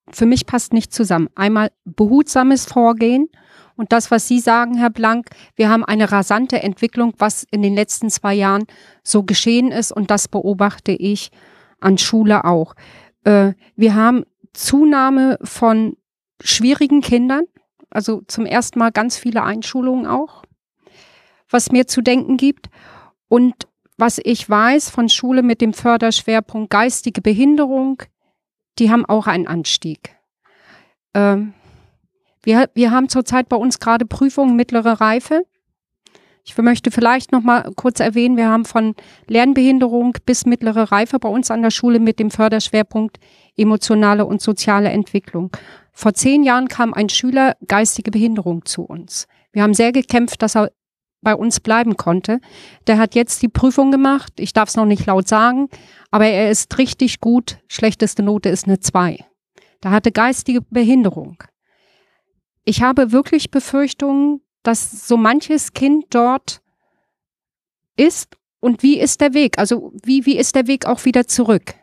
für 0.09 0.25
mich 0.25 0.45
passt 0.45 0.73
nicht 0.73 0.93
zusammen. 0.93 1.29
Einmal 1.35 1.71
behutsames 1.85 2.65
Vorgehen 2.65 3.29
und 3.75 3.91
das, 3.91 4.11
was 4.11 4.27
Sie 4.27 4.39
sagen, 4.39 4.77
Herr 4.77 4.89
Blank, 4.89 5.29
wir 5.55 5.69
haben 5.69 5.83
eine 5.83 6.11
rasante 6.11 6.61
Entwicklung, 6.61 7.13
was 7.17 7.45
in 7.51 7.61
den 7.61 7.75
letzten 7.75 8.09
zwei 8.09 8.33
Jahren 8.33 8.65
so 9.03 9.23
geschehen 9.23 9.71
ist 9.71 9.91
und 9.91 10.11
das 10.11 10.27
beobachte 10.27 10.91
ich 10.91 11.31
an 11.79 11.97
Schule 11.97 12.45
auch. 12.45 12.75
Äh, 13.23 13.53
wir 13.75 13.95
haben 13.95 14.23
Zunahme 14.53 15.37
von 15.43 15.97
schwierigen 16.41 17.01
Kindern, 17.01 17.43
also 17.89 18.21
zum 18.27 18.45
ersten 18.45 18.79
Mal 18.79 18.91
ganz 18.91 19.17
viele 19.17 19.43
Einschulungen 19.43 20.05
auch, 20.05 20.43
was 21.49 21.71
mir 21.71 21.87
zu 21.87 22.01
denken 22.01 22.37
gibt. 22.37 22.69
Und 23.27 23.67
was 23.97 24.19
ich 24.23 24.49
weiß 24.49 24.89
von 24.89 25.09
Schule 25.09 25.43
mit 25.43 25.61
dem 25.61 25.73
Förderschwerpunkt 25.73 26.69
geistige 26.69 27.21
Behinderung, 27.21 28.01
die 28.79 28.91
haben 28.91 29.05
auch 29.05 29.27
einen 29.27 29.47
Anstieg. 29.47 30.15
Ähm, 31.13 31.53
wir, 32.43 32.69
wir 32.73 32.91
haben 32.91 33.09
zurzeit 33.09 33.49
bei 33.49 33.55
uns 33.55 33.79
gerade 33.79 34.05
Prüfungen 34.05 34.55
mittlere 34.55 34.99
Reife. 34.99 35.45
Ich 36.45 36.57
möchte 36.57 36.91
vielleicht 36.91 37.31
noch 37.31 37.41
mal 37.41 37.71
kurz 37.75 38.01
erwähnen, 38.01 38.35
wir 38.35 38.49
haben 38.49 38.65
von 38.65 38.95
Lernbehinderung 39.27 40.17
bis 40.25 40.45
mittlere 40.45 40.91
Reife 40.91 41.17
bei 41.17 41.29
uns 41.29 41.49
an 41.49 41.61
der 41.61 41.71
Schule 41.71 41.99
mit 41.99 42.19
dem 42.19 42.31
Förderschwerpunkt 42.31 43.17
emotionale 43.55 44.25
und 44.25 44.41
soziale 44.41 44.89
Entwicklung. 44.89 45.51
Vor 45.93 46.13
zehn 46.13 46.43
Jahren 46.43 46.67
kam 46.67 46.93
ein 46.93 47.07
Schüler 47.07 47.55
geistige 47.67 48.11
Behinderung 48.11 48.65
zu 48.65 48.83
uns. 48.83 49.27
Wir 49.53 49.63
haben 49.63 49.73
sehr 49.73 49.93
gekämpft, 49.93 50.41
dass 50.41 50.55
er 50.55 50.71
bei 51.23 51.35
uns 51.35 51.59
bleiben 51.59 51.97
konnte. 51.97 52.39
Der 52.87 52.97
hat 52.97 53.15
jetzt 53.15 53.41
die 53.41 53.47
Prüfung 53.47 53.91
gemacht. 53.91 54.33
Ich 54.37 54.53
darf 54.53 54.69
es 54.69 54.75
noch 54.75 54.85
nicht 54.85 55.05
laut 55.05 55.27
sagen, 55.27 55.69
aber 56.11 56.25
er 56.25 56.51
ist 56.51 56.77
richtig 56.77 57.19
gut. 57.19 57.59
Schlechteste 57.67 58.23
Note 58.23 58.49
ist 58.49 58.67
eine 58.67 58.79
zwei. 58.79 59.25
Der 59.83 59.91
hatte 59.91 60.11
geistige 60.11 60.61
Behinderung. 60.61 61.43
Ich 62.65 62.81
habe 62.81 63.11
wirklich 63.11 63.51
Befürchtungen, 63.51 64.41
dass 64.63 65.07
so 65.07 65.17
manches 65.17 65.73
Kind 65.73 66.05
dort 66.11 66.61
ist 67.97 68.37
und 68.59 68.81
wie 68.81 68.99
ist 68.99 69.19
der 69.19 69.33
Weg? 69.33 69.57
Also 69.59 69.91
wie, 70.03 70.25
wie 70.25 70.37
ist 70.37 70.55
der 70.55 70.67
Weg 70.67 70.85
auch 70.85 71.03
wieder 71.03 71.27
zurück? 71.27 71.75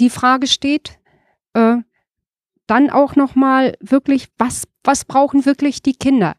die 0.00 0.10
Frage 0.10 0.46
steht, 0.46 0.98
äh, 1.54 1.76
dann 2.66 2.90
auch 2.90 3.16
nochmal 3.16 3.76
wirklich, 3.80 4.28
was, 4.38 4.66
was 4.82 5.04
brauchen 5.04 5.44
wirklich 5.44 5.82
die 5.82 5.94
Kinder? 5.94 6.36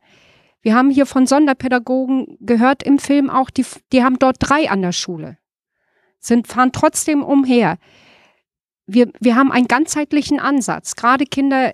Wir 0.65 0.73
haben 0.73 0.89
hier 0.89 1.05
von 1.05 1.27
Sonderpädagogen 1.27 2.39
gehört 2.39 2.81
im 2.81 2.97
Film 2.97 3.29
auch, 3.29 3.51
die, 3.51 3.63
die 3.91 4.03
haben 4.03 4.17
dort 4.17 4.37
drei 4.39 4.67
an 4.67 4.81
der 4.81 4.93
Schule, 4.93 5.37
sind, 6.17 6.47
fahren 6.47 6.71
trotzdem 6.71 7.21
umher. 7.21 7.77
Wir, 8.87 9.11
wir 9.19 9.35
haben 9.35 9.51
einen 9.51 9.67
ganzheitlichen 9.67 10.39
Ansatz. 10.39 10.95
Gerade 10.95 11.27
Kinder 11.27 11.71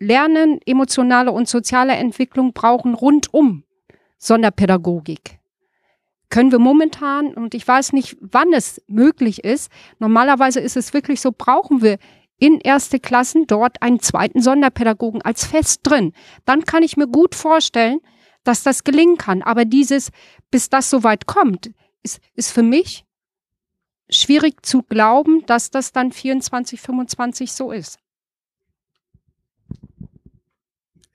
lernen, 0.00 0.58
emotionale 0.66 1.30
und 1.30 1.48
soziale 1.48 1.92
Entwicklung 1.92 2.52
brauchen 2.52 2.94
rundum 2.94 3.62
Sonderpädagogik 4.18 5.38
können 6.28 6.50
wir 6.50 6.58
momentan, 6.58 7.34
und 7.34 7.54
ich 7.54 7.66
weiß 7.66 7.92
nicht, 7.92 8.16
wann 8.20 8.52
es 8.52 8.82
möglich 8.88 9.44
ist, 9.44 9.70
normalerweise 10.00 10.58
ist 10.58 10.76
es 10.76 10.92
wirklich 10.92 11.20
so, 11.20 11.30
brauchen 11.30 11.82
wir 11.82 11.98
in 12.38 12.58
erste 12.58 12.98
Klassen 12.98 13.46
dort 13.46 13.80
einen 13.80 14.00
zweiten 14.00 14.42
Sonderpädagogen 14.42 15.22
als 15.22 15.46
fest 15.46 15.82
drin. 15.84 16.12
Dann 16.44 16.64
kann 16.64 16.82
ich 16.82 16.96
mir 16.96 17.06
gut 17.06 17.36
vorstellen, 17.36 18.00
dass 18.46 18.62
das 18.62 18.84
gelingen 18.84 19.18
kann. 19.18 19.42
Aber 19.42 19.64
dieses, 19.64 20.10
bis 20.50 20.68
das 20.68 20.88
so 20.90 21.02
weit 21.02 21.26
kommt, 21.26 21.70
ist, 22.02 22.20
ist 22.34 22.52
für 22.52 22.62
mich 22.62 23.04
schwierig 24.08 24.64
zu 24.64 24.82
glauben, 24.82 25.44
dass 25.46 25.70
das 25.70 25.92
dann 25.92 26.12
24, 26.12 26.80
25 26.80 27.52
so 27.52 27.72
ist. 27.72 27.98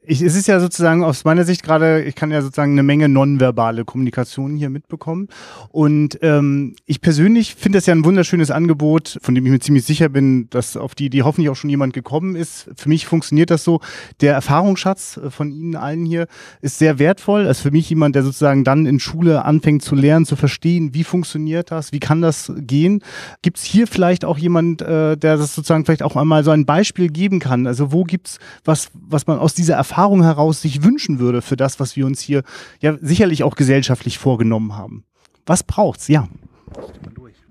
Ich, 0.03 0.21
es 0.23 0.35
ist 0.35 0.47
ja 0.47 0.59
sozusagen 0.59 1.03
aus 1.03 1.25
meiner 1.25 1.43
Sicht 1.43 1.61
gerade, 1.61 2.01
ich 2.01 2.15
kann 2.15 2.31
ja 2.31 2.41
sozusagen 2.41 2.71
eine 2.71 2.81
Menge 2.81 3.07
nonverbale 3.07 3.85
Kommunikation 3.85 4.55
hier 4.55 4.71
mitbekommen. 4.71 5.27
Und 5.69 6.17
ähm, 6.23 6.75
ich 6.87 7.01
persönlich 7.01 7.53
finde 7.53 7.77
das 7.77 7.85
ja 7.85 7.93
ein 7.93 8.03
wunderschönes 8.03 8.49
Angebot, 8.49 9.19
von 9.21 9.35
dem 9.35 9.45
ich 9.45 9.51
mir 9.51 9.59
ziemlich 9.59 9.85
sicher 9.85 10.09
bin, 10.09 10.49
dass 10.49 10.75
auf 10.75 10.95
die, 10.95 11.11
die 11.11 11.21
hoffentlich 11.21 11.51
auch 11.51 11.55
schon 11.55 11.69
jemand 11.69 11.93
gekommen 11.93 12.35
ist. 12.35 12.71
Für 12.75 12.89
mich 12.89 13.05
funktioniert 13.05 13.51
das 13.51 13.63
so. 13.63 13.79
Der 14.21 14.33
Erfahrungsschatz 14.33 15.17
äh, 15.17 15.29
von 15.29 15.51
Ihnen 15.51 15.75
allen 15.75 16.03
hier 16.03 16.25
ist 16.61 16.79
sehr 16.79 16.97
wertvoll. 16.97 17.45
Also 17.45 17.61
für 17.61 17.71
mich 17.71 17.87
jemand, 17.87 18.15
der 18.15 18.23
sozusagen 18.23 18.63
dann 18.63 18.87
in 18.87 18.99
Schule 18.99 19.45
anfängt 19.45 19.83
zu 19.83 19.93
lernen, 19.93 20.25
zu 20.25 20.35
verstehen, 20.35 20.95
wie 20.95 21.03
funktioniert 21.03 21.69
das, 21.69 21.91
wie 21.91 21.99
kann 21.99 22.23
das 22.23 22.51
gehen. 22.57 23.03
Gibt 23.43 23.59
es 23.59 23.63
hier 23.63 23.85
vielleicht 23.85 24.25
auch 24.25 24.39
jemand, 24.39 24.81
äh, 24.81 25.15
der 25.15 25.37
das 25.37 25.53
sozusagen 25.53 25.85
vielleicht 25.85 26.01
auch 26.01 26.15
einmal 26.15 26.43
so 26.43 26.49
ein 26.49 26.65
Beispiel 26.65 27.09
geben 27.09 27.39
kann? 27.39 27.67
Also 27.67 27.91
wo 27.91 28.03
gibt's 28.03 28.39
was, 28.65 28.89
was 28.93 29.27
man 29.27 29.37
aus 29.37 29.53
dieser 29.53 29.75
Erfahrung 29.75 29.90
Erfahrung 29.91 30.23
heraus 30.23 30.61
sich 30.61 30.83
wünschen 30.83 31.19
würde 31.19 31.41
für 31.41 31.57
das, 31.57 31.81
was 31.81 31.97
wir 31.97 32.05
uns 32.05 32.21
hier 32.21 32.43
ja 32.79 32.95
sicherlich 33.01 33.43
auch 33.43 33.55
gesellschaftlich 33.55 34.17
vorgenommen 34.19 34.77
haben. 34.77 35.03
Was 35.45 35.63
braucht's? 35.63 36.07
Ja. 36.07 36.29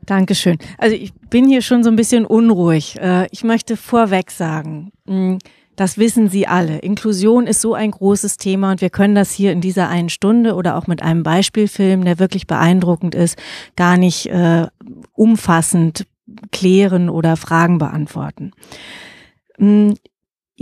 Dankeschön. 0.06 0.56
Also 0.78 0.96
ich 0.96 1.12
bin 1.28 1.46
hier 1.46 1.60
schon 1.60 1.84
so 1.84 1.90
ein 1.90 1.96
bisschen 1.96 2.24
unruhig. 2.24 2.98
Äh, 2.98 3.28
Ich 3.30 3.44
möchte 3.44 3.76
vorweg 3.76 4.30
sagen, 4.30 4.90
mh, 5.04 5.36
das 5.76 5.98
wissen 5.98 6.30
Sie 6.30 6.46
alle. 6.46 6.78
Inklusion 6.78 7.46
ist 7.46 7.60
so 7.60 7.74
ein 7.74 7.90
großes 7.90 8.38
Thema 8.38 8.70
und 8.70 8.80
wir 8.80 8.88
können 8.90 9.14
das 9.14 9.32
hier 9.32 9.52
in 9.52 9.60
dieser 9.60 9.90
einen 9.90 10.08
Stunde 10.08 10.54
oder 10.54 10.76
auch 10.76 10.86
mit 10.86 11.02
einem 11.02 11.22
Beispielfilm, 11.22 12.06
der 12.06 12.18
wirklich 12.18 12.46
beeindruckend 12.46 13.14
ist, 13.14 13.36
gar 13.76 13.98
nicht 13.98 14.26
äh, 14.30 14.66
umfassend 15.12 16.06
klären 16.52 17.10
oder 17.10 17.36
Fragen 17.36 17.76
beantworten. 17.76 18.52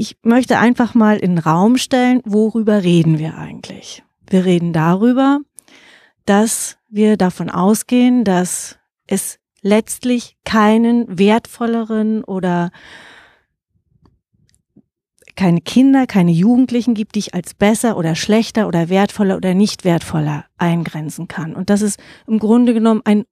Ich 0.00 0.16
möchte 0.22 0.60
einfach 0.60 0.94
mal 0.94 1.16
in 1.16 1.34
den 1.34 1.38
Raum 1.38 1.76
stellen, 1.76 2.20
worüber 2.24 2.84
reden 2.84 3.18
wir 3.18 3.36
eigentlich? 3.36 4.04
Wir 4.30 4.44
reden 4.44 4.72
darüber, 4.72 5.40
dass 6.24 6.78
wir 6.88 7.16
davon 7.16 7.50
ausgehen, 7.50 8.22
dass 8.22 8.78
es 9.08 9.40
letztlich 9.60 10.36
keinen 10.44 11.18
wertvolleren 11.18 12.22
oder 12.22 12.70
keine 15.34 15.62
Kinder, 15.62 16.06
keine 16.06 16.30
Jugendlichen 16.30 16.94
gibt, 16.94 17.16
die 17.16 17.20
ich 17.20 17.34
als 17.34 17.54
besser 17.54 17.96
oder 17.96 18.14
schlechter 18.14 18.68
oder 18.68 18.88
wertvoller 18.88 19.36
oder 19.36 19.54
nicht 19.54 19.84
wertvoller 19.84 20.44
eingrenzen 20.58 21.26
kann. 21.26 21.56
Und 21.56 21.70
dass 21.70 21.80
es 21.80 21.96
im 22.28 22.38
Grunde 22.38 22.72
genommen 22.72 23.02
ein 23.04 23.24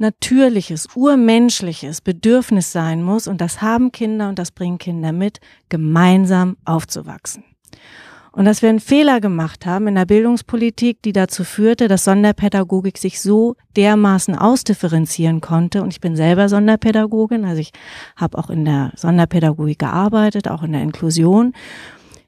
urnatürliches, 0.00 0.88
urmenschliches 0.94 2.00
Bedürfnis 2.00 2.72
sein 2.72 3.02
muss. 3.02 3.28
Und 3.28 3.40
das 3.40 3.60
haben 3.60 3.92
Kinder 3.92 4.30
und 4.30 4.38
das 4.38 4.50
bringen 4.50 4.78
Kinder 4.78 5.12
mit, 5.12 5.40
gemeinsam 5.68 6.56
aufzuwachsen. 6.64 7.44
Und 8.32 8.44
dass 8.44 8.62
wir 8.62 8.68
einen 8.68 8.80
Fehler 8.80 9.20
gemacht 9.20 9.66
haben 9.66 9.88
in 9.88 9.96
der 9.96 10.06
Bildungspolitik, 10.06 11.02
die 11.02 11.12
dazu 11.12 11.42
führte, 11.42 11.88
dass 11.88 12.04
Sonderpädagogik 12.04 12.96
sich 12.96 13.20
so 13.20 13.56
dermaßen 13.76 14.36
ausdifferenzieren 14.36 15.40
konnte. 15.40 15.82
Und 15.82 15.92
ich 15.92 16.00
bin 16.00 16.14
selber 16.14 16.48
Sonderpädagogin, 16.48 17.44
also 17.44 17.60
ich 17.60 17.72
habe 18.16 18.38
auch 18.38 18.48
in 18.48 18.64
der 18.64 18.92
Sonderpädagogik 18.94 19.80
gearbeitet, 19.80 20.48
auch 20.48 20.62
in 20.62 20.72
der 20.72 20.82
Inklusion. 20.82 21.52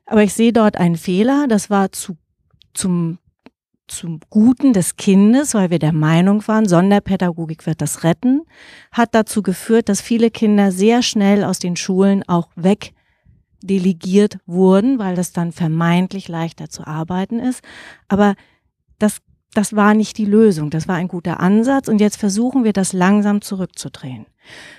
Aber 0.05 0.25
ich 0.25 0.35
sehe 0.35 0.53
dort 0.53 0.77
einen 0.77 0.97
Fehler. 0.97 1.47
Das 1.49 1.71
war 1.71 1.93
zu, 1.93 2.17
zum, 2.75 3.19
zum 3.89 4.21
Guten 4.31 4.73
des 4.73 4.97
Kindes, 4.97 5.55
weil 5.55 5.71
wir 5.71 5.79
der 5.79 5.93
Meinung 5.93 6.47
waren, 6.49 6.67
Sonderpädagogik 6.67 7.67
wird 7.67 7.81
das 7.81 8.05
retten, 8.05 8.43
hat 8.91 9.15
dazu 9.15 9.43
geführt, 9.43 9.89
dass 9.89 10.01
viele 10.01 10.31
Kinder 10.31 10.73
sehr 10.73 11.03
schnell 11.03 11.45
aus 11.45 11.59
den 11.59 11.77
Schulen 11.77 12.23
auch 12.27 12.49
weg 12.57 12.95
delegiert 13.63 14.39
wurden, 14.47 14.99
weil 14.99 15.15
das 15.15 15.33
dann 15.33 15.53
vermeintlich 15.53 16.29
leichter 16.29 16.69
zu 16.69 16.87
arbeiten 16.87 17.39
ist. 17.39 17.63
Aber 18.09 18.35
das, 18.99 19.19
das 19.55 19.75
war 19.75 19.95
nicht 19.95 20.19
die 20.19 20.25
Lösung. 20.25 20.71
Das 20.71 20.89
war 20.89 20.97
ein 20.97 21.09
guter 21.09 21.41
Ansatz 21.41 21.89
und 21.89 22.01
jetzt 22.01 22.17
versuchen 22.17 22.65
wir 22.65 22.73
das 22.73 22.93
langsam 22.93 23.41
zurückzudrehen. 23.41 24.27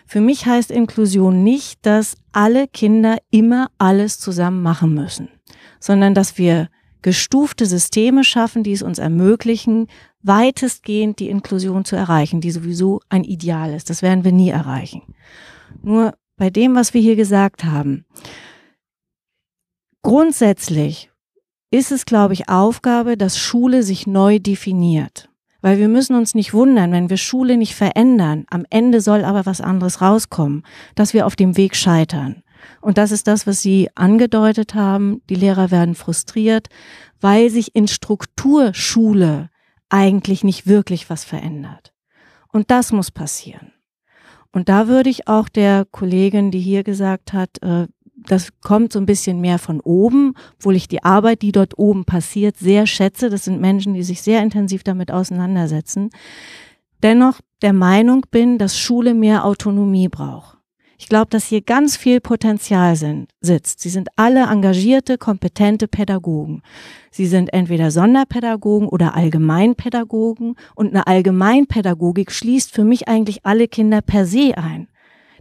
Für 0.05 0.19
mich 0.19 0.45
heißt 0.45 0.71
Inklusion 0.71 1.43
nicht, 1.43 1.85
dass 1.85 2.17
alle 2.33 2.67
Kinder 2.67 3.17
immer 3.31 3.69
alles 3.77 4.19
zusammen 4.19 4.61
machen 4.61 4.93
müssen, 4.93 5.29
sondern 5.79 6.13
dass 6.13 6.37
wir 6.37 6.67
gestufte 7.03 7.65
Systeme 7.65 8.23
schaffen, 8.23 8.63
die 8.63 8.71
es 8.71 8.81
uns 8.81 8.97
ermöglichen, 8.97 9.87
weitestgehend 10.23 11.19
die 11.19 11.29
Inklusion 11.29 11.85
zu 11.85 11.95
erreichen, 11.95 12.41
die 12.41 12.51
sowieso 12.51 13.01
ein 13.09 13.23
Ideal 13.23 13.73
ist. 13.73 13.89
Das 13.89 14.01
werden 14.01 14.23
wir 14.23 14.31
nie 14.31 14.49
erreichen. 14.49 15.03
Nur 15.83 16.15
bei 16.37 16.49
dem, 16.49 16.75
was 16.75 16.93
wir 16.93 17.01
hier 17.01 17.15
gesagt 17.15 17.63
haben, 17.63 18.05
Grundsätzlich 20.03 21.09
ist 21.71 21.93
es, 21.93 22.05
glaube 22.05 22.33
ich, 22.33 22.49
Aufgabe, 22.49 23.15
dass 23.15 23.39
Schule 23.39 23.83
sich 23.83 24.05
neu 24.05 24.37
definiert. 24.37 25.29
Weil 25.61 25.77
wir 25.77 25.87
müssen 25.87 26.17
uns 26.17 26.35
nicht 26.35 26.53
wundern, 26.53 26.91
wenn 26.91 27.09
wir 27.09 27.15
Schule 27.15 27.55
nicht 27.55 27.73
verändern, 27.73 28.45
am 28.49 28.65
Ende 28.69 28.99
soll 28.99 29.23
aber 29.23 29.45
was 29.45 29.61
anderes 29.61 30.01
rauskommen, 30.01 30.63
dass 30.95 31.13
wir 31.13 31.25
auf 31.25 31.37
dem 31.37 31.55
Weg 31.55 31.77
scheitern. 31.77 32.42
Und 32.81 32.97
das 32.97 33.11
ist 33.11 33.27
das, 33.27 33.47
was 33.47 33.61
Sie 33.61 33.89
angedeutet 33.95 34.75
haben. 34.75 35.21
Die 35.29 35.35
Lehrer 35.35 35.71
werden 35.71 35.95
frustriert, 35.95 36.69
weil 37.21 37.49
sich 37.49 37.75
in 37.75 37.87
Struktur 37.87 38.73
Schule 38.73 39.49
eigentlich 39.89 40.43
nicht 40.43 40.67
wirklich 40.67 41.09
was 41.09 41.23
verändert. 41.23 41.93
Und 42.51 42.71
das 42.71 42.91
muss 42.91 43.11
passieren. 43.11 43.73
Und 44.51 44.69
da 44.69 44.87
würde 44.87 45.09
ich 45.09 45.27
auch 45.27 45.49
der 45.49 45.85
Kollegin, 45.85 46.51
die 46.51 46.59
hier 46.59 46.83
gesagt 46.83 47.33
hat, 47.33 47.61
äh, 47.61 47.87
das 48.15 48.49
kommt 48.61 48.93
so 48.93 48.99
ein 48.99 49.05
bisschen 49.05 49.41
mehr 49.41 49.59
von 49.59 49.79
oben, 49.81 50.35
obwohl 50.55 50.75
ich 50.75 50.87
die 50.87 51.03
Arbeit, 51.03 51.41
die 51.41 51.51
dort 51.51 51.77
oben 51.77 52.05
passiert, 52.05 52.57
sehr 52.57 52.87
schätze. 52.87 53.29
Das 53.29 53.43
sind 53.43 53.59
Menschen, 53.59 53.93
die 53.93 54.03
sich 54.03 54.21
sehr 54.21 54.41
intensiv 54.41 54.83
damit 54.83 55.11
auseinandersetzen. 55.11 56.09
Dennoch 57.01 57.41
der 57.61 57.73
Meinung 57.73 58.25
bin, 58.31 58.57
dass 58.57 58.79
Schule 58.79 59.13
mehr 59.13 59.45
Autonomie 59.45 60.07
braucht. 60.07 60.52
Ich 61.03 61.09
glaube, 61.09 61.27
dass 61.29 61.47
hier 61.47 61.59
ganz 61.59 61.97
viel 61.97 62.21
Potenzial 62.21 62.95
sind, 62.95 63.29
sitzt. 63.41 63.81
Sie 63.81 63.89
sind 63.89 64.07
alle 64.15 64.43
engagierte, 64.43 65.17
kompetente 65.17 65.89
Pädagogen. 65.89 66.61
Sie 67.11 67.25
sind 67.25 67.51
entweder 67.51 67.91
Sonderpädagogen 67.91 68.87
oder 68.87 69.13
Allgemeinpädagogen 69.13 70.55
und 70.75 70.87
eine 70.87 71.05
Allgemeinpädagogik 71.05 72.31
schließt 72.31 72.71
für 72.71 72.85
mich 72.85 73.09
eigentlich 73.09 73.45
alle 73.45 73.67
Kinder 73.67 73.99
per 74.01 74.25
se 74.25 74.57
ein. 74.57 74.87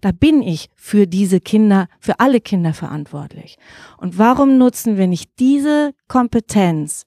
Da 0.00 0.10
bin 0.10 0.42
ich 0.42 0.68
für 0.74 1.06
diese 1.06 1.38
Kinder, 1.38 1.86
für 2.00 2.18
alle 2.18 2.40
Kinder 2.40 2.74
verantwortlich. 2.74 3.56
Und 3.98 4.18
warum 4.18 4.58
nutzen 4.58 4.98
wir 4.98 5.06
nicht 5.06 5.30
diese 5.38 5.94
Kompetenz 6.08 7.06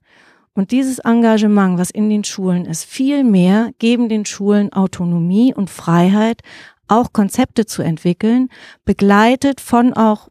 und 0.54 0.72
dieses 0.72 1.00
Engagement, 1.00 1.78
was 1.78 1.90
in 1.90 2.10
den 2.10 2.24
Schulen 2.24 2.64
ist, 2.64 2.86
viel 2.86 3.26
mehr, 3.26 3.72
geben 3.80 4.08
den 4.08 4.26
Schulen 4.26 4.72
Autonomie 4.72 5.54
und 5.54 5.70
Freiheit, 5.70 6.42
auch 6.88 7.14
Konzepte 7.14 7.66
zu 7.66 7.82
entwickeln, 7.82 8.50
begleitet 8.86 9.62
von 9.62 9.94
auch 9.94 10.30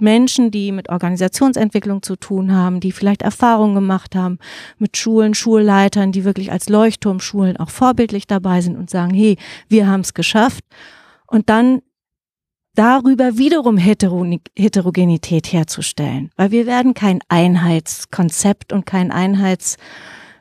Menschen, 0.00 0.50
die 0.50 0.72
mit 0.72 0.88
Organisationsentwicklung 0.88 2.02
zu 2.02 2.16
tun 2.16 2.52
haben, 2.52 2.80
die 2.80 2.92
vielleicht 2.92 3.22
Erfahrungen 3.22 3.74
gemacht 3.74 4.14
haben 4.14 4.38
mit 4.78 4.96
Schulen, 4.96 5.34
Schulleitern, 5.34 6.12
die 6.12 6.24
wirklich 6.24 6.50
als 6.52 6.68
Leuchtturmschulen 6.68 7.56
auch 7.58 7.70
vorbildlich 7.70 8.26
dabei 8.26 8.60
sind 8.60 8.76
und 8.76 8.90
sagen, 8.90 9.14
hey, 9.14 9.36
wir 9.68 9.86
haben 9.86 10.00
es 10.00 10.14
geschafft 10.14 10.64
und 11.26 11.48
dann 11.48 11.82
darüber 12.74 13.36
wiederum 13.36 13.76
Heterogenität 13.76 15.52
herzustellen, 15.52 16.30
weil 16.36 16.50
wir 16.50 16.66
werden 16.66 16.94
kein 16.94 17.20
Einheitskonzept 17.28 18.72
und 18.72 18.86
kein 18.86 19.10
Einheits, 19.10 19.76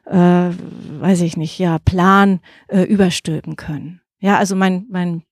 äh, 0.05 0.15
weiß 0.15 1.21
ich 1.21 1.37
nicht, 1.37 1.59
ja, 1.59 1.79
Plan 1.79 2.39
äh, 2.67 2.83
überstülpen 2.83 3.55
können. 3.55 3.98
Ja, 4.19 4.37
also 4.37 4.55
mein, 4.55 4.85
mein 4.89 5.23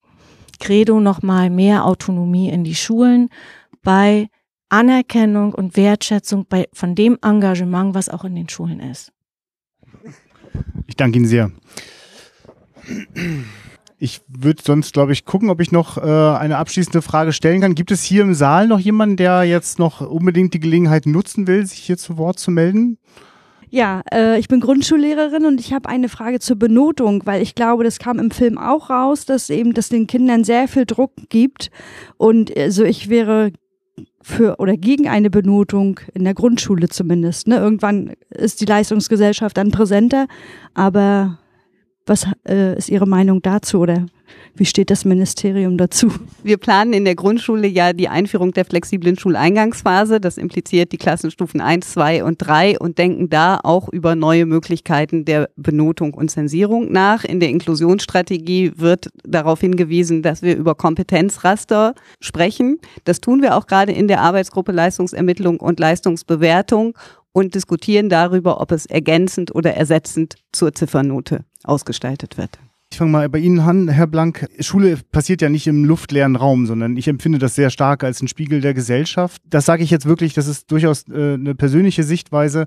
Credo 0.60 1.00
nochmal 1.00 1.50
mehr 1.50 1.86
Autonomie 1.86 2.50
in 2.50 2.64
die 2.64 2.76
Schulen 2.76 3.30
bei 3.84 4.30
Anerkennung 4.70 5.54
und 5.54 5.78
Wertschätzung 5.78 6.46
bei, 6.48 6.68
von 6.74 6.96
dem 6.96 7.18
Engagement, 7.22 7.94
was 7.94 8.10
auch 8.10 8.24
in 8.24 8.36
den 8.36 8.50
Schulen 8.50 8.80
ist. 8.80 9.12
Ich 10.88 10.96
danke 10.96 11.18
Ihnen 11.18 11.28
sehr. 11.28 11.52
Ich 14.00 14.22
würde 14.28 14.62
sonst, 14.64 14.94
glaube 14.94 15.14
ich, 15.14 15.26
gucken, 15.26 15.50
ob 15.50 15.60
ich 15.60 15.72
noch 15.72 15.98
äh, 15.98 16.02
eine 16.02 16.58
abschließende 16.58 17.02
Frage 17.02 17.34
stellen 17.34 17.62
kann. 17.62 17.76
Gibt 17.76 17.92
es 17.92 18.04
hier 18.04 18.22
im 18.22 18.34
Saal 18.34 18.68
noch 18.68 18.80
jemanden, 18.80 19.18
der 19.18 19.44
jetzt 19.44 19.80
noch 19.80 20.02
unbedingt 20.02 20.54
die 20.54 20.60
Gelegenheit 20.60 21.06
nutzen 21.06 21.48
will, 21.48 21.66
sich 21.66 21.80
hier 21.80 21.98
zu 21.98 22.18
Wort 22.18 22.40
zu 22.40 22.52
melden? 22.52 22.98
Ja, 23.70 24.02
äh, 24.14 24.40
ich 24.40 24.48
bin 24.48 24.62
Grundschullehrerin 24.62 25.46
und 25.46 25.60
ich 25.60 25.74
habe 25.74 25.90
eine 25.90 26.08
Frage 26.08 26.40
zur 26.40 26.56
Benotung, 26.56 27.24
weil 27.26 27.42
ich 27.42 27.54
glaube, 27.54 27.84
das 27.84 28.00
kam 28.00 28.18
im 28.20 28.32
Film 28.32 28.58
auch 28.58 28.90
raus, 28.90 29.26
dass 29.26 29.50
eben 29.50 29.74
das 29.74 29.90
den 29.90 30.08
Kindern 30.08 30.44
sehr 30.44 30.68
viel 30.68 30.86
Druck 30.86 31.12
gibt 31.30 31.70
und 32.18 32.56
also 32.58 32.84
ich 32.84 33.10
wäre 33.10 33.52
für 34.22 34.58
oder 34.60 34.78
gegen 34.78 35.08
eine 35.08 35.30
Benotung 35.30 36.00
in 36.14 36.24
der 36.24 36.34
Grundschule 36.34 36.90
zumindest. 36.90 37.48
Ne? 37.48 37.58
Irgendwann 37.58 38.14
ist 38.30 38.62
die 38.62 38.66
Leistungsgesellschaft 38.66 39.58
dann 39.58 39.72
präsenter, 39.72 40.28
aber 40.74 41.40
was 42.08 42.26
äh, 42.48 42.78
ist 42.78 42.90
Ihre 42.90 43.08
Meinung 43.08 43.42
dazu 43.42 43.80
oder 43.80 44.06
wie 44.56 44.66
steht 44.66 44.90
das 44.90 45.06
Ministerium 45.06 45.78
dazu? 45.78 46.12
Wir 46.44 46.58
planen 46.58 46.94
in 46.94 47.06
der 47.06 47.16
Grundschule 47.16 47.68
ja 47.68 47.94
die 47.94 48.10
Einführung 48.10 48.52
der 48.52 48.66
flexiblen 48.66 49.18
Schuleingangsphase. 49.18 50.20
Das 50.20 50.38
impliziert 50.38 50.92
die 50.92 50.98
Klassenstufen 50.98 51.62
1, 51.62 51.94
2 51.94 52.24
und 52.24 52.38
3 52.40 52.80
und 52.80 52.98
denken 52.98 53.30
da 53.30 53.60
auch 53.64 53.90
über 53.90 54.16
neue 54.16 54.46
Möglichkeiten 54.46 55.26
der 55.26 55.50
Benotung 55.56 56.14
und 56.14 56.32
Zensierung 56.32 56.92
nach. 56.92 57.24
In 57.24 57.40
der 57.40 57.50
Inklusionsstrategie 57.50 58.74
wird 58.76 59.10
darauf 59.24 59.62
hingewiesen, 59.62 60.24
dass 60.24 60.42
wir 60.42 60.58
über 60.58 60.76
Kompetenzraster 60.76 61.94
sprechen. 62.20 62.80
Das 63.04 63.22
tun 63.22 63.42
wir 63.42 63.56
auch 63.56 63.68
gerade 63.68 63.92
in 63.92 64.08
der 64.08 64.22
Arbeitsgruppe 64.22 64.72
Leistungsermittlung 64.72 65.60
und 65.60 65.80
Leistungsbewertung 65.80 66.98
und 67.38 67.54
diskutieren 67.54 68.10
darüber, 68.10 68.60
ob 68.60 68.72
es 68.72 68.88
ergänzend 68.88 69.54
oder 69.54 69.76
ersetzend 69.76 70.38
zur 70.52 70.74
Ziffernote 70.74 71.46
ausgestaltet 71.64 72.36
wird. 72.36 72.58
Ich 72.92 72.98
fange 72.98 73.12
mal 73.12 73.30
bei 73.30 73.38
Ihnen 73.38 73.60
an, 73.60 73.90
Herr 73.90 74.08
Blank. 74.08 74.48
Schule 74.60 74.98
passiert 75.12 75.44
ja 75.44 75.50
nicht 75.50 75.68
im 75.68 75.86
luftleeren 75.86 76.36
Raum, 76.36 76.66
sondern 76.66 76.98
ich 76.98 77.08
empfinde 77.08 77.38
das 77.38 77.54
sehr 77.54 77.70
stark 77.70 78.04
als 78.04 78.24
ein 78.24 78.28
Spiegel 78.28 78.62
der 78.62 78.74
Gesellschaft. 78.74 79.40
Das 79.46 79.66
sage 79.66 79.84
ich 79.84 79.92
jetzt 79.92 80.08
wirklich, 80.08 80.34
das 80.34 80.48
ist 80.48 80.72
durchaus 80.72 81.08
äh, 81.10 81.34
eine 81.34 81.54
persönliche 81.54 82.02
Sichtweise 82.02 82.66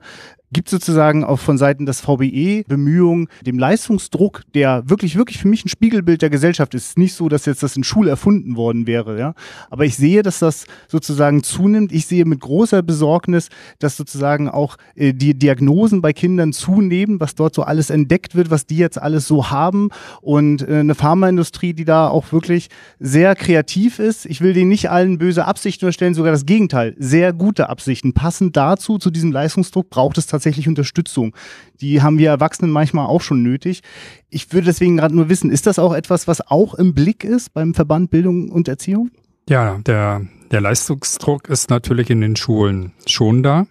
gibt 0.53 0.68
sozusagen 0.68 1.24
auch 1.24 1.38
von 1.38 1.59
Seiten 1.59 1.86
des 1.86 2.01
VBE 2.01 2.64
Bemühungen, 2.66 3.28
dem 3.46 3.59
Leistungsdruck, 3.59 4.42
der 4.55 4.88
wirklich, 4.88 5.16
wirklich 5.16 5.38
für 5.38 5.48
mich 5.48 5.64
ein 5.64 5.68
Spiegelbild 5.68 6.22
der 6.22 6.30
Gesellschaft 6.30 6.74
ist. 6.74 6.98
Nicht 6.98 7.14
so, 7.14 7.28
dass 7.28 7.46
jetzt 7.46 7.62
das 7.62 7.76
in 7.76 7.84
Schule 7.84 8.11
erfunden 8.11 8.57
worden 8.57 8.86
wäre, 8.86 9.18
ja. 9.18 9.34
Aber 9.70 9.84
ich 9.84 9.96
sehe, 9.96 10.22
dass 10.22 10.40
das 10.40 10.66
sozusagen 10.88 11.42
zunimmt. 11.42 11.92
Ich 11.92 12.07
sehe 12.07 12.24
mit 12.24 12.40
großer 12.40 12.82
Besorgnis, 12.82 13.48
dass 13.78 13.96
sozusagen 13.96 14.48
auch 14.48 14.76
äh, 14.96 15.12
die 15.12 15.34
Diagnosen 15.34 16.03
bei 16.03 16.12
Kindern 16.12 16.53
zunehmen, 16.53 17.20
was 17.20 17.34
dort 17.36 17.55
so 17.55 17.62
alles 17.62 17.90
entdeckt 17.90 18.34
wird, 18.34 18.51
was 18.51 18.66
die 18.66 18.76
jetzt 18.76 19.01
alles 19.01 19.28
so 19.28 19.51
haben. 19.51 19.90
Und 20.20 20.66
äh, 20.68 20.80
eine 20.80 20.96
Pharmaindustrie, 20.96 21.74
die 21.74 21.84
da 21.84 22.09
auch 22.09 22.32
wirklich 22.32 22.70
sehr 22.98 23.36
kreativ 23.36 24.01
ist. 24.01 24.26
Ich 24.26 24.40
will 24.40 24.53
denen 24.53 24.68
nicht 24.68 24.90
allen 24.90 25.18
böse 25.18 25.44
Absichten 25.44 25.84
unterstellen, 25.84 26.14
sogar 26.14 26.32
das 26.32 26.46
Gegenteil. 26.46 26.96
Sehr 26.98 27.32
gute 27.32 27.68
Absichten. 27.68 28.14
Passend 28.14 28.57
dazu, 28.57 28.98
zu 28.98 29.11
diesem 29.11 29.30
Leistungsdruck, 29.30 29.90
braucht 29.90 30.18
es 30.18 30.26
tatsächlich 30.26 30.39
tatsächlich 30.41 30.68
Unterstützung. 30.68 31.34
Die 31.80 32.01
haben 32.03 32.18
wir 32.18 32.30
Erwachsenen 32.30 32.72
manchmal 32.72 33.07
auch 33.07 33.20
schon 33.20 33.43
nötig. 33.43 33.82
Ich 34.30 34.53
würde 34.53 34.66
deswegen 34.66 34.97
gerade 34.97 35.14
nur 35.14 35.28
wissen, 35.28 35.51
ist 35.51 35.66
das 35.66 35.78
auch 35.78 35.93
etwas, 35.93 36.26
was 36.26 36.41
auch 36.41 36.74
im 36.74 36.95
Blick 36.95 37.24
ist 37.24 37.53
beim 37.53 37.74
Verband 37.74 38.11
Bildung 38.11 38.51
und 38.51 38.68
Erziehung? 38.68 39.11
Ja, 39.49 39.78
der, 39.78 40.22
der 40.51 40.61
Leistungsdruck 40.62 41.49
ist 41.49 41.68
natürlich 41.68 42.09
in 42.09 42.22
den 42.22 42.36
Schulen 42.36 42.93
schon 43.07 43.43
da. 43.43 43.66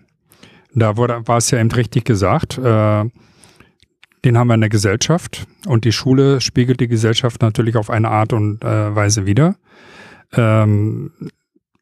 Da 0.75 0.97
wurde, 0.97 1.27
war 1.27 1.37
es 1.37 1.49
ja 1.49 1.59
eben 1.59 1.71
richtig 1.71 2.05
gesagt. 2.05 2.59
Äh, 2.59 3.05
den 4.25 4.37
haben 4.37 4.47
wir 4.47 4.53
in 4.53 4.61
der 4.61 4.69
Gesellschaft 4.69 5.47
und 5.65 5.85
die 5.85 5.91
Schule 5.91 6.41
spiegelt 6.41 6.81
die 6.81 6.87
Gesellschaft 6.87 7.41
natürlich 7.41 7.77
auf 7.77 7.89
eine 7.89 8.09
Art 8.09 8.33
und 8.33 8.63
äh, 8.63 8.95
Weise 8.95 9.25
wider. 9.25 9.55
Ähm, 10.33 11.11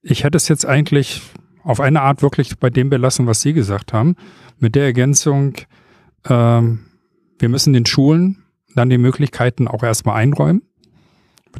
ich 0.01 0.23
hätte 0.23 0.37
es 0.37 0.47
jetzt 0.47 0.65
eigentlich 0.65 1.21
auf 1.67 1.81
eine 1.81 2.01
Art 2.01 2.21
wirklich 2.21 2.57
bei 2.57 2.69
dem 2.69 2.89
belassen, 2.89 3.27
was 3.27 3.41
Sie 3.41 3.51
gesagt 3.51 3.91
haben 3.91 4.15
mit 4.57 4.73
der 4.73 4.85
Ergänzung, 4.85 5.55
ähm, 6.29 6.85
wir 7.39 7.49
müssen 7.49 7.73
den 7.73 7.85
Schulen 7.85 8.43
dann 8.73 8.89
die 8.89 8.97
Möglichkeiten 8.97 9.67
auch 9.67 9.83
erstmal 9.83 10.15
einräumen. 10.15 10.61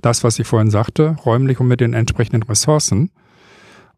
Das, 0.01 0.23
was 0.23 0.39
ich 0.39 0.47
vorhin 0.47 0.71
sagte, 0.71 1.17
räumlich 1.25 1.59
und 1.59 1.67
mit 1.67 1.81
den 1.81 1.93
entsprechenden 1.93 2.43
Ressourcen. 2.43 3.11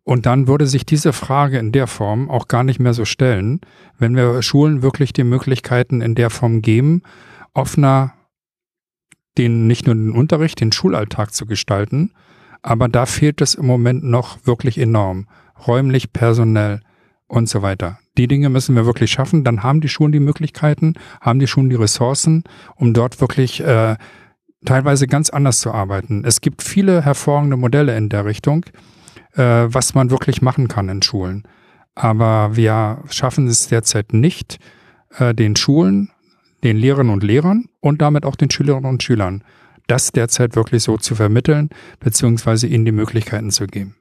Und 0.03 0.25
dann 0.25 0.47
würde 0.47 0.65
sich 0.65 0.83
diese 0.83 1.13
Frage 1.13 1.59
in 1.59 1.71
der 1.71 1.85
Form 1.85 2.29
auch 2.29 2.47
gar 2.47 2.63
nicht 2.63 2.79
mehr 2.79 2.95
so 2.95 3.05
stellen, 3.05 3.61
wenn 3.99 4.15
wir 4.15 4.41
Schulen 4.41 4.81
wirklich 4.81 5.13
die 5.13 5.23
Möglichkeiten 5.23 6.01
in 6.01 6.15
der 6.15 6.31
Form 6.31 6.63
geben, 6.63 7.03
offener 7.53 8.13
den, 9.37 9.67
nicht 9.67 9.85
nur 9.85 9.93
den 9.93 10.11
Unterricht, 10.11 10.59
den 10.59 10.71
Schulalltag 10.71 11.33
zu 11.33 11.45
gestalten, 11.45 12.13
aber 12.63 12.87
da 12.87 13.05
fehlt 13.05 13.41
es 13.41 13.53
im 13.53 13.67
Moment 13.67 14.03
noch 14.03 14.45
wirklich 14.45 14.79
enorm. 14.79 15.27
Räumlich, 15.67 16.13
personell 16.13 16.81
und 17.27 17.49
so 17.49 17.61
weiter. 17.61 17.99
Die 18.17 18.27
Dinge 18.27 18.49
müssen 18.49 18.75
wir 18.75 18.85
wirklich 18.85 19.11
schaffen. 19.11 19.43
Dann 19.43 19.63
haben 19.63 19.81
die 19.81 19.89
Schulen 19.89 20.11
die 20.11 20.19
Möglichkeiten, 20.19 20.95
haben 21.21 21.39
die 21.39 21.47
Schulen 21.47 21.69
die 21.69 21.75
Ressourcen, 21.75 22.43
um 22.75 22.93
dort 22.93 23.21
wirklich 23.21 23.61
äh, 23.61 23.95
teilweise 24.65 25.07
ganz 25.07 25.29
anders 25.29 25.59
zu 25.59 25.71
arbeiten. 25.71 26.23
Es 26.25 26.41
gibt 26.41 26.61
viele 26.63 27.03
hervorragende 27.03 27.57
Modelle 27.57 27.95
in 27.95 28.09
der 28.09 28.25
Richtung, 28.25 28.65
äh, 29.35 29.41
was 29.67 29.93
man 29.93 30.11
wirklich 30.11 30.41
machen 30.41 30.67
kann 30.67 30.89
in 30.89 31.01
Schulen. 31.01 31.43
Aber 31.95 32.55
wir 32.55 33.03
schaffen 33.09 33.47
es 33.47 33.67
derzeit 33.67 34.13
nicht, 34.13 34.59
äh, 35.17 35.33
den 35.33 35.55
Schulen, 35.55 36.11
den 36.63 36.77
Lehrerinnen 36.77 37.13
und 37.13 37.23
Lehrern 37.23 37.65
und 37.79 38.01
damit 38.01 38.25
auch 38.25 38.35
den 38.35 38.49
Schülerinnen 38.49 38.89
und 38.89 39.03
Schülern 39.03 39.43
das 39.89 40.11
derzeit 40.11 40.55
wirklich 40.55 40.83
so 40.83 40.97
zu 40.97 41.15
vermitteln, 41.15 41.69
beziehungsweise 41.99 42.67
ihnen 42.67 42.85
die 42.85 42.91
Möglichkeiten 42.91 43.51
zu 43.51 43.67
geben. 43.67 43.95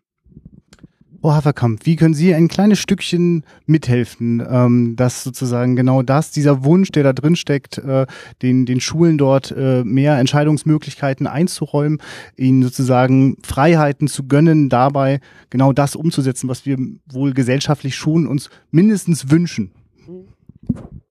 Frau 1.20 1.32
Haferkamp, 1.32 1.84
wie 1.84 1.96
können 1.96 2.14
Sie 2.14 2.32
ein 2.32 2.46
kleines 2.46 2.78
Stückchen 2.78 3.42
mithelfen, 3.66 4.40
ähm, 4.48 4.94
dass 4.94 5.24
sozusagen 5.24 5.74
genau 5.74 6.02
das, 6.02 6.30
dieser 6.30 6.62
Wunsch, 6.64 6.92
der 6.92 7.02
da 7.02 7.12
drin 7.12 7.34
steckt, 7.34 7.78
äh, 7.78 8.06
den, 8.40 8.66
den 8.66 8.80
Schulen 8.80 9.18
dort 9.18 9.50
äh, 9.50 9.82
mehr 9.82 10.16
Entscheidungsmöglichkeiten 10.18 11.26
einzuräumen, 11.26 12.00
ihnen 12.36 12.62
sozusagen 12.62 13.36
Freiheiten 13.42 14.06
zu 14.06 14.28
gönnen, 14.28 14.68
dabei 14.68 15.20
genau 15.50 15.72
das 15.72 15.96
umzusetzen, 15.96 16.48
was 16.48 16.66
wir 16.66 16.78
wohl 17.10 17.32
gesellschaftlich 17.32 17.96
schon 17.96 18.28
uns 18.28 18.48
mindestens 18.70 19.28
wünschen? 19.28 19.72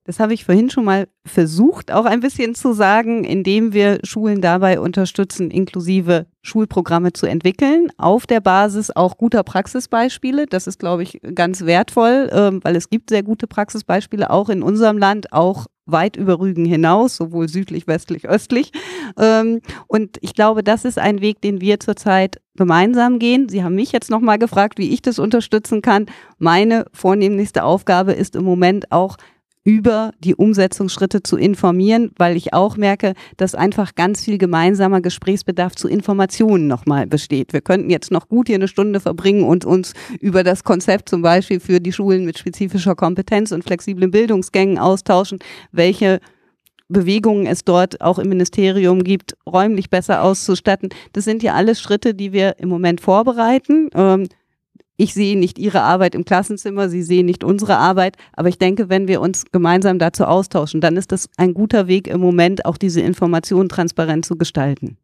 Das 0.07 0.21
habe 0.21 0.33
ich 0.33 0.45
vorhin 0.45 0.69
schon 0.69 0.85
mal 0.85 1.09
versucht, 1.25 1.91
auch 1.91 2.05
ein 2.05 2.21
bisschen 2.21 2.55
zu 2.55 2.71
sagen, 2.71 3.25
indem 3.25 3.73
wir 3.73 3.99
Schulen 4.03 4.39
dabei 4.39 4.79
unterstützen, 4.79 5.51
inklusive 5.51 6.27
Schulprogramme 6.41 7.11
zu 7.11 7.25
entwickeln, 7.25 7.89
auf 7.97 8.25
der 8.25 8.39
Basis 8.39 8.89
auch 8.89 9.17
guter 9.17 9.43
Praxisbeispiele. 9.43 10.45
Das 10.45 10.65
ist, 10.65 10.79
glaube 10.79 11.03
ich, 11.03 11.19
ganz 11.35 11.65
wertvoll, 11.65 12.29
ähm, 12.31 12.61
weil 12.63 12.77
es 12.77 12.89
gibt 12.89 13.09
sehr 13.09 13.21
gute 13.21 13.47
Praxisbeispiele 13.47 14.29
auch 14.29 14.47
in 14.47 14.63
unserem 14.63 14.97
Land, 14.97 15.33
auch 15.33 15.65
weit 15.85 16.15
über 16.15 16.39
Rügen 16.39 16.63
hinaus, 16.63 17.17
sowohl 17.17 17.49
südlich, 17.49 17.85
westlich, 17.85 18.29
östlich. 18.29 18.71
Ähm, 19.19 19.59
und 19.87 20.19
ich 20.21 20.33
glaube, 20.33 20.63
das 20.63 20.85
ist 20.85 20.99
ein 20.99 21.19
Weg, 21.19 21.41
den 21.41 21.59
wir 21.59 21.81
zurzeit 21.81 22.39
gemeinsam 22.55 23.19
gehen. 23.19 23.49
Sie 23.49 23.61
haben 23.61 23.75
mich 23.75 23.91
jetzt 23.91 24.09
nochmal 24.09 24.39
gefragt, 24.39 24.79
wie 24.79 24.93
ich 24.93 25.01
das 25.01 25.19
unterstützen 25.19 25.81
kann. 25.81 26.05
Meine 26.37 26.85
vornehmlichste 26.93 27.65
Aufgabe 27.65 28.13
ist 28.13 28.37
im 28.37 28.45
Moment 28.45 28.93
auch, 28.93 29.17
über 29.67 30.13
die 30.21 30.33
Umsetzungsschritte 30.33 31.23
zu 31.23 31.35
informieren, 31.35 32.11
weil 32.15 32.37
ich 32.37 32.53
auch 32.53 32.77
merke, 32.77 33.15
dass 33.35 33.53
einfach 33.53 33.95
ganz 33.95 34.23
viel 34.23 34.37
gemeinsamer 34.37 35.01
Gesprächsbedarf 35.01 35.75
zu 35.75 35.89
Informationen 35.89 36.67
nochmal 36.67 37.05
besteht. 37.05 37.51
Wir 37.51 37.59
könnten 37.59 37.89
jetzt 37.89 38.09
noch 38.09 38.29
gut 38.29 38.47
hier 38.47 38.55
eine 38.55 38.69
Stunde 38.69 39.01
verbringen 39.01 39.43
und 39.43 39.65
uns 39.65 39.91
über 40.21 40.45
das 40.45 40.63
Konzept 40.63 41.09
zum 41.09 41.21
Beispiel 41.21 41.59
für 41.59 41.81
die 41.81 41.91
Schulen 41.91 42.23
mit 42.23 42.37
spezifischer 42.37 42.95
Kompetenz 42.95 43.51
und 43.51 43.65
flexiblen 43.65 44.09
Bildungsgängen 44.09 44.77
austauschen, 44.77 45.39
welche 45.73 46.21
Bewegungen 46.87 47.45
es 47.45 47.65
dort 47.65 47.99
auch 47.99 48.19
im 48.19 48.29
Ministerium 48.29 49.03
gibt, 49.03 49.35
räumlich 49.45 49.89
besser 49.89 50.23
auszustatten. 50.23 50.91
Das 51.11 51.25
sind 51.25 51.43
ja 51.43 51.55
alles 51.55 51.81
Schritte, 51.81 52.13
die 52.13 52.31
wir 52.31 52.57
im 52.59 52.69
Moment 52.69 53.01
vorbereiten. 53.01 53.89
Ähm, 53.93 54.29
ich 54.97 55.13
sehe 55.13 55.37
nicht 55.37 55.59
Ihre 55.59 55.81
Arbeit 55.81 56.15
im 56.15 56.25
Klassenzimmer, 56.25 56.89
Sie 56.89 57.03
sehen 57.03 57.27
nicht 57.27 57.43
unsere 57.43 57.77
Arbeit, 57.77 58.17
aber 58.33 58.49
ich 58.49 58.57
denke, 58.57 58.89
wenn 58.89 59.07
wir 59.07 59.21
uns 59.21 59.45
gemeinsam 59.51 59.99
dazu 59.99 60.25
austauschen, 60.25 60.81
dann 60.81 60.97
ist 60.97 61.11
das 61.11 61.29
ein 61.37 61.53
guter 61.53 61.87
Weg 61.87 62.07
im 62.07 62.19
Moment, 62.19 62.65
auch 62.65 62.77
diese 62.77 63.01
Informationen 63.01 63.69
transparent 63.69 64.25
zu 64.25 64.37
gestalten. 64.37 64.97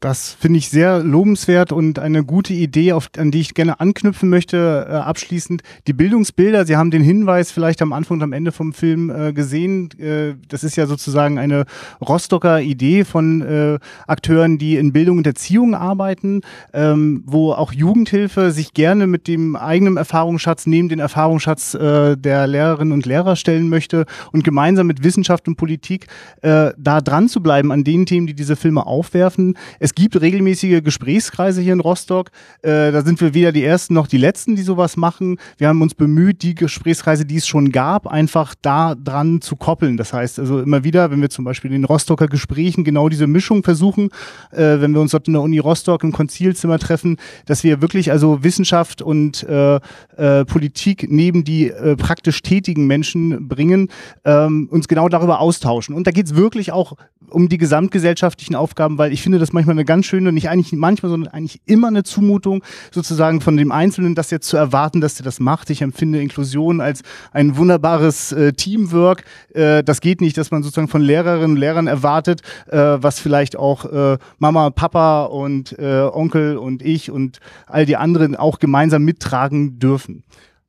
Das 0.00 0.36
finde 0.38 0.58
ich 0.58 0.68
sehr 0.68 1.02
lobenswert 1.02 1.72
und 1.72 1.98
eine 1.98 2.22
gute 2.22 2.52
Idee, 2.52 2.92
auf, 2.92 3.08
an 3.16 3.30
die 3.30 3.40
ich 3.40 3.54
gerne 3.54 3.80
anknüpfen 3.80 4.28
möchte, 4.28 4.86
äh, 4.90 4.92
abschließend. 4.92 5.62
Die 5.86 5.94
Bildungsbilder, 5.94 6.66
Sie 6.66 6.76
haben 6.76 6.90
den 6.90 7.00
Hinweis 7.00 7.50
vielleicht 7.50 7.80
am 7.80 7.94
Anfang 7.94 8.18
und 8.18 8.22
am 8.22 8.34
Ende 8.34 8.52
vom 8.52 8.74
Film 8.74 9.08
äh, 9.08 9.32
gesehen. 9.32 9.88
Äh, 9.98 10.34
das 10.48 10.64
ist 10.64 10.76
ja 10.76 10.86
sozusagen 10.86 11.38
eine 11.38 11.64
Rostocker 12.06 12.60
Idee 12.60 13.04
von 13.04 13.40
äh, 13.40 13.78
Akteuren, 14.06 14.58
die 14.58 14.76
in 14.76 14.92
Bildung 14.92 15.16
und 15.16 15.26
Erziehung 15.26 15.74
arbeiten, 15.74 16.42
ähm, 16.74 17.22
wo 17.24 17.52
auch 17.52 17.72
Jugendhilfe 17.72 18.50
sich 18.50 18.74
gerne 18.74 19.06
mit 19.06 19.26
dem 19.26 19.56
eigenen 19.56 19.96
Erfahrungsschatz 19.96 20.66
neben 20.66 20.90
den 20.90 20.98
Erfahrungsschatz 20.98 21.72
äh, 21.72 22.18
der 22.18 22.46
Lehrerinnen 22.46 22.92
und 22.92 23.06
Lehrer 23.06 23.34
stellen 23.34 23.70
möchte 23.70 24.04
und 24.30 24.44
gemeinsam 24.44 24.88
mit 24.88 25.02
Wissenschaft 25.02 25.48
und 25.48 25.56
Politik 25.56 26.08
äh, 26.42 26.72
da 26.76 27.00
dran 27.00 27.30
zu 27.30 27.42
bleiben 27.42 27.72
an 27.72 27.82
den 27.82 28.04
Themen, 28.04 28.26
die 28.26 28.34
diese 28.34 28.56
Filme 28.56 28.86
aufwerfen 28.86 29.56
gibt 29.94 30.20
regelmäßige 30.20 30.82
Gesprächskreise 30.82 31.60
hier 31.60 31.72
in 31.72 31.80
Rostock. 31.80 32.30
Äh, 32.62 32.92
da 32.92 33.02
sind 33.02 33.20
wir 33.20 33.34
weder 33.34 33.52
die 33.52 33.64
Ersten 33.64 33.94
noch 33.94 34.06
die 34.06 34.18
Letzten, 34.18 34.56
die 34.56 34.62
sowas 34.62 34.96
machen. 34.96 35.38
Wir 35.58 35.68
haben 35.68 35.82
uns 35.82 35.94
bemüht, 35.94 36.42
die 36.42 36.54
Gesprächskreise, 36.54 37.24
die 37.24 37.36
es 37.36 37.46
schon 37.46 37.72
gab, 37.72 38.06
einfach 38.06 38.54
da 38.62 38.94
dran 38.94 39.40
zu 39.40 39.56
koppeln. 39.56 39.96
Das 39.96 40.12
heißt 40.12 40.38
also 40.38 40.60
immer 40.60 40.84
wieder, 40.84 41.10
wenn 41.10 41.20
wir 41.20 41.30
zum 41.30 41.44
Beispiel 41.44 41.70
in 41.72 41.82
den 41.82 41.84
Rostocker 41.84 42.28
Gesprächen 42.28 42.84
genau 42.84 43.08
diese 43.08 43.26
Mischung 43.26 43.62
versuchen, 43.62 44.10
äh, 44.50 44.80
wenn 44.80 44.92
wir 44.92 45.00
uns 45.00 45.12
dort 45.12 45.26
in 45.26 45.34
der 45.34 45.42
Uni 45.42 45.58
Rostock 45.58 46.02
im 46.02 46.12
Konzilzimmer 46.12 46.78
treffen, 46.78 47.18
dass 47.46 47.64
wir 47.64 47.82
wirklich 47.82 48.10
also 48.10 48.42
Wissenschaft 48.42 49.02
und 49.02 49.42
äh, 49.44 49.76
äh, 50.16 50.44
Politik 50.44 51.06
neben 51.08 51.44
die 51.44 51.68
äh, 51.68 51.96
praktisch 51.96 52.42
tätigen 52.42 52.86
Menschen 52.86 53.48
bringen, 53.48 53.88
ähm, 54.24 54.68
uns 54.70 54.88
genau 54.88 55.08
darüber 55.08 55.40
austauschen. 55.40 55.94
Und 55.94 56.06
da 56.06 56.10
geht 56.10 56.26
es 56.26 56.34
wirklich 56.34 56.72
auch 56.72 56.94
um 57.30 57.48
die 57.48 57.58
gesamtgesellschaftlichen 57.58 58.54
Aufgaben, 58.54 58.98
weil 58.98 59.12
ich 59.12 59.22
finde 59.22 59.38
das 59.38 59.52
manchmal 59.52 59.75
eine 59.76 59.84
ganz 59.84 60.06
schöne, 60.06 60.32
nicht 60.32 60.48
eigentlich 60.48 60.72
manchmal, 60.72 61.10
sondern 61.10 61.32
eigentlich 61.32 61.60
immer 61.66 61.88
eine 61.88 62.02
Zumutung 62.02 62.62
sozusagen 62.90 63.40
von 63.40 63.56
dem 63.56 63.72
Einzelnen, 63.72 64.14
das 64.14 64.30
jetzt 64.30 64.48
zu 64.48 64.56
erwarten, 64.56 65.00
dass 65.00 65.14
der 65.14 65.24
das 65.24 65.40
macht. 65.40 65.70
Ich 65.70 65.82
empfinde 65.82 66.20
Inklusion 66.20 66.80
als 66.80 67.02
ein 67.32 67.56
wunderbares 67.56 68.32
äh, 68.32 68.52
Teamwork. 68.52 69.24
Äh, 69.52 69.82
das 69.84 70.00
geht 70.00 70.20
nicht, 70.20 70.36
dass 70.38 70.50
man 70.50 70.62
sozusagen 70.62 70.88
von 70.88 71.02
Lehrerinnen 71.02 71.52
und 71.52 71.56
Lehrern 71.56 71.86
erwartet, 71.86 72.42
äh, 72.68 72.76
was 72.76 73.20
vielleicht 73.20 73.56
auch 73.56 73.84
äh, 73.84 74.18
Mama, 74.38 74.70
Papa 74.70 75.24
und 75.24 75.78
äh, 75.78 76.02
Onkel 76.02 76.56
und 76.56 76.82
ich 76.82 77.10
und 77.10 77.38
all 77.66 77.86
die 77.86 77.96
anderen 77.96 78.36
auch 78.36 78.58
gemeinsam 78.58 79.04
mittragen 79.04 79.78
dürfen. 79.78 80.24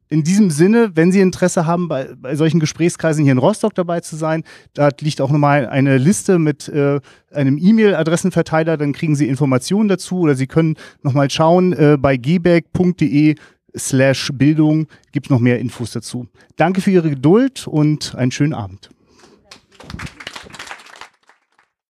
In 0.10 0.24
diesem 0.24 0.50
Sinne, 0.50 0.92
wenn 0.96 1.12
Sie 1.12 1.20
Interesse 1.20 1.66
haben, 1.66 1.88
bei, 1.88 2.10
bei 2.16 2.36
solchen 2.36 2.60
Gesprächskreisen 2.60 3.24
hier 3.24 3.34
in 3.34 3.38
Rostock 3.38 3.76
dabei 3.76 4.00
zu 4.00 4.16
sein, 4.16 4.44
da 4.74 4.90
liegt 5.02 5.22
auch 5.22 5.32
nochmal 5.32 5.68
eine 5.68 5.98
Liste 5.98 6.40
mit 6.40 6.70
äh, 6.70 7.00
einem 7.34 7.58
E-Mail-Adressenverteiler, 7.58 8.78
dann 8.78 8.94
kriegen 8.94 9.16
Sie 9.16 9.28
Informationen 9.28 9.90
dazu 9.90 10.20
oder 10.20 10.36
Sie 10.36 10.48
können 10.48 10.76
nochmal 11.04 11.30
schauen, 11.30 11.74
äh, 11.74 11.98
bei 12.00 12.18
gback.de 12.18 13.36
slash 13.76 14.32
Bildung 14.34 14.88
gibt 15.12 15.30
noch 15.30 15.40
mehr 15.40 15.60
Infos 15.60 15.92
dazu. 15.92 16.28
Danke 16.56 16.82
für 16.82 16.92
Ihre 16.92 17.10
Geduld 17.10 17.68
und 17.68 18.16
einen 18.16 18.32
schönen 18.32 18.54
Abend. 18.54 18.90